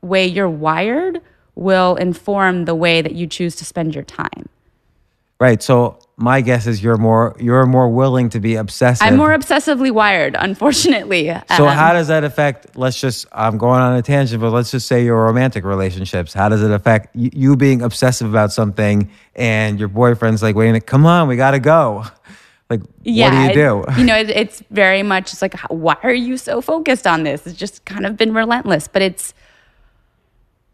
way 0.00 0.26
you're 0.26 0.48
wired 0.48 1.20
will 1.54 1.96
inform 1.96 2.64
the 2.64 2.74
way 2.74 3.02
that 3.02 3.12
you 3.12 3.26
choose 3.26 3.56
to 3.56 3.64
spend 3.64 3.94
your 3.94 4.04
time. 4.04 4.48
Right. 5.38 5.62
So 5.62 5.98
my 6.16 6.40
guess 6.40 6.66
is 6.66 6.82
you're 6.82 6.96
more 6.96 7.36
you're 7.38 7.66
more 7.66 7.90
willing 7.90 8.30
to 8.30 8.40
be 8.40 8.54
obsessive. 8.54 9.06
I'm 9.06 9.16
more 9.16 9.36
obsessively 9.36 9.90
wired, 9.90 10.34
unfortunately. 10.38 11.28
So 11.56 11.66
Um, 11.66 11.76
how 11.76 11.92
does 11.92 12.08
that 12.08 12.24
affect? 12.24 12.76
Let's 12.76 12.98
just 12.98 13.26
I'm 13.32 13.58
going 13.58 13.82
on 13.82 13.96
a 13.96 14.02
tangent, 14.02 14.40
but 14.40 14.50
let's 14.50 14.70
just 14.70 14.88
say 14.88 15.04
your 15.04 15.22
romantic 15.24 15.64
relationships. 15.64 16.32
How 16.32 16.48
does 16.48 16.62
it 16.62 16.70
affect 16.70 17.14
you, 17.14 17.54
being 17.56 17.82
obsessive 17.82 18.28
about 18.30 18.50
something 18.52 19.10
and 19.34 19.78
your 19.78 19.88
boyfriend's 19.88 20.42
like, 20.42 20.56
wait 20.56 20.66
a 20.66 20.68
minute, 20.68 20.86
come 20.86 21.04
on, 21.04 21.28
we 21.28 21.36
got 21.36 21.52
to 21.52 21.60
go. 21.60 22.04
Like, 22.68 22.80
what 22.80 23.04
do 23.04 23.12
you 23.12 23.52
do? 23.54 23.84
You 23.96 24.02
know, 24.02 24.16
it, 24.16 24.28
it's 24.28 24.60
very 24.72 25.04
much 25.04 25.32
it's 25.32 25.40
like, 25.40 25.56
why 25.70 25.96
are 26.02 26.12
you 26.12 26.36
so 26.36 26.60
focused 26.60 27.06
on 27.06 27.22
this? 27.22 27.46
It's 27.46 27.56
just 27.56 27.84
kind 27.84 28.04
of 28.04 28.16
been 28.16 28.34
relentless, 28.34 28.88
but 28.88 29.02
it's, 29.02 29.34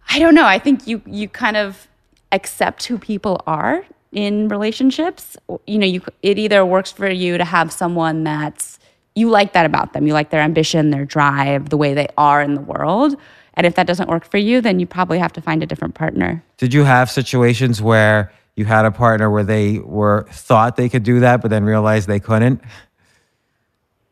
I 0.09 0.19
don't 0.19 0.35
know. 0.35 0.47
I 0.47 0.59
think 0.59 0.87
you 0.87 1.03
you 1.05 1.29
kind 1.29 1.55
of 1.55 1.89
accept 2.33 2.87
who 2.87 2.97
people 2.97 3.43
are 3.47 3.85
in 4.13 4.49
relationships. 4.49 5.37
You 5.67 5.79
know, 5.79 5.87
you 5.87 6.03
it 6.23 6.39
either 6.39 6.65
works 6.65 6.93
for 6.93 7.09
you 7.09 7.39
to 7.39 7.45
have 7.45 7.73
someone 7.73 8.25
that's 8.25 8.79
you 9.15 9.29
like 9.29 9.53
that 9.53 9.67
about 9.67 9.93
them. 9.93 10.07
You 10.07 10.13
like 10.13 10.31
their 10.31 10.41
ambition, 10.41 10.91
their 10.91 11.05
drive, 11.05 11.69
the 11.69 11.77
way 11.77 11.95
they 11.95 12.09
are 12.17 12.41
in 12.41 12.55
the 12.55 12.61
world. 12.61 13.17
And 13.55 13.67
if 13.67 13.75
that 13.75 13.87
doesn't 13.87 14.09
work 14.09 14.25
for 14.25 14.39
you, 14.39 14.61
then 14.61 14.81
you 14.81 14.87
probably 14.87 15.19
have 15.19 15.33
to 15.35 15.43
find 15.43 15.63
a 15.63 15.67
different 15.67 15.95
partner. 15.95 16.43
Did 16.57 16.73
you 16.73 16.85
have 16.85 17.11
situations 17.11 17.83
where 17.83 18.33
you 18.57 18.65
had 18.65 18.87
a 18.87 18.91
partner 18.91 19.31
where 19.31 19.45
they 19.45 19.79
were 19.81 20.27
thought 20.31 20.77
they 20.77 20.89
could 20.89 21.03
do 21.03 21.21
that, 21.21 21.43
but 21.43 21.51
then 21.51 21.65
realized 21.65 22.09
they 22.09 22.21
couldn't? 22.21 22.63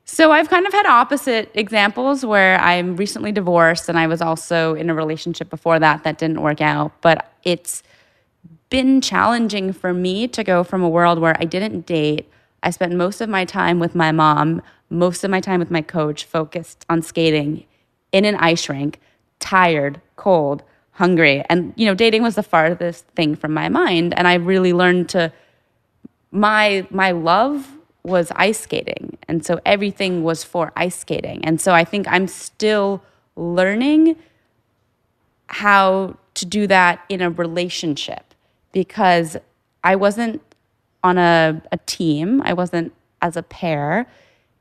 So 0.05 0.32
I've 0.32 0.51
kind 0.51 0.66
of 0.66 0.72
had 0.72 0.86
opposite 0.86 1.51
examples 1.55 2.26
where 2.26 2.61
I'm 2.61 2.96
recently 2.96 3.32
divorced 3.32 3.88
and 3.88 3.98
I 3.98 4.09
was 4.09 4.20
also 4.20 4.74
in 4.74 4.90
a 4.90 4.94
relationship 4.94 5.48
before 5.48 5.78
that 5.78 6.03
that 6.05 6.18
didn't 6.18 6.42
work 6.42 6.61
out, 6.61 6.92
but 7.01 7.32
it's 7.44 7.82
been 8.70 9.00
challenging 9.00 9.72
for 9.72 9.92
me 9.92 10.26
to 10.28 10.42
go 10.44 10.64
from 10.64 10.82
a 10.82 10.88
world 10.88 11.18
where 11.18 11.36
I 11.38 11.44
didn't 11.44 11.86
date. 11.86 12.30
I 12.62 12.70
spent 12.70 12.94
most 12.94 13.20
of 13.20 13.28
my 13.28 13.44
time 13.44 13.78
with 13.78 13.94
my 13.94 14.12
mom, 14.12 14.62
most 14.88 15.24
of 15.24 15.30
my 15.30 15.40
time 15.40 15.60
with 15.60 15.70
my 15.70 15.82
coach, 15.82 16.24
focused 16.24 16.86
on 16.88 17.02
skating 17.02 17.64
in 18.12 18.24
an 18.24 18.36
ice 18.36 18.68
rink, 18.68 19.00
tired, 19.38 20.00
cold, 20.16 20.62
hungry. 20.92 21.44
And, 21.48 21.72
you 21.76 21.86
know, 21.86 21.94
dating 21.94 22.22
was 22.22 22.34
the 22.34 22.42
farthest 22.42 23.06
thing 23.08 23.34
from 23.34 23.52
my 23.52 23.68
mind. 23.68 24.16
And 24.16 24.26
I 24.28 24.34
really 24.34 24.72
learned 24.72 25.08
to 25.10 25.32
my 26.30 26.86
my 26.90 27.10
love 27.10 27.68
was 28.02 28.30
ice 28.36 28.60
skating 28.60 29.18
and 29.28 29.44
so 29.44 29.60
everything 29.66 30.22
was 30.22 30.44
for 30.44 30.72
ice 30.76 30.98
skating 30.98 31.44
and 31.44 31.60
so 31.60 31.72
i 31.72 31.84
think 31.84 32.06
i'm 32.08 32.26
still 32.26 33.02
learning 33.36 34.16
how 35.48 36.16
to 36.34 36.46
do 36.46 36.66
that 36.66 37.04
in 37.08 37.20
a 37.20 37.28
relationship 37.28 38.29
because 38.72 39.36
i 39.82 39.96
wasn't 39.96 40.40
on 41.02 41.18
a, 41.18 41.62
a 41.72 41.78
team. 41.78 42.42
I 42.42 42.52
wasn't 42.52 42.92
as 43.22 43.36
a 43.36 43.42
pair. 43.42 44.06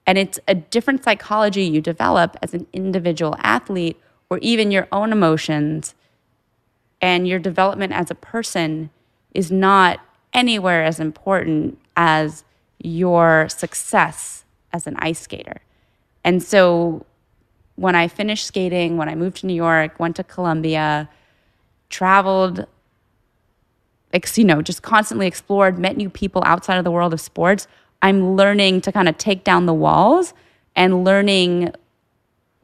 And 0.05 0.17
it's 0.17 0.39
a 0.47 0.55
different 0.55 1.03
psychology 1.03 1.63
you 1.63 1.81
develop 1.81 2.37
as 2.41 2.53
an 2.53 2.67
individual 2.73 3.35
athlete 3.39 3.99
or 4.29 4.37
even 4.39 4.71
your 4.71 4.87
own 4.91 5.11
emotions. 5.11 5.93
And 7.01 7.27
your 7.27 7.39
development 7.39 7.93
as 7.93 8.09
a 8.11 8.15
person 8.15 8.89
is 9.33 9.51
not 9.51 9.99
anywhere 10.33 10.83
as 10.83 10.99
important 10.99 11.79
as 11.95 12.43
your 12.81 13.47
success 13.49 14.45
as 14.71 14.87
an 14.87 14.95
ice 14.97 15.19
skater. 15.19 15.61
And 16.23 16.41
so 16.43 17.05
when 17.75 17.95
I 17.95 18.07
finished 18.07 18.45
skating, 18.45 18.97
when 18.97 19.09
I 19.09 19.15
moved 19.15 19.37
to 19.37 19.45
New 19.45 19.53
York, 19.53 19.99
went 19.99 20.15
to 20.17 20.23
Columbia, 20.23 21.09
traveled, 21.89 22.67
ex- 24.13 24.37
you 24.37 24.43
know, 24.45 24.61
just 24.61 24.81
constantly 24.81 25.27
explored, 25.27 25.77
met 25.77 25.97
new 25.97 26.09
people 26.09 26.41
outside 26.45 26.77
of 26.77 26.83
the 26.83 26.91
world 26.91 27.13
of 27.13 27.21
sports, 27.21 27.67
I'm 28.01 28.35
learning 28.35 28.81
to 28.81 28.91
kind 28.91 29.09
of 29.09 29.17
take 29.17 29.43
down 29.43 29.65
the 29.65 29.73
walls 29.73 30.33
and 30.75 31.03
learning 31.03 31.73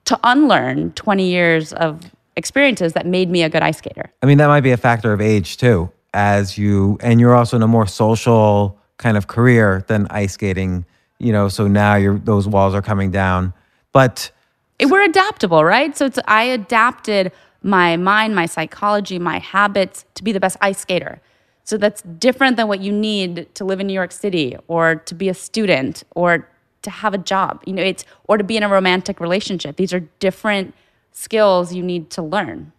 to 0.05 0.19
unlearn 0.23 0.91
20 0.93 1.27
years 1.27 1.73
of 1.73 2.11
experiences 2.37 2.93
that 2.93 3.05
made 3.05 3.29
me 3.29 3.43
a 3.43 3.49
good 3.49 3.63
ice 3.63 3.77
skater. 3.77 4.11
I 4.21 4.25
mean, 4.25 4.37
that 4.37 4.47
might 4.47 4.61
be 4.61 4.71
a 4.71 4.77
factor 4.77 5.11
of 5.13 5.21
age 5.21 5.57
too, 5.57 5.91
as 6.13 6.57
you, 6.57 6.97
and 7.01 7.19
you're 7.19 7.35
also 7.35 7.55
in 7.57 7.63
a 7.63 7.67
more 7.67 7.87
social 7.87 8.77
kind 8.97 9.17
of 9.17 9.27
career 9.27 9.83
than 9.87 10.07
ice 10.09 10.33
skating, 10.33 10.85
you 11.19 11.31
know, 11.31 11.49
so 11.49 11.67
now 11.67 11.95
you're, 11.95 12.17
those 12.19 12.47
walls 12.47 12.73
are 12.73 12.81
coming 12.81 13.11
down. 13.11 13.53
But 13.91 14.31
it- 14.79 14.87
we're 14.87 15.03
adaptable, 15.03 15.63
right? 15.65 15.95
So 15.97 16.05
it's 16.05 16.19
I 16.27 16.43
adapted 16.43 17.31
my 17.63 17.97
mind, 17.97 18.35
my 18.35 18.45
psychology, 18.45 19.17
my 19.17 19.39
habits 19.39 20.05
to 20.15 20.23
be 20.23 20.31
the 20.31 20.39
best 20.39 20.55
ice 20.61 20.77
skater. 20.79 21.19
So 21.65 21.77
that's 21.77 22.03
different 22.03 22.57
than 22.57 22.67
what 22.67 22.79
you 22.79 22.91
need 22.91 23.53
to 23.55 23.65
live 23.65 23.79
in 23.79 23.87
New 23.87 23.93
York 23.93 24.11
City 24.11 24.55
or 24.67 24.95
to 24.95 25.15
be 25.15 25.29
a 25.29 25.33
student 25.33 26.03
or 26.15 26.47
to 26.83 26.89
have 26.91 27.13
a 27.13 27.17
job. 27.17 27.61
You 27.65 27.73
know, 27.73 27.81
it's 27.81 28.05
or 28.25 28.37
to 28.37 28.43
be 28.43 28.55
in 28.55 28.63
a 28.63 28.69
romantic 28.69 29.19
relationship. 29.19 29.75
These 29.75 29.91
are 29.91 30.01
different 30.19 30.75
skills 31.11 31.73
you 31.73 31.81
need 31.81 32.11
to 32.11 32.21
learn. 32.21 32.71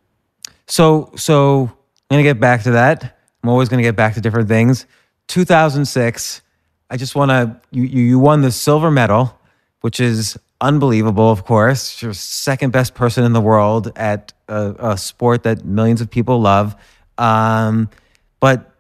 So, 0.68 1.12
so 1.16 1.62
I'm 1.64 2.14
gonna 2.14 2.22
get 2.22 2.38
back 2.38 2.62
to 2.62 2.70
that. 2.72 3.18
I'm 3.42 3.48
always 3.50 3.68
gonna 3.68 3.82
get 3.82 3.96
back 3.96 4.14
to 4.14 4.20
different 4.20 4.48
things. 4.48 4.86
2006. 5.28 6.42
I 6.88 6.96
just 6.96 7.16
want 7.16 7.30
to. 7.30 7.60
You, 7.72 7.82
you 7.82 8.02
you 8.02 8.18
won 8.20 8.42
the 8.42 8.52
silver 8.52 8.92
medal, 8.92 9.36
which 9.80 9.98
is 9.98 10.38
unbelievable, 10.60 11.30
of 11.30 11.44
course. 11.44 12.00
You're 12.00 12.14
second 12.14 12.70
best 12.70 12.94
person 12.94 13.24
in 13.24 13.32
the 13.32 13.40
world 13.40 13.90
at 13.96 14.32
a, 14.48 14.92
a 14.92 14.96
sport 14.96 15.42
that 15.42 15.64
millions 15.64 16.00
of 16.00 16.08
people 16.08 16.40
love. 16.40 16.76
Um, 17.18 17.90
but 18.38 18.75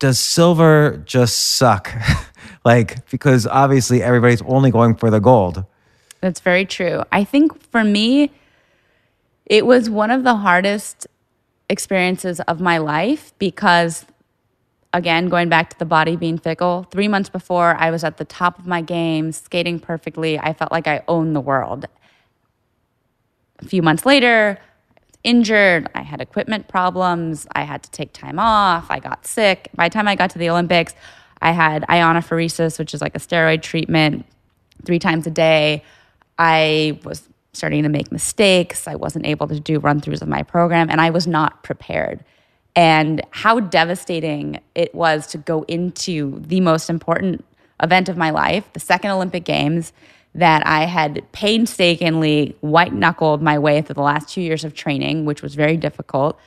does 0.00 0.18
silver 0.18 1.00
just 1.04 1.38
suck? 1.56 1.92
like, 2.64 3.08
because 3.10 3.46
obviously 3.46 4.02
everybody's 4.02 4.42
only 4.42 4.72
going 4.72 4.96
for 4.96 5.10
the 5.10 5.20
gold. 5.20 5.64
That's 6.20 6.40
very 6.40 6.64
true. 6.64 7.04
I 7.12 7.22
think 7.22 7.62
for 7.70 7.84
me, 7.84 8.32
it 9.46 9.64
was 9.64 9.88
one 9.88 10.10
of 10.10 10.24
the 10.24 10.36
hardest 10.36 11.06
experiences 11.68 12.40
of 12.40 12.60
my 12.60 12.78
life 12.78 13.32
because, 13.38 14.06
again, 14.92 15.28
going 15.28 15.48
back 15.48 15.70
to 15.70 15.78
the 15.78 15.84
body 15.84 16.16
being 16.16 16.38
fickle, 16.38 16.86
three 16.90 17.08
months 17.08 17.28
before 17.28 17.76
I 17.76 17.90
was 17.90 18.02
at 18.02 18.16
the 18.16 18.24
top 18.24 18.58
of 18.58 18.66
my 18.66 18.82
game, 18.82 19.32
skating 19.32 19.78
perfectly. 19.78 20.38
I 20.38 20.52
felt 20.52 20.72
like 20.72 20.88
I 20.88 21.02
owned 21.08 21.36
the 21.36 21.40
world. 21.40 21.86
A 23.60 23.66
few 23.66 23.82
months 23.82 24.06
later, 24.06 24.58
injured. 25.24 25.88
I 25.94 26.02
had 26.02 26.20
equipment 26.20 26.68
problems. 26.68 27.46
I 27.54 27.62
had 27.62 27.82
to 27.82 27.90
take 27.90 28.12
time 28.12 28.38
off. 28.38 28.90
I 28.90 28.98
got 28.98 29.26
sick. 29.26 29.68
By 29.74 29.88
the 29.88 29.92
time 29.92 30.08
I 30.08 30.16
got 30.16 30.30
to 30.30 30.38
the 30.38 30.50
Olympics, 30.50 30.94
I 31.42 31.52
had 31.52 31.82
iontophoresis, 31.88 32.78
which 32.78 32.94
is 32.94 33.00
like 33.00 33.14
a 33.14 33.18
steroid 33.18 33.62
treatment 33.62 34.26
three 34.84 34.98
times 34.98 35.26
a 35.26 35.30
day. 35.30 35.84
I 36.38 36.98
was 37.04 37.28
starting 37.52 37.82
to 37.82 37.88
make 37.88 38.12
mistakes. 38.12 38.86
I 38.86 38.94
wasn't 38.94 39.26
able 39.26 39.48
to 39.48 39.58
do 39.58 39.78
run 39.78 40.00
throughs 40.00 40.22
of 40.22 40.28
my 40.28 40.42
program, 40.42 40.88
and 40.90 41.00
I 41.00 41.10
was 41.10 41.26
not 41.26 41.62
prepared. 41.62 42.24
And 42.76 43.22
how 43.30 43.60
devastating 43.60 44.60
it 44.74 44.94
was 44.94 45.26
to 45.28 45.38
go 45.38 45.62
into 45.62 46.40
the 46.40 46.60
most 46.60 46.88
important 46.88 47.44
event 47.82 48.08
of 48.08 48.16
my 48.16 48.30
life, 48.30 48.70
the 48.72 48.80
second 48.80 49.10
Olympic 49.10 49.44
Games, 49.44 49.92
that 50.34 50.66
I 50.66 50.84
had 50.84 51.24
painstakingly 51.32 52.56
white 52.60 52.92
knuckled 52.92 53.42
my 53.42 53.58
way 53.58 53.82
through 53.82 53.94
the 53.94 54.02
last 54.02 54.28
two 54.28 54.40
years 54.40 54.64
of 54.64 54.74
training, 54.74 55.24
which 55.24 55.42
was 55.42 55.54
very 55.54 55.76
difficult. 55.76 56.38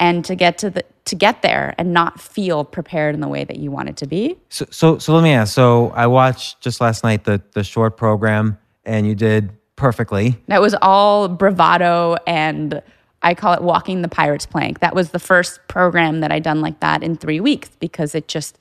And 0.00 0.24
to 0.24 0.34
get 0.34 0.58
to 0.58 0.70
the 0.70 0.84
to 1.06 1.14
get 1.14 1.42
there 1.42 1.74
and 1.78 1.92
not 1.92 2.20
feel 2.20 2.64
prepared 2.64 3.14
in 3.14 3.20
the 3.20 3.28
way 3.28 3.44
that 3.44 3.58
you 3.58 3.70
wanted 3.70 3.96
to 3.98 4.06
be. 4.06 4.36
So, 4.48 4.66
so, 4.70 4.98
so 4.98 5.14
let 5.14 5.22
me 5.22 5.32
ask. 5.32 5.54
So, 5.54 5.90
I 5.90 6.06
watched 6.06 6.60
just 6.60 6.80
last 6.80 7.04
night 7.04 7.24
the 7.24 7.40
the 7.52 7.62
short 7.62 7.96
program, 7.96 8.58
and 8.84 9.06
you 9.06 9.14
did 9.14 9.50
perfectly. 9.76 10.36
That 10.48 10.60
was 10.60 10.74
all 10.82 11.28
bravado 11.28 12.16
and 12.26 12.82
I 13.22 13.34
call 13.34 13.54
it 13.54 13.62
walking 13.62 14.02
the 14.02 14.08
pirate's 14.08 14.46
plank. 14.46 14.80
That 14.80 14.94
was 14.94 15.10
the 15.10 15.18
first 15.18 15.60
program 15.66 16.20
that 16.20 16.30
I'd 16.30 16.42
done 16.42 16.60
like 16.60 16.80
that 16.80 17.02
in 17.02 17.16
three 17.16 17.40
weeks 17.40 17.70
because 17.80 18.14
it 18.14 18.28
just 18.28 18.58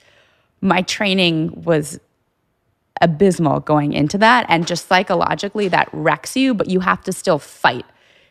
my 0.61 0.82
training 0.84 1.64
was 1.64 1.99
abysmal 3.02 3.60
going 3.60 3.94
into 3.94 4.18
that 4.18 4.46
and 4.50 4.68
just 4.68 4.88
psychologically 4.88 5.68
that 5.68 5.89
wrecks 5.94 6.36
you 6.38 6.54
but 6.54 6.70
you 6.70 6.80
have 6.80 7.02
to 7.02 7.12
still 7.12 7.39
fight 7.39 7.86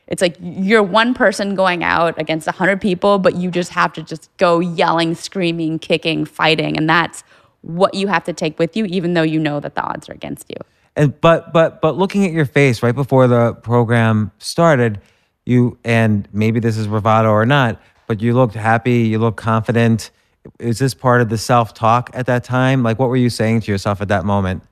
it's 0.09 0.23
like 0.23 0.37
you're 0.41 0.83
one 0.83 1.15
person 1.15 1.55
going 1.55 1.83
out 1.85 2.19
against 2.21 2.47
100 2.47 2.81
people 2.81 3.19
but 3.19 3.35
you 3.37 3.51
just 3.51 3.71
have 3.71 3.93
to 3.93 4.03
just 4.03 4.31
go 4.37 4.61
yelling 4.61 5.15
screaming 5.15 5.79
kicking 5.79 6.25
fighting 6.25 6.77
and 6.77 6.89
that's 6.89 7.25
what 7.63 7.95
you 7.95 8.07
have 8.07 8.25
to 8.25 8.33
take 8.33 8.59
with 8.59 8.77
you 8.77 8.85
even 8.87 9.15
though 9.15 9.23
you 9.23 9.39
know 9.39 9.61
that 9.61 9.75
the 9.75 9.83
odds 9.83 10.09
are 10.09 10.13
against 10.13 10.49
you 10.51 10.57
And 10.97 11.19
but 11.21 11.53
but 11.53 11.81
but 11.81 11.97
looking 11.97 12.25
at 12.25 12.33
your 12.33 12.45
face 12.45 12.83
right 12.83 12.95
before 12.95 13.27
the 13.27 13.55
program 13.55 14.31
started, 14.39 15.01
you 15.47 15.79
and 15.85 16.29
maybe 16.33 16.61
this 16.61 16.77
is 16.77 16.87
bravado 16.87 17.31
or 17.31 17.47
not, 17.47 17.81
but 18.07 18.21
you 18.21 18.35
looked 18.35 18.55
happy, 18.55 19.01
you 19.01 19.19
looked 19.19 19.39
confident. 19.39 20.11
Is 20.59 20.79
this 20.79 20.95
part 20.95 21.21
of 21.21 21.29
the 21.29 21.39
self 21.39 21.75
talk 21.75 22.11
at 22.15 22.27
that 22.27 22.45
time? 22.45 22.83
Like 22.83 22.99
what 22.99 23.09
were 23.09 23.17
you 23.17 23.31
saying 23.31 23.61
to 23.63 23.71
yourself 23.71 24.01
at 24.01 24.09
that 24.09 24.25
moment? 24.25 24.63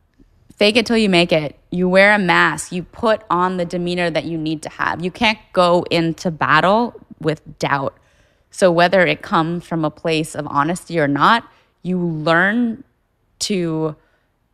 fake 0.61 0.77
it 0.77 0.85
till 0.85 0.99
you 0.99 1.09
make 1.09 1.33
it. 1.33 1.59
You 1.71 1.89
wear 1.89 2.13
a 2.13 2.19
mask. 2.19 2.71
You 2.71 2.83
put 2.83 3.23
on 3.31 3.57
the 3.57 3.65
demeanor 3.65 4.11
that 4.11 4.27
you 4.27 4.37
need 4.37 4.61
to 4.65 4.69
have. 4.69 5.03
You 5.03 5.11
can't 5.11 5.39
go 5.55 5.87
into 5.91 6.31
battle 6.31 7.01
with 7.19 7.59
doubt. 7.59 7.97
So, 8.51 8.71
whether 8.71 9.07
it 9.07 9.23
comes 9.23 9.65
from 9.65 9.87
a 9.87 9.91
place 9.91 10.35
of 10.35 10.47
honesty 10.47 11.01
or 11.01 11.09
not, 11.09 11.49
you 11.83 11.99
learn 11.99 12.85
to 13.41 13.97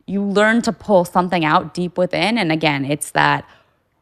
you 0.05 0.23
learn 0.23 0.61
to 0.61 0.71
pull 0.71 1.03
something 1.03 1.43
out 1.43 1.73
deep 1.73 1.97
within 1.97 2.37
and 2.37 2.49
again 2.49 2.85
it's 2.85 3.11
that 3.11 3.45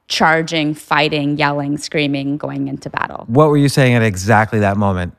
charging 0.07 0.75
fighting 0.75 1.35
yelling 1.35 1.79
screaming 1.79 2.37
going 2.37 2.67
into 2.67 2.87
battle 2.91 3.25
What 3.27 3.49
were 3.49 3.57
you 3.57 3.69
saying 3.69 3.95
at 3.95 4.03
exactly 4.03 4.59
that 4.59 4.77
moment? 4.77 5.15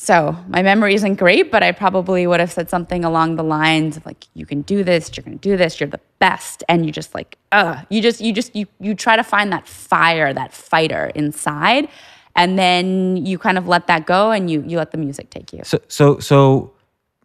So 0.00 0.36
my 0.46 0.62
memory 0.62 0.94
isn't 0.94 1.16
great, 1.16 1.50
but 1.50 1.64
I 1.64 1.72
probably 1.72 2.24
would 2.24 2.38
have 2.38 2.52
said 2.52 2.70
something 2.70 3.04
along 3.04 3.34
the 3.34 3.42
lines 3.42 3.96
of 3.96 4.06
like, 4.06 4.26
"You 4.32 4.46
can 4.46 4.62
do 4.62 4.84
this. 4.84 5.10
You're 5.16 5.24
going 5.24 5.36
to 5.36 5.42
do 5.50 5.56
this. 5.56 5.80
You're 5.80 5.88
the 5.88 5.98
best." 6.20 6.62
And 6.68 6.86
you 6.86 6.92
just 6.92 7.16
like, 7.16 7.36
uh, 7.50 7.82
you 7.90 8.00
just, 8.00 8.20
you 8.20 8.32
just, 8.32 8.54
you, 8.54 8.66
you 8.78 8.94
try 8.94 9.16
to 9.16 9.24
find 9.24 9.52
that 9.52 9.66
fire, 9.66 10.32
that 10.32 10.54
fighter 10.54 11.10
inside, 11.16 11.88
and 12.36 12.56
then 12.56 13.16
you 13.26 13.38
kind 13.38 13.58
of 13.58 13.66
let 13.66 13.88
that 13.88 14.06
go, 14.06 14.30
and 14.30 14.48
you 14.48 14.62
you 14.64 14.76
let 14.78 14.92
the 14.92 14.98
music 14.98 15.30
take 15.30 15.52
you. 15.52 15.62
So 15.64 15.80
so 15.88 16.20
so 16.20 16.74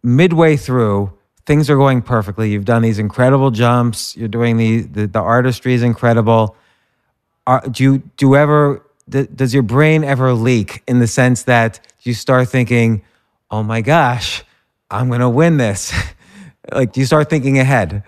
midway 0.02 0.56
through, 0.56 1.12
things 1.46 1.70
are 1.70 1.76
going 1.76 2.02
perfectly. 2.02 2.50
You've 2.50 2.64
done 2.64 2.82
these 2.82 2.98
incredible 2.98 3.52
jumps. 3.52 4.16
You're 4.16 4.26
doing 4.26 4.56
the 4.56 4.80
the, 4.80 5.06
the 5.06 5.20
artistry 5.20 5.74
is 5.74 5.84
incredible. 5.84 6.56
Are, 7.46 7.62
do 7.70 7.84
you 7.84 7.98
do 8.16 8.34
ever 8.34 8.83
does 9.08 9.52
your 9.52 9.62
brain 9.62 10.04
ever 10.04 10.32
leak 10.32 10.82
in 10.86 10.98
the 10.98 11.06
sense 11.06 11.42
that 11.44 11.80
you 12.02 12.14
start 12.14 12.48
thinking, 12.48 13.02
"Oh 13.50 13.62
my 13.62 13.80
gosh, 13.80 14.42
I'm 14.90 15.08
going 15.08 15.20
to 15.20 15.28
win 15.28 15.56
this." 15.58 15.92
like 16.72 16.96
you 16.96 17.04
start 17.04 17.28
thinking 17.30 17.58
ahead? 17.58 18.02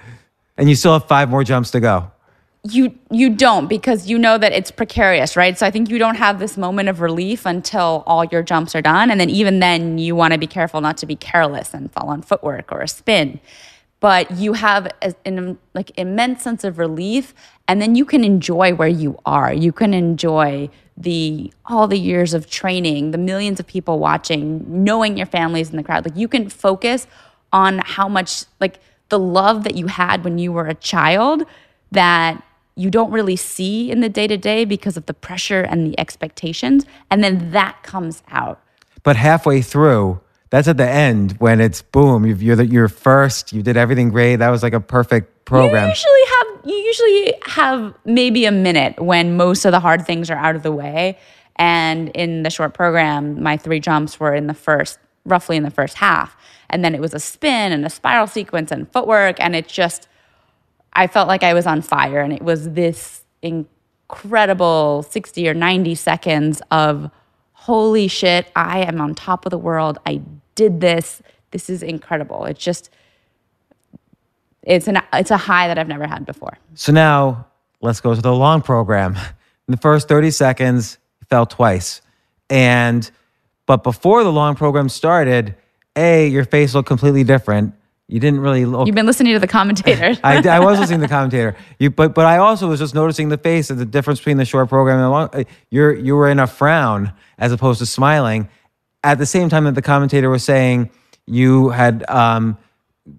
And 0.57 0.69
you 0.69 0.75
still 0.75 0.95
have 0.95 1.07
5 1.07 1.29
more 1.29 1.45
jumps 1.45 1.71
to 1.73 1.81
go. 1.81 2.11
you 2.69 2.93
you 3.11 3.31
don't 3.31 3.69
because 3.69 4.09
you 4.09 4.19
know 4.19 4.39
that 4.39 4.53
it's 4.53 4.71
precarious 4.73 5.37
right 5.37 5.57
so 5.59 5.65
i 5.67 5.71
think 5.71 5.89
you 5.89 5.99
don't 5.99 6.17
have 6.17 6.39
this 6.41 6.57
moment 6.57 6.89
of 6.89 7.01
relief 7.01 7.47
until 7.47 8.03
all 8.07 8.25
your 8.25 8.43
jumps 8.43 8.75
are 8.75 8.83
done 8.83 9.11
and 9.11 9.21
then 9.21 9.31
even 9.31 9.61
then 9.61 9.99
you 9.99 10.17
want 10.17 10.33
to 10.33 10.39
be 10.39 10.47
careful 10.49 10.81
not 10.81 10.97
to 10.97 11.07
be 11.07 11.15
careless 11.15 11.73
and 11.75 11.93
fall 11.93 12.09
on 12.09 12.23
footwork 12.23 12.73
or 12.73 12.81
a 12.81 12.89
spin 12.89 13.39
but 14.01 14.31
you 14.33 14.55
have 14.55 14.89
an 15.25 15.59
like 15.75 15.91
immense 15.97 16.43
sense 16.43 16.65
of 16.65 16.79
relief 16.79 17.35
and 17.69 17.81
then 17.81 17.95
you 17.95 18.05
can 18.05 18.25
enjoy 18.25 18.75
where 18.75 18.89
you 18.89 19.17
are 19.25 19.53
you 19.53 19.73
can 19.73 19.95
enjoy 19.95 20.69
the 20.97 21.53
all 21.67 21.87
the 21.87 21.99
years 21.99 22.33
of 22.33 22.49
training 22.49 23.11
the 23.11 23.19
millions 23.19 23.61
of 23.61 23.67
people 23.67 23.99
watching 23.99 24.65
knowing 24.85 25.17
your 25.17 25.27
families 25.27 25.71
in 25.71 25.77
the 25.77 25.83
crowd 25.83 26.05
like 26.05 26.17
you 26.17 26.27
can 26.27 26.49
focus 26.49 27.07
on 27.53 27.81
how 27.85 28.09
much 28.09 28.45
like 28.61 28.81
the 29.09 29.19
love 29.19 29.65
that 29.65 29.75
you 29.75 29.87
had 29.87 30.25
when 30.25 30.39
you 30.39 30.53
were 30.53 30.67
a 30.67 30.75
child 30.75 31.45
that 31.93 32.43
you 32.77 32.91
don't 32.91 33.11
really 33.11 33.37
see 33.37 33.91
in 33.91 34.01
the 34.01 34.09
day 34.09 34.27
to 34.27 34.37
day 34.37 34.65
because 34.65 34.97
of 34.97 35.07
the 35.07 35.15
pressure 35.15 35.63
and 35.63 35.87
the 35.87 35.99
expectations. 35.99 36.85
And 37.11 37.25
then 37.25 37.51
that 37.53 37.83
comes 37.83 38.23
out. 38.29 38.61
But 39.03 39.17
halfway 39.17 39.63
through, 39.63 40.21
that's 40.51 40.69
at 40.69 40.77
the 40.77 40.89
end 40.89 41.33
when 41.39 41.61
it's 41.61 41.81
boom, 41.81 42.27
you've, 42.27 42.43
you're 42.43 42.57
the, 42.57 42.67
you're 42.67 42.89
first, 42.89 43.53
you 43.53 43.63
did 43.63 43.77
everything 43.77 44.11
great. 44.11 44.37
That 44.37 44.51
was 44.51 44.63
like 44.63 44.75
a 44.75 44.81
perfect 44.81 45.47
program. 45.47 45.85
You 45.85 45.89
usually 45.89 46.25
you 46.67 46.75
usually 46.75 47.35
have 47.43 47.95
maybe 48.05 48.45
a 48.45 48.53
minute 48.53 48.99
when 49.01 49.37
most 49.37 49.65
of 49.65 49.73
the 49.73 49.81
hard 49.81 50.05
things 50.05 50.31
are 50.31 50.37
out 50.37 50.57
of 50.57 50.63
the 50.63 50.73
way. 50.73 51.19
And 51.57 52.09
in 52.11 52.43
the 52.43 52.51
short 52.51 52.75
program, 52.75 53.43
my 53.43 53.57
three 53.57 53.81
jumps 53.81 54.19
were 54.19 54.35
in 54.35 54.49
the 54.49 54.55
first, 54.55 54.99
roughly 55.25 55.57
in 55.57 55.63
the 55.63 55.71
first 55.71 55.97
half. 55.97 56.37
And 56.69 56.85
then 56.85 56.95
it 56.95 57.01
was 57.01 57.15
a 57.15 57.21
spin 57.21 57.73
and 57.73 57.87
a 57.87 57.91
spiral 57.91 58.27
sequence 58.27 58.73
and 58.73 58.91
footwork. 58.91 59.39
And 59.39 59.55
it 59.55 59.69
just, 59.69 60.09
I 60.93 61.07
felt 61.07 61.29
like 61.29 61.45
I 61.45 61.55
was 61.55 61.67
on 61.67 61.83
fire. 61.83 62.21
And 62.21 62.33
it 62.33 62.43
was 62.43 62.71
this 62.73 63.25
incredible 63.43 65.05
60 65.09 65.49
or 65.49 65.55
90 65.55 65.95
seconds 65.95 66.63
of 66.71 67.11
holy 67.53 68.09
shit, 68.09 68.51
I 68.57 68.81
am 68.81 69.01
on 69.01 69.15
top 69.15 69.47
of 69.47 69.51
the 69.51 69.59
world. 69.59 69.99
I 70.05 70.21
did 70.57 70.81
this. 70.81 71.23
This 71.53 71.71
is 71.71 71.83
incredible. 71.83 72.45
It's 72.45 72.63
just, 72.63 72.91
it's 74.67 74.89
an 74.89 75.01
it's 75.13 75.31
a 75.31 75.37
high 75.37 75.69
that 75.69 75.79
I've 75.79 75.89
never 75.89 76.07
had 76.07 76.27
before. 76.27 76.59
So 76.75 76.93
now 76.93 77.47
let's 77.81 78.01
go 78.01 78.15
to 78.15 78.21
the 78.21 78.35
long 78.35 78.61
program. 78.61 79.17
In 79.17 79.73
the 79.73 79.77
first 79.79 80.09
30 80.09 80.31
seconds, 80.33 80.99
fell 81.31 81.47
twice. 81.47 82.03
And 82.51 83.09
but 83.65 83.83
before 83.83 84.23
the 84.25 84.33
long 84.33 84.57
program 84.57 84.89
started, 84.89 85.55
A, 85.97 86.29
your 86.29 86.45
face 86.45 86.75
looked 86.75 86.89
completely 86.89 87.25
different. 87.25 87.75
You 88.09 88.21
didn't 88.21 88.41
really 88.41 88.65
look 88.67 88.87
You've 88.87 88.95
been 88.95 89.07
listening 89.07 89.33
to 89.33 89.41
the 89.41 89.49
commentator. 89.49 90.17
I, 90.25 90.47
I 90.49 90.61
was 90.61 90.79
listening 90.79 91.01
to 91.01 91.07
the 91.07 91.11
commentator. 91.13 91.57
You, 91.79 91.91
but 91.91 92.15
but 92.15 92.27
I 92.27 92.39
also 92.39 92.69
was 92.69 92.81
just 92.81 92.95
noticing 92.95 93.29
the 93.29 93.39
face 93.39 93.71
of 93.71 93.79
the 93.79 93.87
difference 93.87 94.21
between 94.21 94.37
the 94.37 94.45
short 94.45 94.69
program 94.69 94.99
and 94.99 95.05
the 95.05 95.11
long. 95.11 95.47
You're 95.71 95.95
you 95.95 96.17
were 96.17 96.29
in 96.29 96.39
a 96.39 96.47
frown 96.47 97.13
as 97.39 97.53
opposed 97.53 97.79
to 97.79 97.87
smiling. 97.87 98.49
At 99.05 99.19
the 99.19 99.27
same 99.27 99.49
time 99.49 99.65
that 99.65 99.77
the 99.77 99.83
commentator 99.83 100.29
was 100.29 100.43
saying 100.43 100.91
you 101.27 101.69
had 101.69 102.09
um, 102.09 102.59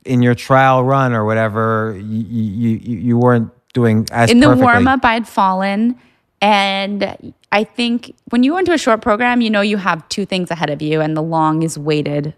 in 0.05 0.21
your 0.21 0.35
trial 0.35 0.83
run 0.83 1.13
or 1.13 1.25
whatever, 1.25 1.97
you 1.99 2.23
you, 2.23 2.97
you, 2.97 3.17
weren't 3.17 3.51
doing 3.73 4.05
as 4.11 4.29
in 4.29 4.39
the 4.39 4.47
perfectly. 4.47 4.63
warm 4.63 4.87
up, 4.87 5.03
I'd 5.03 5.27
fallen. 5.27 5.99
And 6.41 7.33
I 7.51 7.63
think 7.63 8.13
when 8.29 8.43
you 8.43 8.51
go 8.51 8.57
into 8.57 8.73
a 8.73 8.77
short 8.77 9.01
program, 9.01 9.41
you 9.41 9.49
know 9.49 9.61
you 9.61 9.77
have 9.77 10.07
two 10.09 10.25
things 10.25 10.51
ahead 10.51 10.69
of 10.69 10.81
you, 10.81 11.01
and 11.01 11.17
the 11.17 11.23
long 11.23 11.63
is 11.63 11.77
weighted 11.77 12.33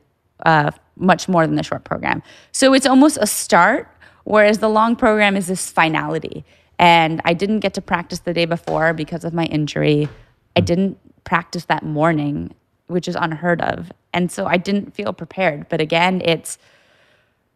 uh, 0.46 0.72
much 0.96 1.28
more 1.28 1.46
than 1.46 1.56
the 1.56 1.64
short 1.64 1.84
program. 1.84 2.24
So 2.52 2.74
it's 2.74 2.86
almost 2.86 3.18
a 3.20 3.28
start 3.28 3.90
Whereas 4.30 4.60
the 4.60 4.70
long 4.70 4.96
program 4.96 5.36
is 5.36 5.48
this 5.48 5.72
finality. 5.72 6.46
And 6.78 7.20
I 7.26 7.34
didn't 7.34 7.62
get 7.62 7.74
to 7.74 7.82
practice 7.82 8.20
the 8.20 8.32
day 8.32 8.46
before 8.46 8.94
because 8.94 9.24
of 9.24 9.34
my 9.34 9.46
injury. 9.46 10.08
I 10.56 10.62
didn't 10.62 11.00
practice 11.24 11.66
that 11.66 11.84
morning, 11.84 12.54
which 12.86 13.08
is 13.08 13.16
unheard 13.16 13.60
of. 13.60 13.92
And 14.14 14.32
so 14.32 14.46
I 14.46 14.58
didn't 14.58 14.94
feel 14.94 15.14
prepared. 15.14 15.68
But 15.68 15.82
again, 15.82 16.22
it's 16.24 16.60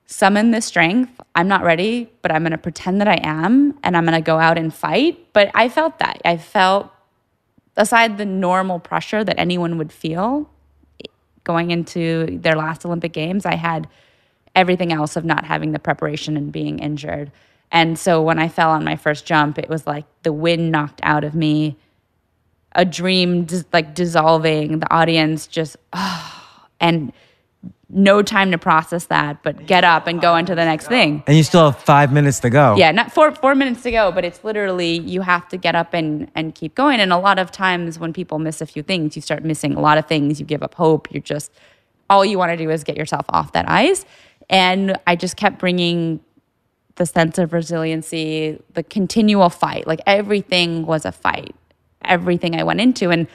summon 0.05 0.51
the 0.51 0.61
strength. 0.61 1.19
I'm 1.35 1.47
not 1.47 1.63
ready, 1.63 2.11
but 2.21 2.31
I'm 2.31 2.43
going 2.43 2.51
to 2.51 2.57
pretend 2.57 3.01
that 3.01 3.07
I 3.07 3.19
am 3.23 3.77
and 3.83 3.97
I'm 3.97 4.05
going 4.05 4.15
to 4.15 4.25
go 4.25 4.39
out 4.39 4.57
and 4.57 4.73
fight. 4.73 5.33
But 5.33 5.49
I 5.53 5.69
felt 5.69 5.99
that. 5.99 6.21
I 6.25 6.37
felt, 6.37 6.91
aside 7.75 8.17
the 8.17 8.25
normal 8.25 8.79
pressure 8.79 9.23
that 9.23 9.39
anyone 9.39 9.77
would 9.77 9.91
feel 9.91 10.49
going 11.43 11.71
into 11.71 12.39
their 12.41 12.55
last 12.55 12.85
Olympic 12.85 13.13
Games, 13.13 13.45
I 13.45 13.55
had 13.55 13.87
everything 14.55 14.93
else 14.93 15.15
of 15.15 15.25
not 15.25 15.45
having 15.45 15.71
the 15.71 15.79
preparation 15.79 16.37
and 16.37 16.51
being 16.51 16.79
injured. 16.79 17.31
And 17.71 17.97
so 17.97 18.21
when 18.21 18.37
I 18.39 18.49
fell 18.49 18.69
on 18.69 18.83
my 18.83 18.95
first 18.95 19.25
jump, 19.25 19.57
it 19.57 19.67
was 19.67 19.87
like 19.87 20.05
the 20.21 20.31
wind 20.31 20.71
knocked 20.71 21.01
out 21.03 21.23
of 21.23 21.33
me, 21.33 21.75
a 22.73 22.85
dream 22.85 23.45
dis- 23.45 23.65
like 23.73 23.95
dissolving, 23.95 24.79
the 24.79 24.93
audience 24.93 25.47
just, 25.47 25.77
oh, 25.91 26.65
and 26.79 27.11
no 27.93 28.21
time 28.21 28.51
to 28.51 28.57
process 28.57 29.05
that, 29.05 29.43
but 29.43 29.65
get 29.67 29.83
up 29.83 30.07
and 30.07 30.19
go 30.19 30.35
into 30.35 30.55
the 30.55 30.65
next 30.65 30.87
thing. 30.87 31.23
And 31.27 31.37
you 31.37 31.43
still 31.43 31.71
have 31.71 31.79
five 31.79 32.11
minutes 32.11 32.39
to 32.41 32.49
go. 32.49 32.75
Yeah, 32.75 32.91
not 32.91 33.11
four 33.11 33.33
four 33.35 33.55
minutes 33.55 33.83
to 33.83 33.91
go, 33.91 34.11
but 34.11 34.25
it's 34.25 34.43
literally 34.43 34.99
you 34.99 35.21
have 35.21 35.47
to 35.49 35.57
get 35.57 35.75
up 35.75 35.93
and 35.93 36.29
and 36.35 36.55
keep 36.55 36.75
going. 36.75 36.99
And 36.99 37.13
a 37.13 37.17
lot 37.17 37.39
of 37.39 37.51
times 37.51 37.99
when 37.99 38.13
people 38.13 38.39
miss 38.39 38.61
a 38.61 38.65
few 38.65 38.83
things, 38.83 39.15
you 39.15 39.21
start 39.21 39.43
missing 39.43 39.75
a 39.75 39.79
lot 39.79 39.97
of 39.97 40.07
things. 40.07 40.39
You 40.39 40.45
give 40.45 40.63
up 40.63 40.75
hope. 40.75 41.11
You're 41.11 41.21
just 41.21 41.51
all 42.09 42.25
you 42.25 42.37
want 42.37 42.51
to 42.51 42.57
do 42.57 42.69
is 42.69 42.83
get 42.83 42.97
yourself 42.97 43.25
off 43.29 43.53
that 43.53 43.69
ice. 43.69 44.05
And 44.49 44.97
I 45.07 45.15
just 45.15 45.37
kept 45.37 45.59
bringing 45.59 46.19
the 46.95 47.05
sense 47.05 47.37
of 47.37 47.53
resiliency, 47.53 48.61
the 48.73 48.83
continual 48.83 49.49
fight. 49.49 49.87
Like 49.87 50.01
everything 50.05 50.85
was 50.85 51.05
a 51.05 51.11
fight. 51.11 51.55
Everything 52.05 52.59
I 52.59 52.63
went 52.63 52.81
into 52.81 53.09
and 53.09 53.27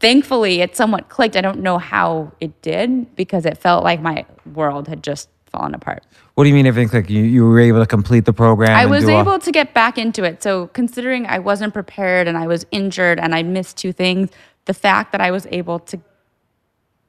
thankfully 0.00 0.60
it 0.60 0.76
somewhat 0.76 1.08
clicked. 1.08 1.36
I 1.36 1.40
don't 1.40 1.60
know 1.60 1.78
how 1.78 2.32
it 2.40 2.60
did 2.62 3.14
because 3.16 3.46
it 3.46 3.58
felt 3.58 3.84
like 3.84 4.00
my 4.00 4.26
world 4.54 4.88
had 4.88 5.02
just 5.02 5.28
fallen 5.46 5.74
apart. 5.74 6.04
What 6.34 6.44
do 6.44 6.48
you 6.48 6.54
mean 6.54 6.66
everything 6.66 6.88
clicked? 6.88 7.10
You, 7.10 7.22
you 7.22 7.44
were 7.44 7.60
able 7.60 7.80
to 7.80 7.86
complete 7.86 8.24
the 8.24 8.32
program? 8.32 8.70
I 8.70 8.86
was 8.86 9.04
do 9.04 9.12
all- 9.12 9.20
able 9.20 9.38
to 9.38 9.52
get 9.52 9.74
back 9.74 9.98
into 9.98 10.24
it. 10.24 10.42
So 10.42 10.68
considering 10.68 11.26
I 11.26 11.38
wasn't 11.38 11.74
prepared 11.74 12.28
and 12.28 12.38
I 12.38 12.46
was 12.46 12.66
injured 12.70 13.20
and 13.20 13.34
I 13.34 13.42
missed 13.42 13.76
two 13.76 13.92
things, 13.92 14.30
the 14.64 14.74
fact 14.74 15.12
that 15.12 15.20
I 15.20 15.30
was 15.30 15.46
able 15.50 15.78
to 15.80 16.00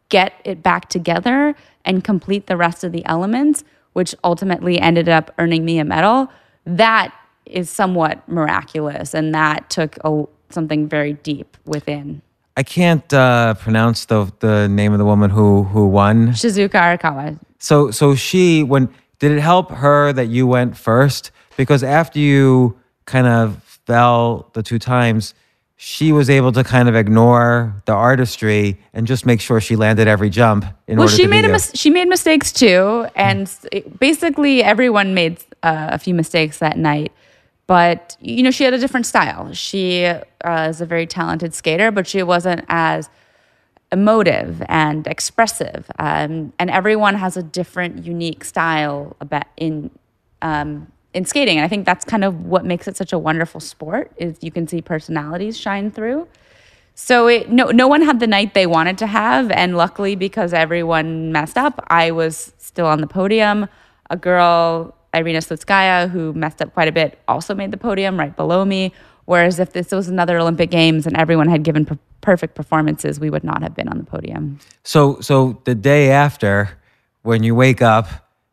get 0.10 0.34
it 0.44 0.62
back 0.62 0.89
together 0.89 1.56
and 1.86 2.04
complete 2.04 2.48
the 2.48 2.58
rest 2.58 2.84
of 2.84 2.92
the 2.92 3.06
elements, 3.06 3.64
which 3.94 4.14
ultimately 4.24 4.80
ended 4.80 5.08
up 5.08 5.34
earning 5.38 5.64
me 5.64 5.80
a 5.80 5.86
medal, 5.86 6.30
that 6.66 7.14
is 7.46 7.70
somewhat 7.70 8.28
miraculous 8.28 9.14
and 9.14 9.34
that 9.34 9.70
took 9.70 9.98
a, 10.04 10.24
something 10.50 10.88
very 10.88 11.14
deep 11.14 11.58
within. 11.66 12.22
I 12.58 12.64
can't 12.64 13.12
uh, 13.14 13.54
pronounce 13.56 14.06
the 14.06 14.32
the 14.39 14.68
name 14.68 14.91
of 14.93 14.99
the 14.99 15.06
woman 15.06 15.30
who 15.30 15.64
who 15.64 15.88
won. 15.88 16.30
Shizuka 16.30 16.72
Arakawa. 16.97 17.39
So 17.60 17.91
so 17.91 18.16
she 18.16 18.64
when 18.64 18.89
did 19.20 19.32
it 19.32 19.39
help 19.41 19.72
her 19.72 20.12
that 20.14 20.28
you 20.28 20.47
went 20.47 20.76
first 20.78 21.32
because 21.58 21.84
after 21.84 22.20
you 22.20 22.78
kind 23.06 23.28
of 23.28 23.62
fell 23.86 24.49
the 24.54 24.64
two 24.64 24.80
times 24.80 25.34
she 25.78 26.12
was 26.12 26.30
able 26.30 26.52
to 26.52 26.64
kind 26.64 26.88
of 26.88 26.95
ignore 26.95 27.74
the 27.86 27.91
artistry 27.93 28.80
and 28.93 29.08
just 29.08 29.26
make 29.26 29.41
sure 29.41 29.60
she 29.60 29.76
landed 29.76 30.08
every 30.08 30.30
jump 30.30 30.64
in 30.88 30.97
Well, 30.97 31.06
order 31.08 31.16
she 31.16 31.26
made 31.26 31.43
a 31.45 31.49
mis- 31.49 31.72
she 31.74 31.89
made 31.89 32.08
mistakes 32.08 32.52
too, 32.52 33.08
and 33.16 33.49
it- 33.72 33.99
basically 33.99 34.62
everyone 34.64 35.14
made 35.16 35.39
uh, 35.64 35.88
a 35.91 35.97
few 35.97 36.14
mistakes 36.14 36.60
that 36.60 36.78
night. 36.78 37.12
But 37.72 38.17
you 38.19 38.43
know, 38.43 38.51
she 38.51 38.65
had 38.65 38.74
a 38.74 38.78
different 38.78 39.05
style. 39.05 39.53
She 39.53 40.03
uh, 40.03 40.67
is 40.69 40.82
a 40.82 40.86
very 40.86 41.07
talented 41.07 41.53
skater, 41.53 41.89
but 41.89 42.05
she 42.05 42.22
wasn't 42.22 42.65
as 42.67 43.09
emotive 43.93 44.61
and 44.67 45.07
expressive. 45.07 45.89
Um, 45.97 46.51
and 46.59 46.69
everyone 46.69 47.15
has 47.15 47.38
a 47.38 47.41
different, 47.41 48.03
unique 48.03 48.43
style 48.43 49.15
about 49.22 49.45
in 49.55 49.89
um, 50.41 50.91
in 51.13 51.24
skating. 51.24 51.59
And 51.59 51.63
I 51.63 51.69
think 51.69 51.86
that's 51.86 52.03
kind 52.03 52.26
of 52.26 52.43
what 52.43 52.65
makes 52.65 52.89
it 52.89 52.97
such 52.97 53.13
a 53.13 53.17
wonderful 53.17 53.61
sport. 53.61 54.11
Is 54.17 54.36
you 54.41 54.51
can 54.51 54.67
see 54.67 54.82
personalities 54.82 55.57
shine 55.57 55.91
through. 55.91 56.28
So 56.93 57.28
it, 57.28 57.49
no, 57.49 57.67
no 57.67 57.88
one 57.88 58.01
had 58.01 58.19
the 58.19 58.28
night 58.28 58.53
they 58.53 58.67
wanted 58.67 58.97
to 58.97 59.07
have, 59.07 59.49
and 59.49 59.78
luckily 59.78 60.17
because 60.17 60.51
everyone 60.51 61.32
messed 61.32 61.57
up, 61.57 61.82
I 61.88 62.11
was 62.11 62.51
still 62.57 62.88
on 62.88 62.99
the 62.99 63.07
podium. 63.07 63.69
A 64.09 64.17
girl, 64.17 64.93
Irina 65.14 65.39
Slutskaya, 65.39 66.09
who 66.09 66.34
messed 66.34 66.62
up 66.62 66.74
quite 66.74 66.88
a 66.88 66.91
bit, 66.91 67.20
also 67.28 67.53
made 67.53 67.72
the 67.72 67.78
podium 67.78 68.18
right 68.18 68.36
below 68.36 68.64
me. 68.64 68.93
Whereas 69.26 69.59
if 69.59 69.74
this 69.74 69.91
was 69.91 70.07
another 70.07 70.38
Olympic 70.38 70.72
Games 70.72 71.05
and 71.05 71.16
everyone 71.18 71.47
had 71.47 71.64
given 71.64 71.86
per- 71.86 71.99
perfect 72.22 72.55
performances, 72.55 73.20
we 73.20 73.30
would 73.30 73.43
not 73.43 73.62
have 73.62 73.76
been 73.76 73.88
on 73.88 73.97
the 73.97 74.03
podium. 74.03 74.59
So 74.84 75.20
so 75.22 75.62
the 75.66 75.76
day 75.76 76.12
after 76.12 76.70
when 77.24 77.43
you 77.43 77.53
wake 77.53 77.82
up 77.82 78.07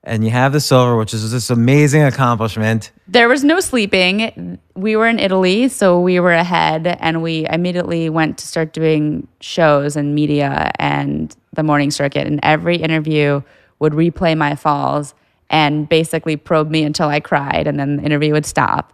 and 0.04 0.24
you 0.24 0.30
have 0.30 0.52
the 0.52 0.61
silver 0.61 0.96
which 0.96 1.12
is 1.12 1.30
this 1.30 1.50
amazing 1.50 2.02
accomplishment 2.02 2.92
There 3.09 3.28
was 3.28 3.42
no 3.44 3.61
sleeping. 3.61 4.59
We 4.74 4.96
were 4.96 5.09
in 5.09 5.18
Italy, 5.18 5.68
so 5.68 5.98
we 6.00 6.20
were 6.20 6.32
ahead, 6.32 6.86
and 7.00 7.22
we 7.22 7.46
immediately 7.48 8.11
went 8.11 8.38
to 8.38 8.46
start 8.46 8.72
doing 8.72 9.26
shows 9.40 9.96
and 9.96 10.14
media 10.14 10.70
and 10.78 11.34
the 11.54 11.62
morning 11.62 11.90
circuit. 11.90 12.26
And 12.26 12.38
every 12.42 12.76
interview 12.76 13.42
would 13.78 13.92
replay 13.92 14.36
my 14.36 14.54
falls 14.54 15.14
and 15.51 15.88
basically 15.88 16.36
probed 16.36 16.70
me 16.70 16.82
until 16.82 17.09
I 17.09 17.20
cried, 17.20 17.66
and 17.66 17.78
then 17.78 17.96
the 17.96 18.03
interview 18.03 18.32
would 18.32 18.46
stop. 18.46 18.92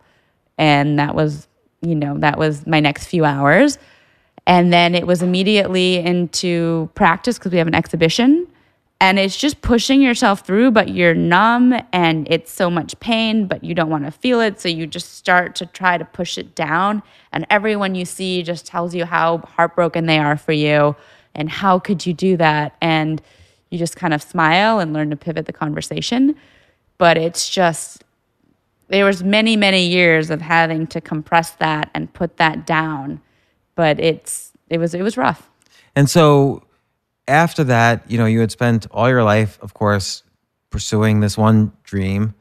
And 0.56 0.98
that 0.98 1.14
was, 1.14 1.48
you 1.82 1.94
know, 1.94 2.18
that 2.18 2.38
was 2.38 2.66
my 2.66 2.80
next 2.80 3.06
few 3.06 3.24
hours. 3.24 3.78
And 4.46 4.72
then 4.72 4.94
it 4.94 5.06
was 5.06 5.22
immediately 5.22 5.96
into 5.96 6.90
practice 6.94 7.38
because 7.38 7.52
we 7.52 7.58
have 7.58 7.66
an 7.66 7.74
exhibition. 7.74 8.46
And 9.00 9.18
it's 9.18 9.36
just 9.36 9.60
pushing 9.60 10.00
yourself 10.00 10.46
through, 10.46 10.70
but 10.70 10.88
you're 10.88 11.14
numb 11.14 11.74
and 11.92 12.26
it's 12.30 12.52
so 12.52 12.70
much 12.70 12.98
pain, 13.00 13.46
but 13.46 13.64
you 13.64 13.74
don't 13.74 13.90
want 13.90 14.04
to 14.04 14.10
feel 14.10 14.40
it. 14.40 14.60
So 14.60 14.68
you 14.68 14.86
just 14.86 15.14
start 15.14 15.56
to 15.56 15.66
try 15.66 15.98
to 15.98 16.04
push 16.04 16.38
it 16.38 16.54
down. 16.54 17.02
And 17.32 17.46
everyone 17.50 17.94
you 17.96 18.04
see 18.04 18.42
just 18.42 18.64
tells 18.66 18.94
you 18.94 19.04
how 19.04 19.38
heartbroken 19.38 20.06
they 20.06 20.18
are 20.18 20.36
for 20.36 20.52
you 20.52 20.94
and 21.34 21.50
how 21.50 21.78
could 21.78 22.06
you 22.06 22.14
do 22.14 22.36
that. 22.36 22.76
And 22.80 23.20
you 23.74 23.78
just 23.78 23.96
kind 23.96 24.14
of 24.14 24.22
smile 24.22 24.78
and 24.78 24.92
learn 24.92 25.10
to 25.10 25.16
pivot 25.16 25.46
the 25.46 25.52
conversation. 25.52 26.36
But 26.96 27.18
it's 27.18 27.50
just, 27.50 28.04
there 28.86 29.04
was 29.04 29.24
many, 29.24 29.56
many 29.56 29.88
years 29.88 30.30
of 30.30 30.40
having 30.40 30.86
to 30.86 31.00
compress 31.00 31.50
that 31.56 31.90
and 31.92 32.10
put 32.12 32.36
that 32.36 32.66
down. 32.66 33.20
But 33.74 33.98
it's, 33.98 34.52
it 34.70 34.78
was, 34.78 34.94
it 34.94 35.02
was 35.02 35.16
rough. 35.16 35.50
And 35.96 36.08
so 36.08 36.62
after 37.26 37.64
that, 37.64 38.08
you 38.08 38.16
know, 38.16 38.26
you 38.26 38.38
had 38.38 38.52
spent 38.52 38.86
all 38.92 39.08
your 39.08 39.24
life, 39.24 39.58
of 39.60 39.74
course, 39.74 40.22
pursuing 40.70 41.18
this 41.18 41.36
one 41.36 41.72
dream, 41.82 42.32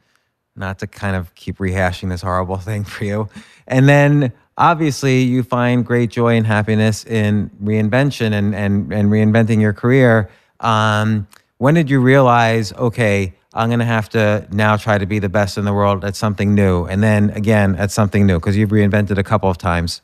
not 0.54 0.78
to 0.78 0.86
kind 0.86 1.16
of 1.16 1.34
keep 1.34 1.58
rehashing 1.58 2.10
this 2.10 2.22
horrible 2.22 2.58
thing 2.68 2.84
for 2.84 3.04
you. 3.04 3.28
And 3.66 3.88
then 3.88 4.32
obviously 4.56 5.22
you 5.22 5.42
find 5.42 5.84
great 5.84 6.10
joy 6.10 6.36
and 6.36 6.46
happiness 6.46 7.04
in 7.04 7.50
reinvention 7.60 8.32
and 8.32 8.54
and, 8.54 8.92
and 8.92 9.10
reinventing 9.10 9.60
your 9.60 9.72
career. 9.72 10.30
Um, 10.64 11.28
when 11.58 11.74
did 11.74 11.90
you 11.90 12.00
realize, 12.00 12.72
okay, 12.72 13.34
I'm 13.52 13.70
gonna 13.70 13.84
have 13.84 14.08
to 14.10 14.46
now 14.50 14.76
try 14.76 14.98
to 14.98 15.06
be 15.06 15.20
the 15.20 15.28
best 15.28 15.56
in 15.56 15.64
the 15.64 15.72
world 15.72 16.04
at 16.04 16.16
something 16.16 16.54
new, 16.54 16.84
and 16.86 17.02
then 17.02 17.30
again 17.30 17.76
at 17.76 17.92
something 17.92 18.26
new 18.26 18.40
because 18.40 18.56
you've 18.56 18.70
reinvented 18.70 19.18
a 19.18 19.22
couple 19.22 19.48
of 19.48 19.58
times. 19.58 20.02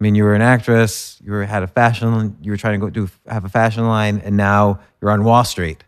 I 0.00 0.04
mean, 0.04 0.14
you 0.14 0.24
were 0.24 0.34
an 0.34 0.40
actress. 0.40 1.20
You 1.22 1.32
were, 1.32 1.44
had 1.44 1.62
a 1.62 1.66
fashion. 1.66 2.38
You 2.40 2.52
were 2.52 2.56
trying 2.56 2.80
to 2.80 2.86
go 2.86 2.90
do 2.90 3.10
have 3.28 3.44
a 3.44 3.50
fashion 3.50 3.86
line, 3.86 4.22
and 4.24 4.36
now 4.36 4.80
you're 5.00 5.10
on 5.10 5.24
Wall 5.24 5.44
Street. 5.44 5.84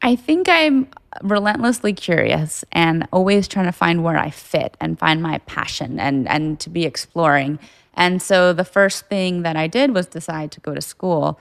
I 0.00 0.16
think 0.16 0.48
I'm 0.48 0.88
relentlessly 1.22 1.92
curious 1.92 2.64
and 2.72 3.06
always 3.12 3.46
trying 3.46 3.66
to 3.66 3.72
find 3.72 4.02
where 4.02 4.16
I 4.16 4.30
fit 4.30 4.76
and 4.80 4.98
find 4.98 5.22
my 5.22 5.38
passion 5.40 6.00
and 6.00 6.26
and 6.28 6.58
to 6.60 6.70
be 6.70 6.84
exploring. 6.84 7.58
And 7.94 8.22
so 8.22 8.54
the 8.54 8.64
first 8.64 9.06
thing 9.06 9.42
that 9.42 9.56
I 9.56 9.66
did 9.66 9.94
was 9.94 10.06
decide 10.06 10.50
to 10.52 10.60
go 10.60 10.74
to 10.74 10.80
school. 10.80 11.38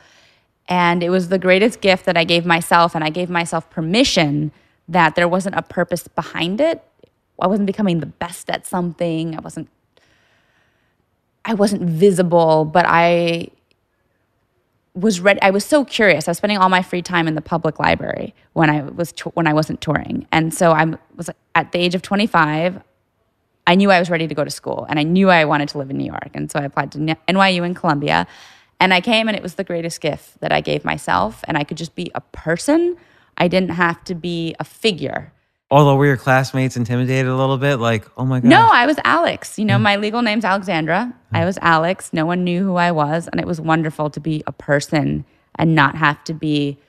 And 0.72 1.03
it 1.03 1.09
was 1.09 1.28
the 1.28 1.38
greatest 1.38 1.82
gift 1.82 2.05
that 2.05 2.15
I 2.15 2.24
gave 2.24 2.45
myself 2.45 2.95
and 2.95 3.03
I 3.03 3.09
gave 3.09 3.30
myself 3.30 3.69
permission 3.69 4.53
that 4.88 5.15
there 5.15 5.28
wasn't 5.28 5.55
a 5.55 5.61
purpose 5.61 6.07
behind 6.07 6.61
it. 6.61 6.82
I 7.41 7.47
wasn't 7.47 7.67
becoming 7.67 7.99
the 7.99 8.05
best 8.05 8.49
at 8.49 8.65
something. 8.65 9.36
I 9.36 9.41
wasn't 9.41 9.67
I 11.43 11.55
wasn't 11.55 11.82
visible, 11.82 12.63
but 12.63 12.86
I 12.88 13.49
was 14.93 15.19
ready. 15.19 15.41
I 15.41 15.49
was 15.49 15.65
so 15.65 15.84
curious. 15.84 16.30
I 16.30 16.32
was 16.32 16.38
spending 16.38 16.57
all 16.57 16.69
my 16.69 16.84
free 16.84 17.01
time 17.01 17.28
in 17.28 17.36
the 17.36 17.41
public 17.41 17.78
library 17.78 18.34
when 18.53 18.69
I 18.69 18.84
was 18.84 19.11
when 19.34 19.47
I 19.47 19.53
wasn't 19.53 19.82
touring, 19.82 20.26
and 20.32 20.53
so 20.53 20.72
I 20.72 20.86
was 21.17 21.30
at 21.53 21.74
the 21.74 21.80
age 21.80 21.95
of 21.95 22.01
25. 22.01 22.82
I 23.67 23.76
knew 23.76 23.91
I 23.91 23.99
was 23.99 24.09
ready 24.09 24.28
to 24.28 24.36
go 24.36 24.43
to 24.43 24.51
school, 24.51 24.86
and 24.89 24.99
I 24.99 25.03
knew 25.03 25.30
I 25.30 25.45
wanted 25.45 25.69
to 25.69 25.80
live 25.80 25.89
in 25.89 25.97
New 25.97 26.05
York, 26.05 26.30
and 26.34 26.51
so 26.51 26.59
I 26.59 26.63
applied 26.63 26.91
to 26.93 26.99
NYU 26.99 27.65
in 27.65 27.74
Columbia, 27.74 28.28
and 28.82 28.95
I 28.95 28.99
came, 28.99 29.27
and 29.27 29.38
it 29.38 29.43
was 29.43 29.55
the 29.55 29.63
greatest 29.63 30.01
gift 30.01 30.39
that 30.39 30.51
I 30.51 30.59
gave 30.59 30.84
myself, 30.84 31.43
and 31.47 31.55
I 31.55 31.63
could 31.63 31.77
just 31.77 31.93
be 31.93 32.11
a 32.15 32.21
person. 32.21 32.97
I 33.38 33.47
didn't 33.47 33.69
have 33.69 34.03
to 34.05 34.15
be 34.15 34.55
a 34.59 34.63
figure. 34.63 35.32
Although 35.69 35.95
were 35.95 36.07
your 36.07 36.17
classmates 36.17 36.75
intimidated 36.75 37.27
a 37.27 37.36
little 37.36 37.59
bit? 37.59 37.77
Like, 37.77 38.09
oh 38.17 38.25
my 38.25 38.39
god. 38.39 38.49
No, 38.49 38.67
I 38.69 38.88
was 38.88 38.97
Alex. 39.05 39.59
You 39.59 39.65
know, 39.65 39.77
hmm. 39.77 39.84
my 39.84 39.95
legal 39.97 40.23
name's 40.23 40.43
Alexandra. 40.43 41.13
Hmm. 41.29 41.36
I 41.36 41.45
was 41.45 41.59
Alex. 41.61 42.11
No 42.11 42.25
one 42.25 42.43
knew 42.43 42.63
who 42.63 42.75
I 42.75 42.91
was. 42.91 43.27
And 43.27 43.39
it 43.39 43.45
was 43.45 43.61
wonderful 43.61 44.09
to 44.09 44.19
be 44.19 44.43
a 44.47 44.51
person 44.51 45.25
and 45.55 45.75
not 45.75 45.95
have 45.95 46.21
to 46.23 46.34
be 46.34 46.79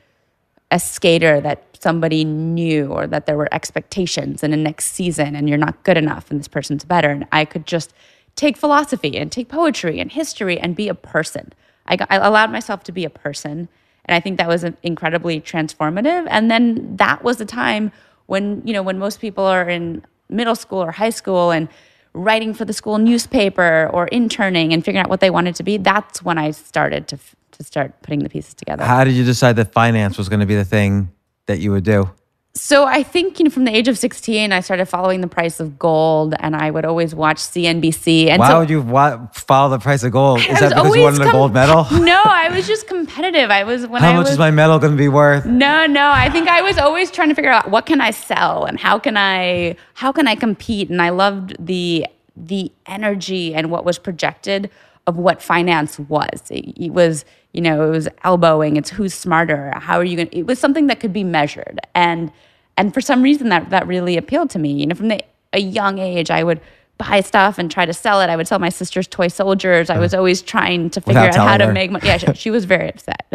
a 0.70 0.80
skater 0.80 1.42
that 1.42 1.76
somebody 1.78 2.24
knew 2.24 2.86
or 2.86 3.06
that 3.06 3.26
there 3.26 3.36
were 3.36 3.52
expectations 3.52 4.42
in 4.42 4.50
the 4.50 4.56
next 4.56 4.92
season 4.92 5.36
and 5.36 5.46
you're 5.46 5.58
not 5.58 5.84
good 5.84 5.98
enough 5.98 6.30
and 6.30 6.40
this 6.40 6.48
person's 6.48 6.84
better. 6.84 7.10
And 7.10 7.26
I 7.30 7.44
could 7.44 7.66
just 7.66 7.92
take 8.34 8.56
philosophy 8.56 9.18
and 9.18 9.30
take 9.30 9.48
poetry 9.48 10.00
and 10.00 10.10
history 10.10 10.58
and 10.58 10.74
be 10.74 10.88
a 10.88 10.94
person. 10.94 11.52
I, 11.86 11.96
got, 11.96 12.08
I 12.10 12.16
allowed 12.16 12.50
myself 12.50 12.82
to 12.84 12.92
be 12.92 13.04
a 13.04 13.10
person. 13.10 13.68
And 14.04 14.14
I 14.14 14.20
think 14.20 14.38
that 14.38 14.48
was 14.48 14.64
incredibly 14.82 15.40
transformative. 15.40 16.26
And 16.30 16.50
then 16.50 16.96
that 16.96 17.22
was 17.22 17.40
a 17.40 17.44
time 17.44 17.92
when, 18.26 18.62
you 18.64 18.72
know, 18.72 18.82
when 18.82 18.98
most 18.98 19.20
people 19.20 19.44
are 19.44 19.68
in 19.68 20.04
middle 20.28 20.54
school 20.54 20.82
or 20.82 20.90
high 20.90 21.10
school 21.10 21.50
and 21.50 21.68
writing 22.14 22.52
for 22.52 22.64
the 22.64 22.72
school 22.72 22.98
newspaper 22.98 23.88
or 23.92 24.08
interning 24.08 24.72
and 24.72 24.84
figuring 24.84 25.04
out 25.04 25.10
what 25.10 25.20
they 25.20 25.30
wanted 25.30 25.54
to 25.56 25.62
be, 25.62 25.76
that's 25.76 26.22
when 26.22 26.38
I 26.38 26.50
started 26.50 27.08
to, 27.08 27.18
to 27.52 27.64
start 27.64 28.02
putting 28.02 28.20
the 28.20 28.28
pieces 28.28 28.54
together. 28.54 28.84
How 28.84 29.04
did 29.04 29.14
you 29.14 29.24
decide 29.24 29.56
that 29.56 29.72
finance 29.72 30.18
was 30.18 30.28
going 30.28 30.40
to 30.40 30.46
be 30.46 30.56
the 30.56 30.64
thing 30.64 31.10
that 31.46 31.58
you 31.60 31.70
would 31.70 31.84
do? 31.84 32.10
So 32.54 32.84
I 32.84 33.02
think 33.02 33.38
you 33.38 33.44
know 33.44 33.50
from 33.50 33.64
the 33.64 33.74
age 33.74 33.88
of 33.88 33.96
16 33.96 34.52
I 34.52 34.60
started 34.60 34.84
following 34.84 35.22
the 35.22 35.26
price 35.26 35.58
of 35.58 35.78
gold 35.78 36.34
and 36.38 36.54
I 36.54 36.70
would 36.70 36.84
always 36.84 37.14
watch 37.14 37.38
CNBC 37.38 38.28
and 38.28 38.40
Why 38.40 38.48
so 38.48 38.58
would 38.60 38.68
you 38.68 38.82
wa- 38.82 39.26
follow 39.32 39.70
the 39.70 39.78
price 39.78 40.02
of 40.02 40.12
gold? 40.12 40.40
Is 40.40 40.60
that 40.60 40.68
because 40.68 40.94
you 40.94 41.02
wanted 41.02 41.22
a 41.22 41.32
gold 41.32 41.54
medal? 41.54 41.84
No, 41.92 42.20
I 42.24 42.50
was 42.54 42.66
just 42.66 42.86
competitive. 42.88 43.50
I 43.50 43.64
was 43.64 43.86
when 43.86 44.02
I 44.02 44.06
How 44.06 44.12
I 44.12 44.16
much 44.16 44.24
was 44.24 44.32
is 44.32 44.38
my 44.38 44.50
medal 44.50 44.78
going 44.78 44.92
to 44.92 44.98
be 44.98 45.08
worth? 45.08 45.46
No, 45.46 45.86
no. 45.86 46.10
I 46.12 46.28
think 46.28 46.46
I 46.48 46.60
was 46.60 46.76
always 46.76 47.10
trying 47.10 47.30
to 47.30 47.34
figure 47.34 47.50
out 47.50 47.70
what 47.70 47.86
can 47.86 48.02
I 48.02 48.10
sell 48.10 48.66
and 48.66 48.78
how 48.78 48.98
can 48.98 49.16
I 49.16 49.76
how 49.94 50.12
can 50.12 50.28
I 50.28 50.34
compete 50.34 50.90
and 50.90 51.00
I 51.00 51.08
loved 51.08 51.56
the 51.58 52.06
the 52.36 52.70
energy 52.84 53.54
and 53.54 53.70
what 53.70 53.84
was 53.86 53.98
projected 53.98 54.70
of 55.06 55.16
what 55.16 55.42
finance 55.42 55.98
was. 55.98 56.50
It, 56.50 56.76
it 56.76 56.92
was, 56.92 57.24
you 57.52 57.60
know, 57.60 57.86
it 57.86 57.90
was 57.90 58.08
elbowing, 58.24 58.76
it's 58.76 58.90
who's 58.90 59.14
smarter, 59.14 59.72
how 59.76 59.96
are 59.98 60.04
you 60.04 60.16
going 60.16 60.28
to 60.28 60.38
it 60.38 60.46
was 60.46 60.58
something 60.58 60.86
that 60.86 61.00
could 61.00 61.12
be 61.12 61.24
measured. 61.24 61.80
And 61.94 62.32
and 62.76 62.94
for 62.94 63.00
some 63.00 63.22
reason 63.22 63.48
that 63.50 63.70
that 63.70 63.86
really 63.86 64.16
appealed 64.16 64.50
to 64.50 64.58
me. 64.58 64.72
You 64.72 64.86
know, 64.86 64.94
from 64.94 65.08
the, 65.08 65.22
a 65.52 65.60
young 65.60 65.98
age 65.98 66.30
I 66.30 66.44
would 66.44 66.60
buy 66.98 67.20
stuff 67.20 67.58
and 67.58 67.70
try 67.70 67.84
to 67.84 67.92
sell 67.92 68.20
it. 68.20 68.30
I 68.30 68.36
would 68.36 68.46
sell 68.46 68.58
my 68.58 68.68
sister's 68.68 69.08
toy 69.08 69.28
soldiers. 69.28 69.90
I 69.90 69.98
was 69.98 70.14
always 70.14 70.40
trying 70.42 70.90
to 70.90 71.00
figure 71.00 71.20
Without 71.20 71.36
out 71.36 71.48
how 71.48 71.56
to 71.56 71.66
her. 71.66 71.72
make 71.72 71.90
money. 71.90 72.06
Yeah, 72.06 72.18
she, 72.18 72.32
she 72.34 72.50
was 72.50 72.64
very 72.64 72.88
upset. 72.88 73.26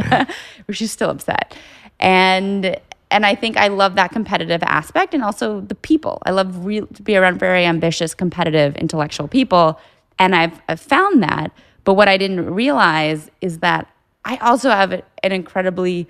She's 0.71 0.91
still 0.91 1.09
upset. 1.09 1.55
And 1.99 2.79
and 3.09 3.25
I 3.25 3.35
think 3.35 3.57
I 3.57 3.67
love 3.67 3.95
that 3.95 4.11
competitive 4.11 4.61
aspect 4.63 5.13
and 5.13 5.23
also 5.23 5.61
the 5.61 5.75
people. 5.75 6.21
I 6.25 6.31
love 6.31 6.65
re- 6.65 6.81
to 6.81 7.01
be 7.01 7.15
around 7.15 7.39
very 7.39 7.65
ambitious, 7.65 8.13
competitive, 8.13 8.75
intellectual 8.75 9.27
people. 9.27 9.79
And 10.19 10.35
I've, 10.35 10.61
I've 10.67 10.79
found 10.79 11.23
that. 11.23 11.51
But 11.83 11.93
what 11.93 12.07
I 12.07 12.17
didn't 12.17 12.53
realize 12.53 13.31
is 13.41 13.59
that 13.59 13.87
I 14.25 14.37
also 14.37 14.69
have 14.69 14.91
an 14.91 15.31
incredibly 15.31 16.07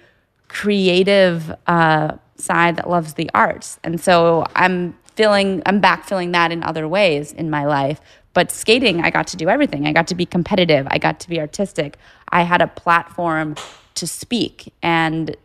creative 0.47 1.53
uh, 1.67 2.17
side 2.35 2.77
that 2.77 2.89
loves 2.89 3.13
the 3.13 3.29
arts. 3.33 3.79
And 3.83 3.99
so 4.01 4.45
I'm 4.55 4.97
feeling, 5.15 5.61
I'm 5.65 5.79
back 5.79 6.05
feeling 6.05 6.31
that 6.31 6.51
in 6.51 6.63
other 6.63 6.87
ways 6.87 7.31
in 7.31 7.49
my 7.49 7.65
life. 7.65 8.01
But 8.33 8.51
skating, 8.51 9.01
I 9.01 9.09
got 9.09 9.27
to 9.27 9.37
do 9.37 9.49
everything. 9.49 9.87
I 9.87 9.93
got 9.93 10.07
to 10.07 10.15
be 10.15 10.25
competitive. 10.25 10.87
I 10.89 10.99
got 10.99 11.19
to 11.21 11.29
be 11.29 11.39
artistic. 11.39 11.97
I 12.29 12.43
had 12.43 12.61
a 12.61 12.67
platform 12.67 13.55
to 13.95 14.07
speak. 14.07 14.73
And 14.81 15.35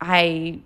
I 0.00 0.60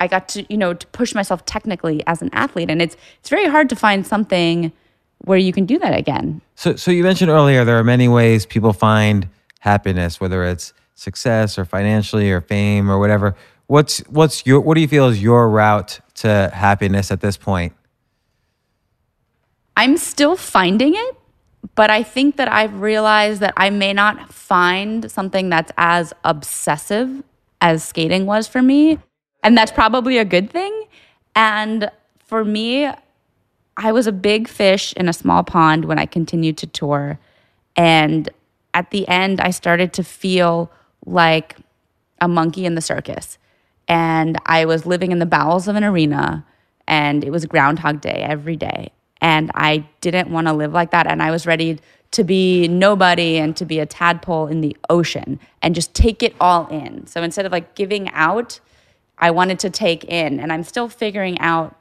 I 0.00 0.08
got 0.08 0.28
to, 0.30 0.44
you 0.48 0.56
know, 0.56 0.74
to 0.74 0.86
push 0.88 1.14
myself 1.14 1.46
technically 1.46 2.04
as 2.08 2.22
an 2.22 2.30
athlete. 2.32 2.70
And 2.70 2.82
it's 2.82 2.96
it's 3.20 3.28
very 3.28 3.46
hard 3.46 3.68
to 3.68 3.76
find 3.76 4.06
something 4.06 4.72
where 5.24 5.38
you 5.38 5.52
can 5.52 5.66
do 5.66 5.78
that 5.78 5.96
again. 5.96 6.40
So, 6.54 6.76
so 6.76 6.90
you 6.90 7.02
mentioned 7.02 7.30
earlier 7.30 7.64
there 7.64 7.78
are 7.78 7.84
many 7.84 8.08
ways 8.08 8.46
people 8.46 8.72
find 8.72 9.28
happiness, 9.60 10.20
whether 10.20 10.44
it's 10.44 10.72
success 10.94 11.58
or 11.58 11.64
financially 11.64 12.30
or 12.30 12.40
fame 12.40 12.90
or 12.90 12.98
whatever. 12.98 13.34
What's 13.66 14.00
what's 14.08 14.44
your 14.44 14.60
what 14.60 14.74
do 14.74 14.80
you 14.80 14.88
feel 14.88 15.08
is 15.08 15.22
your 15.22 15.48
route 15.48 16.00
to 16.16 16.50
happiness 16.52 17.10
at 17.10 17.20
this 17.20 17.36
point? 17.36 17.72
I'm 19.76 19.96
still 19.96 20.36
finding 20.36 20.94
it, 20.94 21.16
but 21.74 21.90
I 21.90 22.02
think 22.02 22.36
that 22.36 22.50
I've 22.52 22.80
realized 22.80 23.40
that 23.40 23.54
I 23.56 23.70
may 23.70 23.92
not 23.92 24.32
find 24.32 25.10
something 25.10 25.48
that's 25.48 25.72
as 25.78 26.12
obsessive 26.24 27.22
as 27.60 27.82
skating 27.84 28.26
was 28.26 28.46
for 28.46 28.60
me. 28.60 28.98
And 29.42 29.56
that's 29.56 29.72
probably 29.72 30.18
a 30.18 30.24
good 30.24 30.50
thing. 30.50 30.84
And 31.34 31.90
for 32.26 32.44
me, 32.44 32.90
I 33.76 33.92
was 33.92 34.06
a 34.06 34.12
big 34.12 34.48
fish 34.48 34.92
in 34.94 35.08
a 35.08 35.12
small 35.12 35.42
pond 35.42 35.84
when 35.86 35.98
I 35.98 36.06
continued 36.06 36.58
to 36.58 36.66
tour. 36.66 37.18
And 37.76 38.28
at 38.74 38.90
the 38.90 39.06
end, 39.08 39.40
I 39.40 39.50
started 39.50 39.92
to 39.94 40.04
feel 40.04 40.70
like 41.06 41.56
a 42.20 42.28
monkey 42.28 42.64
in 42.64 42.74
the 42.74 42.80
circus. 42.80 43.38
And 43.88 44.38
I 44.46 44.64
was 44.64 44.86
living 44.86 45.12
in 45.12 45.18
the 45.18 45.26
bowels 45.26 45.68
of 45.68 45.76
an 45.76 45.84
arena, 45.84 46.46
and 46.86 47.24
it 47.24 47.30
was 47.30 47.44
Groundhog 47.46 48.00
Day 48.00 48.24
every 48.26 48.56
day. 48.56 48.92
And 49.20 49.50
I 49.54 49.86
didn't 50.00 50.30
want 50.30 50.46
to 50.46 50.52
live 50.52 50.72
like 50.72 50.90
that. 50.90 51.06
And 51.06 51.22
I 51.22 51.30
was 51.30 51.46
ready 51.46 51.80
to 52.12 52.24
be 52.24 52.68
nobody 52.68 53.38
and 53.38 53.56
to 53.56 53.64
be 53.64 53.78
a 53.78 53.86
tadpole 53.86 54.46
in 54.46 54.60
the 54.60 54.76
ocean 54.90 55.40
and 55.62 55.74
just 55.74 55.94
take 55.94 56.22
it 56.22 56.34
all 56.40 56.66
in. 56.68 57.06
So 57.06 57.22
instead 57.22 57.46
of 57.46 57.52
like 57.52 57.74
giving 57.74 58.10
out, 58.10 58.60
I 59.18 59.30
wanted 59.30 59.58
to 59.60 59.70
take 59.70 60.04
in. 60.04 60.38
And 60.38 60.52
I'm 60.52 60.62
still 60.62 60.88
figuring 60.88 61.38
out 61.40 61.76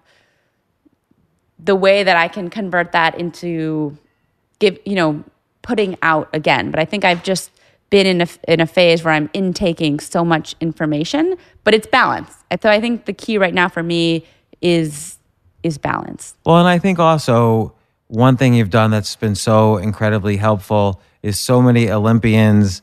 the 1.63 1.75
way 1.75 2.03
that 2.03 2.17
I 2.17 2.27
can 2.27 2.49
convert 2.49 2.91
that 2.91 3.19
into 3.19 3.97
give, 4.59 4.79
you 4.85 4.95
know, 4.95 5.23
putting 5.61 5.97
out 6.01 6.29
again. 6.33 6.71
But 6.71 6.79
I 6.79 6.85
think 6.85 7.05
I've 7.05 7.23
just 7.23 7.51
been 7.89 8.07
in 8.07 8.21
a, 8.21 8.27
in 8.47 8.59
a 8.59 8.65
phase 8.65 9.03
where 9.03 9.13
I'm 9.13 9.29
intaking 9.33 9.99
so 9.99 10.23
much 10.23 10.55
information, 10.61 11.35
but 11.63 11.73
it's 11.73 11.87
balance. 11.87 12.33
So 12.61 12.69
I 12.69 12.79
think 12.79 13.05
the 13.05 13.13
key 13.13 13.37
right 13.37 13.53
now 13.53 13.69
for 13.69 13.83
me 13.83 14.25
is 14.61 15.17
is 15.63 15.77
balance. 15.77 16.35
Well, 16.43 16.57
and 16.57 16.67
I 16.67 16.79
think 16.79 16.97
also 16.97 17.75
one 18.07 18.35
thing 18.35 18.55
you've 18.55 18.71
done 18.71 18.89
that's 18.89 19.15
been 19.15 19.35
so 19.35 19.77
incredibly 19.77 20.37
helpful 20.37 21.01
is 21.21 21.39
so 21.39 21.61
many 21.61 21.91
Olympians 21.91 22.81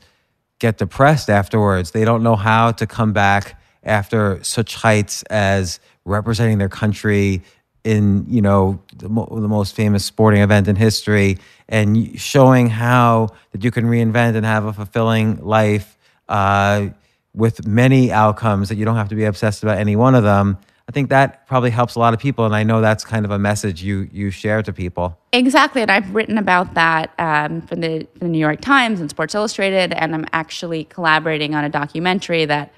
get 0.59 0.77
depressed 0.77 1.29
afterwards. 1.29 1.91
They 1.91 2.05
don't 2.05 2.23
know 2.23 2.37
how 2.37 2.71
to 2.71 2.87
come 2.87 3.11
back 3.11 3.59
after 3.83 4.41
such 4.43 4.75
heights 4.75 5.23
as 5.23 5.79
representing 6.05 6.57
their 6.57 6.69
country 6.69 7.43
in, 7.83 8.25
you 8.27 8.41
know, 8.41 8.81
the, 8.97 9.09
mo- 9.09 9.27
the 9.31 9.47
most 9.47 9.75
famous 9.75 10.05
sporting 10.05 10.41
event 10.41 10.67
in 10.67 10.75
history 10.75 11.37
and 11.67 12.19
showing 12.19 12.67
how 12.67 13.29
that 13.51 13.63
you 13.63 13.71
can 13.71 13.85
reinvent 13.85 14.35
and 14.35 14.45
have 14.45 14.65
a 14.65 14.73
fulfilling 14.73 15.37
life 15.43 15.97
uh, 16.27 16.87
with 17.33 17.65
many 17.65 18.11
outcomes 18.11 18.69
that 18.69 18.75
you 18.75 18.85
don't 18.85 18.95
have 18.95 19.09
to 19.09 19.15
be 19.15 19.25
obsessed 19.25 19.63
about 19.63 19.77
any 19.77 19.95
one 19.95 20.15
of 20.15 20.23
them. 20.23 20.57
I 20.89 20.91
think 20.91 21.09
that 21.09 21.45
probably 21.45 21.69
helps 21.69 21.93
a 21.93 21.99
lot 21.99 22.15
of 22.15 22.19
people, 22.19 22.45
and 22.45 22.55
I 22.55 22.63
know 22.63 22.81
that's 22.81 23.05
kind 23.05 23.23
of 23.23 23.29
a 23.29 23.37
message 23.37 23.83
you 23.83 24.09
you 24.11 24.31
share 24.31 24.63
to 24.63 24.73
people. 24.73 25.19
Exactly, 25.33 25.83
and 25.83 25.91
I've 25.91 26.15
written 26.15 26.39
about 26.39 26.73
that 26.73 27.13
um, 27.19 27.61
for 27.61 27.75
the, 27.75 28.07
for 28.13 28.19
the 28.21 28.27
New 28.27 28.39
York 28.39 28.59
Times 28.59 28.99
and 28.99 29.07
Sports 29.07 29.35
Illustrated, 29.35 29.93
and 29.93 30.15
I'm 30.15 30.25
actually 30.33 30.85
collaborating 30.85 31.53
on 31.53 31.63
a 31.63 31.69
documentary 31.69 32.45
that 32.45 32.73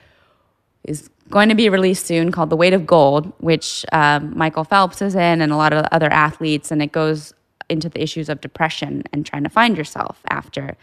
is 0.84 1.10
going 1.32 1.49
to 1.49 1.55
be 1.55 1.69
released 1.69 2.05
soon 2.05 2.32
called 2.32 2.51
The 2.51 2.55
Weight 2.55 2.73
of 2.73 2.86
Gold, 2.86 3.34
which 3.39 3.84
um, 3.91 4.38
Michael 4.38 4.63
Phelps 4.63 5.01
is 5.01 5.15
in 5.15 5.41
and 5.41 5.51
a 5.51 5.57
lot 5.57 5.73
of 5.73 5.88
other 5.91 6.11
athletes, 6.11 6.69
and 6.69 6.82
it 6.82 6.91
goes 6.91 7.34
into 7.69 7.89
the 7.89 8.03
issues 8.03 8.29
of 8.29 8.41
depression 8.41 9.03
and 9.11 9.25
trying 9.25 9.43
to 9.43 9.49
find 9.49 9.75
yourself 9.77 10.21
after. 10.29 10.77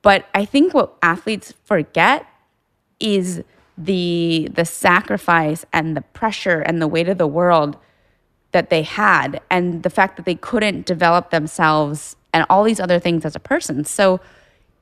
But 0.00 0.26
I 0.34 0.44
think 0.44 0.72
what 0.72 0.96
athletes 1.02 1.52
forget 1.64 2.24
is 3.00 3.42
the 3.76 4.48
the 4.54 4.64
sacrifice 4.64 5.66
and 5.72 5.94
the 5.96 6.00
pressure 6.00 6.60
and 6.60 6.80
the 6.80 6.88
weight 6.88 7.08
of 7.08 7.18
the 7.18 7.26
world 7.26 7.76
that 8.52 8.70
they 8.70 8.82
had 8.82 9.40
and 9.50 9.82
the 9.82 9.90
fact 9.90 10.16
that 10.16 10.24
they 10.24 10.36
couldn't 10.36 10.86
develop 10.86 11.30
themselves 11.30 12.16
and 12.32 12.46
all 12.48 12.64
these 12.64 12.80
other 12.80 12.98
things 12.98 13.24
as 13.24 13.36
a 13.36 13.40
person. 13.40 13.84
So 13.84 14.20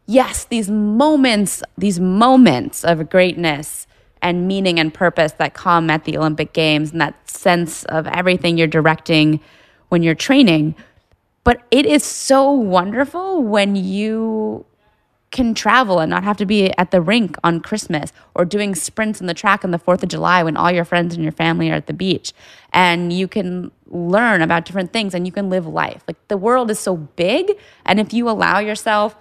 yes, 0.07 0.45
these 0.45 0.70
moments, 0.70 1.62
these 1.76 1.99
moments 1.99 2.85
of 2.85 3.09
greatness 3.11 3.87
and 4.25 4.49
meaning 4.49 4.81
and 4.81 4.93
purpose 4.93 5.33
that 5.33 5.53
come 5.53 5.91
at 5.91 6.05
the 6.05 6.16
Olympic 6.16 6.55
Games 6.55 6.93
and 6.93 7.01
that 7.01 7.31
sense 7.31 7.85
of 7.85 8.07
everything 8.07 8.57
you're 8.57 8.66
directing 8.66 9.39
when 9.91 10.03
you're 10.03 10.14
training. 10.14 10.75
But 11.45 11.62
it 11.70 11.85
is 11.85 12.03
so 12.03 12.51
wonderful 12.51 13.43
when 13.43 13.77
you 13.77 14.64
can 15.31 15.53
travel 15.53 15.99
and 15.99 16.09
not 16.09 16.25
have 16.25 16.39
to 16.39 16.47
be 16.47 16.72
at 16.79 16.91
the 16.91 17.03
rink 17.03 17.37
on 17.45 17.61
Christmas 17.61 18.12
or 18.35 18.47
doing 18.47 18.75
sprints 18.75 19.20
on 19.20 19.27
the 19.27 19.35
track 19.35 19.62
on 19.62 19.72
the 19.72 19.79
4th 19.79 20.03
of 20.03 20.09
July 20.09 20.43
when 20.43 20.57
all 20.57 20.70
your 20.70 20.87
friends 20.87 21.14
and 21.14 21.22
your 21.22 21.33
family 21.33 21.70
are 21.70 21.75
at 21.75 21.87
the 21.87 21.93
beach. 21.93 22.33
And 22.72 23.12
you 23.12 23.29
can 23.29 23.72
learn 23.89 24.41
about 24.41 24.64
different 24.64 24.93
things 24.93 25.12
and 25.12 25.27
you 25.27 25.33
can 25.33 25.51
live 25.51 25.66
life. 25.66 26.03
Like 26.09 26.16
the 26.29 26.39
world 26.39 26.70
is 26.70 26.79
so 26.79 26.97
big. 26.97 27.53
And 27.85 28.01
if 28.01 28.14
you 28.14 28.31
allow 28.31 28.59
yourself 28.59 29.16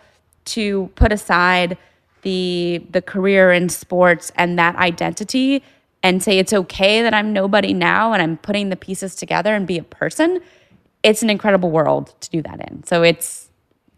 to 0.45 0.91
put 0.95 1.11
aside 1.11 1.77
the 2.23 2.85
the 2.89 3.01
career 3.01 3.51
in 3.51 3.69
sports 3.69 4.31
and 4.35 4.57
that 4.57 4.75
identity 4.75 5.63
and 6.01 6.21
say 6.21 6.37
it's 6.37 6.51
okay 6.51 7.01
that 7.01 7.13
I'm 7.13 7.31
nobody 7.31 7.73
now 7.73 8.11
and 8.11 8.21
I'm 8.21 8.37
putting 8.37 8.69
the 8.69 8.75
pieces 8.75 9.15
together 9.15 9.55
and 9.55 9.65
be 9.65 9.77
a 9.77 9.83
person, 9.83 10.41
it's 11.01 11.23
an 11.23 11.29
incredible 11.29 11.71
world 11.71 12.13
to 12.19 12.29
do 12.29 12.41
that 12.41 12.59
in. 12.69 12.83
So 12.83 13.03
it's 13.03 13.49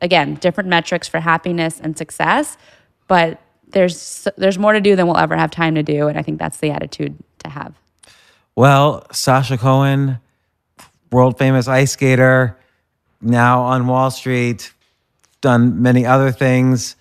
again, 0.01 0.35
different 0.35 0.69
metrics 0.69 1.07
for 1.07 1.19
happiness 1.19 1.79
and 1.79 1.97
success, 1.97 2.57
but 3.07 3.41
there's 3.69 4.27
there's 4.37 4.59
more 4.59 4.73
to 4.73 4.81
do 4.81 4.95
than 4.95 5.07
we'll 5.07 5.17
ever 5.17 5.35
have 5.35 5.51
time 5.51 5.75
to 5.75 5.83
do 5.83 6.07
and 6.07 6.17
I 6.17 6.21
think 6.21 6.39
that's 6.39 6.57
the 6.57 6.71
attitude 6.71 7.17
to 7.43 7.49
have. 7.49 7.73
Well, 8.55 9.05
Sasha 9.11 9.57
Cohen, 9.57 10.19
world 11.11 11.37
famous 11.37 11.67
ice 11.67 11.91
skater, 11.91 12.57
now 13.21 13.61
on 13.63 13.87
Wall 13.87 14.11
Street, 14.11 14.71
done 15.41 15.81
many 15.81 16.05
other 16.05 16.31
things. 16.31 16.95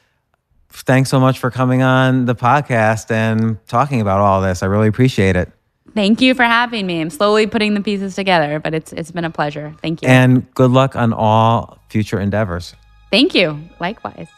Thanks 0.82 1.08
so 1.08 1.20
much 1.20 1.38
for 1.38 1.50
coming 1.50 1.82
on 1.82 2.24
the 2.26 2.34
podcast 2.34 3.10
and 3.10 3.64
talking 3.66 4.00
about 4.00 4.20
all 4.20 4.42
this. 4.42 4.62
I 4.62 4.66
really 4.66 4.88
appreciate 4.88 5.36
it. 5.36 5.50
Thank 5.94 6.20
you 6.20 6.34
for 6.34 6.42
having 6.42 6.86
me. 6.86 7.00
I'm 7.00 7.10
slowly 7.10 7.46
putting 7.46 7.74
the 7.74 7.80
pieces 7.80 8.16
together, 8.16 8.58
but 8.58 8.74
it's 8.74 8.92
it's 8.92 9.12
been 9.12 9.24
a 9.24 9.30
pleasure. 9.30 9.74
Thank 9.80 10.02
you. 10.02 10.08
And 10.08 10.52
good 10.54 10.72
luck 10.72 10.96
on 10.96 11.12
all 11.12 11.78
future 11.88 12.18
endeavors. 12.18 12.74
Thank 13.12 13.34
you. 13.34 13.60
Likewise. 13.78 14.28